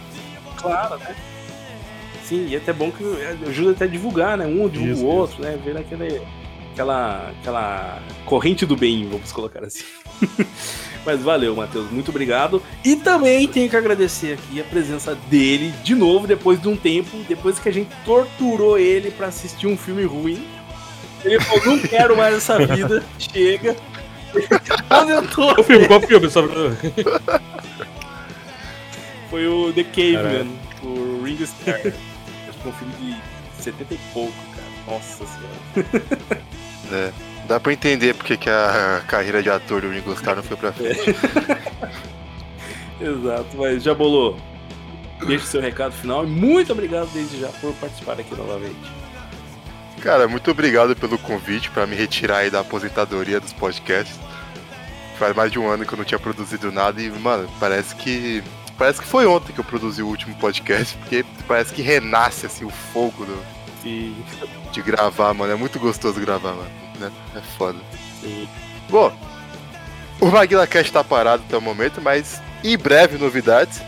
[0.58, 1.16] Claro, né?
[2.30, 3.04] Sim, e é até bom que
[3.48, 4.46] ajuda até a divulgar, né?
[4.46, 5.58] Um divulga Isso, o outro, né?
[5.66, 6.22] Ver aquele,
[6.72, 9.84] aquela, aquela corrente do bem, vamos colocar assim.
[11.04, 12.62] Mas valeu, Matheus, muito obrigado.
[12.86, 17.18] E também tenho que agradecer aqui a presença dele de novo, depois de um tempo,
[17.28, 20.46] depois que a gente torturou ele pra assistir um filme ruim.
[21.26, 23.76] Ele falou, não quero mais essa vida, chega.
[24.88, 25.56] Aposentou.
[25.56, 25.88] Qual filme?
[25.88, 26.30] Qual filme?
[29.32, 31.92] Foi o The Caveman, o Ringo Starr.
[32.62, 34.96] Foi um filme de 70 e pouco, cara.
[34.96, 36.50] Nossa senhora.
[36.92, 37.12] É.
[37.48, 40.74] Dá pra entender porque que a carreira de ator do Ringo Starr não foi pra
[40.74, 41.00] frente.
[43.00, 44.38] Exato, mas já bolou.
[45.26, 48.92] Deixa o seu recado final e muito obrigado desde já por participar aqui novamente.
[50.02, 54.18] Cara, muito obrigado pelo convite pra me retirar aí da aposentadoria dos podcasts.
[55.18, 58.42] Faz mais de um ano que eu não tinha produzido nada e, mano, parece que.
[58.80, 62.64] Parece que foi ontem que eu produzi o último podcast, porque parece que renasce assim
[62.64, 63.38] o fogo do,
[63.86, 64.16] E,
[64.72, 65.52] de gravar, mano.
[65.52, 66.72] É muito gostoso gravar, mano.
[66.98, 67.12] Né?
[67.36, 67.78] É foda.
[68.24, 68.48] e
[68.90, 69.12] Bom,
[70.22, 73.82] o Maguila Cast tá parado até o momento, mas em breve novidades.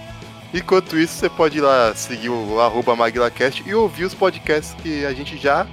[0.53, 5.05] Enquanto isso, você pode ir lá seguir o arroba MaguilaCast e ouvir os podcasts que
[5.05, 5.65] a gente já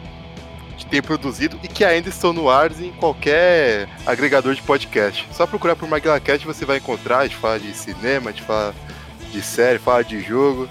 [0.89, 5.29] tem produzido e que ainda estão no ar em qualquer agregador de podcast.
[5.33, 8.75] Só procurar por MaguilaCast você vai encontrar, a gente fala de cinema, a gente fala
[9.31, 10.69] de série, fala de jogo.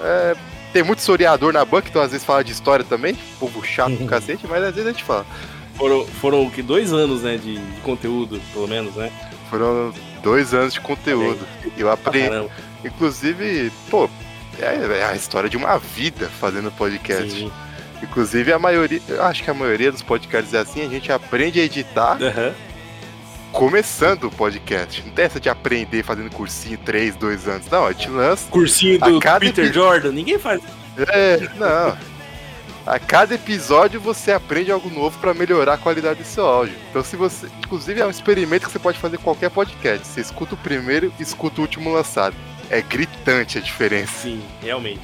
[0.00, 0.36] É,
[0.72, 4.04] tem muito historiador na banca, então às vezes fala de história também, povo chato do
[4.06, 5.26] cacete, mas às vezes a gente fala.
[5.74, 9.10] foram, foram o que, dois anos, né, de, de conteúdo, pelo menos, né?
[9.48, 9.92] Foram
[10.22, 11.46] dois anos de conteúdo.
[11.78, 12.28] Eu aprendi.
[12.28, 12.50] Caramba.
[12.84, 14.08] Inclusive, pô,
[14.60, 17.30] é, é a história de uma vida fazendo podcast.
[17.30, 17.50] Sim.
[18.02, 21.60] Inclusive, a maioria, eu acho que a maioria dos podcasts é assim, a gente aprende
[21.60, 22.52] a editar Aham.
[23.56, 25.02] Começando o podcast.
[25.02, 27.66] Não tem essa de aprender fazendo cursinho 3, 2 anos.
[27.70, 28.46] Não, a gente lança.
[28.50, 30.60] Cursinho do Peter epi- Jordan, ninguém faz.
[30.98, 31.96] É, não.
[32.86, 36.74] A cada episódio você aprende algo novo pra melhorar a qualidade do seu áudio.
[36.90, 37.46] Então, se você.
[37.64, 40.06] Inclusive, é um experimento que você pode fazer em qualquer podcast.
[40.06, 42.36] Você escuta o primeiro e escuta o último lançado.
[42.70, 44.12] É gritante a diferença.
[44.22, 45.00] Sim, realmente.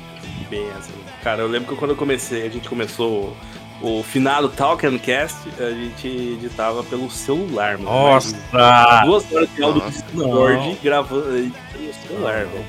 [0.51, 0.93] Bem assim.
[1.25, 3.35] Cara, eu lembro que quando eu comecei, a gente começou
[3.83, 7.91] o, finado Talkencast, a gente editava pelo celular, mano.
[7.91, 8.37] Nossa!
[8.53, 9.91] Imagina, Duas horas de áudio do.
[9.91, 12.65] Discord gravando pelo celular, velho.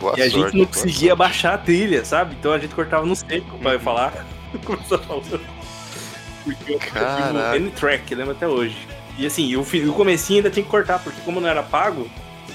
[0.00, 1.18] Boa E a gente sorte, não boa conseguia sorte.
[1.18, 2.36] baixar a trilha, sabe?
[2.38, 4.26] Então a gente cortava no seco pra falar.
[4.64, 5.40] Começou falando.
[6.44, 7.26] Porque eu Caraca.
[7.28, 8.76] tive o N-Track, lembro até hoje.
[9.16, 12.08] E assim, o, o comecinho ainda tinha que cortar, porque como não era pago,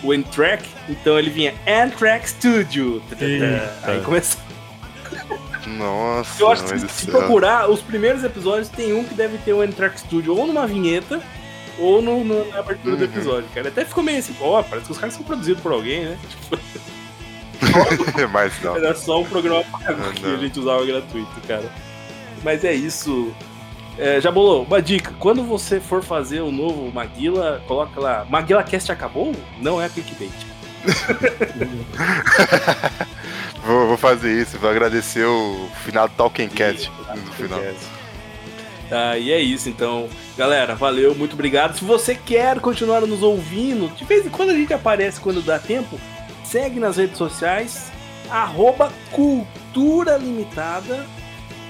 [0.04, 3.02] o N-Track, então ele vinha N-Track Studio.
[3.20, 3.74] Eita.
[3.84, 4.41] Aí começou.
[5.78, 9.38] Nossa, Eu acho que se, do se procurar, os primeiros episódios tem um que deve
[9.40, 11.22] ter o N-Track Studio ou numa vinheta,
[11.80, 13.12] ou no, no- na abertura do Uhum.
[13.12, 13.68] episódio, cara.
[13.70, 16.18] Até ficou meio assim, ó, parece que os caras são produzidos por alguém, né?
[16.30, 16.60] Tipo,
[18.32, 18.76] Mas não.
[18.76, 20.36] Era só um programa pago Ah, que não.
[20.36, 21.72] a gente usava gratuito, cara.
[22.44, 23.32] Mas é isso.
[23.98, 25.12] É, já bolou, uma dica.
[25.20, 28.26] Quando você for fazer o novo Maguila, coloca lá.
[28.30, 29.34] Maguila Cast acabou?
[29.60, 30.32] Não é clickbait.
[33.68, 37.60] Vou, vou fazer isso, vou agradecer o final do Talking Cat no final.
[38.89, 40.07] Ah, e é isso, então.
[40.38, 41.77] Galera, valeu, muito obrigado.
[41.77, 45.60] Se você quer continuar nos ouvindo, de vez em quando a gente aparece quando dá
[45.60, 45.99] tempo,
[46.45, 47.91] segue nas redes sociais,
[48.30, 51.06] arroba Cultura Limitada.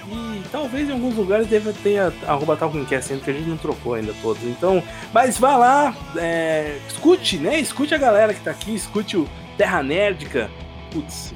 [0.09, 3.57] E talvez em alguns lugares deva ter a- arroba Talkincast ainda, que a gente não
[3.57, 4.41] trocou ainda todos.
[4.43, 7.59] Então, mas vá lá, é, escute, né?
[7.59, 10.49] Escute a galera que tá aqui, escute o Terra Nerdica.
[10.91, 11.33] Putz,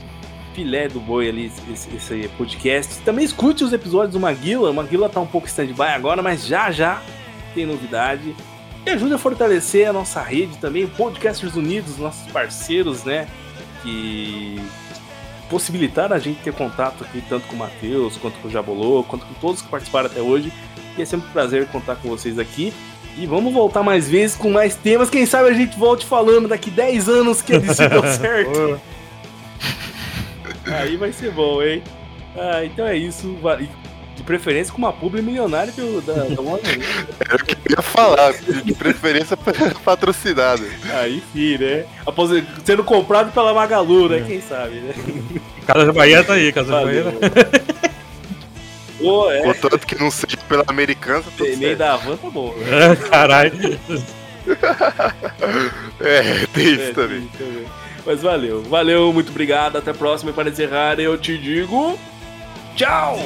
[0.53, 2.99] filé do boi ali, esse, esse podcast.
[2.99, 4.71] Também escute os episódios do Maguila.
[4.71, 7.01] O Maguila tá um pouco stand-by agora, mas já já
[7.53, 8.35] tem novidade.
[8.85, 13.27] E ajude a fortalecer a nossa rede também, Podcasters Unidos, nossos parceiros, né?
[13.83, 14.59] Que
[15.49, 19.25] possibilitaram a gente ter contato aqui, tanto com o Matheus, quanto com o Jabolô, quanto
[19.25, 20.51] com todos que participaram até hoje.
[20.97, 22.73] E é sempre um prazer contar com vocês aqui.
[23.17, 25.09] E vamos voltar mais vezes com mais temas.
[25.09, 28.81] Quem sabe a gente volte falando daqui 10 anos que a DC deu certo.
[30.65, 31.83] Aí vai ser bom, hein?
[32.37, 33.37] Ah, então é isso.
[34.15, 36.79] De preferência com uma publi milionária do, da, da Warner.
[37.19, 39.37] Era o que eu ia falar, de preferência
[39.83, 40.63] patrocinada.
[40.93, 41.85] Aí sim, né?
[42.05, 42.29] Após
[42.63, 44.23] sendo comprado pela Magalu, né?
[44.25, 44.93] Quem sabe, né?
[45.65, 47.03] Casa de Bahia tá aí, Casa de Bahia.
[48.99, 49.41] Pô, é.
[49.41, 52.53] Contanto que não seja pela americana, tá Tem nem da van, tá bom.
[52.61, 53.53] É, caralho.
[55.99, 57.27] é, tem isso é, também.
[57.37, 57.65] também.
[58.05, 59.77] Mas valeu, valeu, muito obrigado.
[59.77, 60.31] Até a próxima.
[60.31, 61.97] E para encerrar, eu te digo.
[62.75, 63.17] Tchau!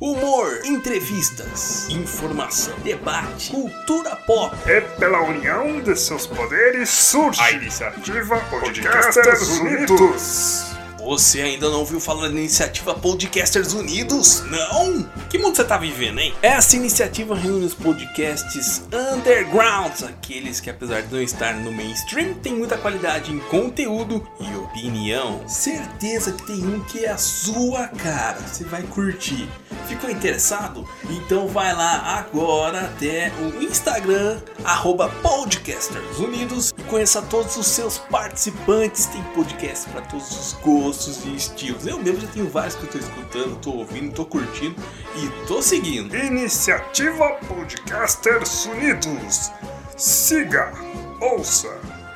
[0.00, 4.54] Humor, entrevistas, informação, debate, cultura pop.
[4.66, 10.74] É pela união de seus poderes surge a iniciativa Podcasters Unidos.
[11.04, 14.42] Você ainda não ouviu falar da iniciativa Podcasters Unidos?
[14.50, 15.02] Não?
[15.28, 16.34] Que mundo você tá vivendo, hein?
[16.40, 22.54] Essa iniciativa reúne os podcasts undergrounds, aqueles que apesar de não estar no mainstream, tem
[22.54, 25.46] muita qualidade em conteúdo e opinião.
[25.46, 29.46] Certeza que tem um que é a sua cara, você vai curtir.
[29.86, 30.88] Ficou interessado?
[31.10, 37.98] Então vai lá agora até o Instagram, arroba Podcasters Unidos e conheça todos os seus
[37.98, 39.04] participantes.
[39.06, 41.86] Tem podcast para todos os gostos gostos e estilos.
[41.86, 44.76] Eu mesmo já tenho vários que eu tô escutando, tô ouvindo, tô curtindo
[45.16, 46.14] e tô seguindo.
[46.16, 49.50] Iniciativa Podcasters Unidos.
[49.96, 50.72] Siga,
[51.20, 51.68] ouça,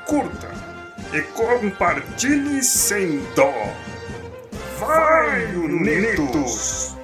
[0.06, 0.48] curta
[1.12, 3.52] e compartilhe sem dó.
[4.78, 6.97] Vai, Unidos!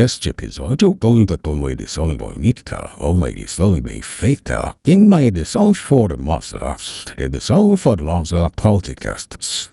[0.00, 6.74] Este episódio conta com edição bonita, uma edição bem feita, em uma edição formosa,
[7.18, 9.70] edição formosa podcasts.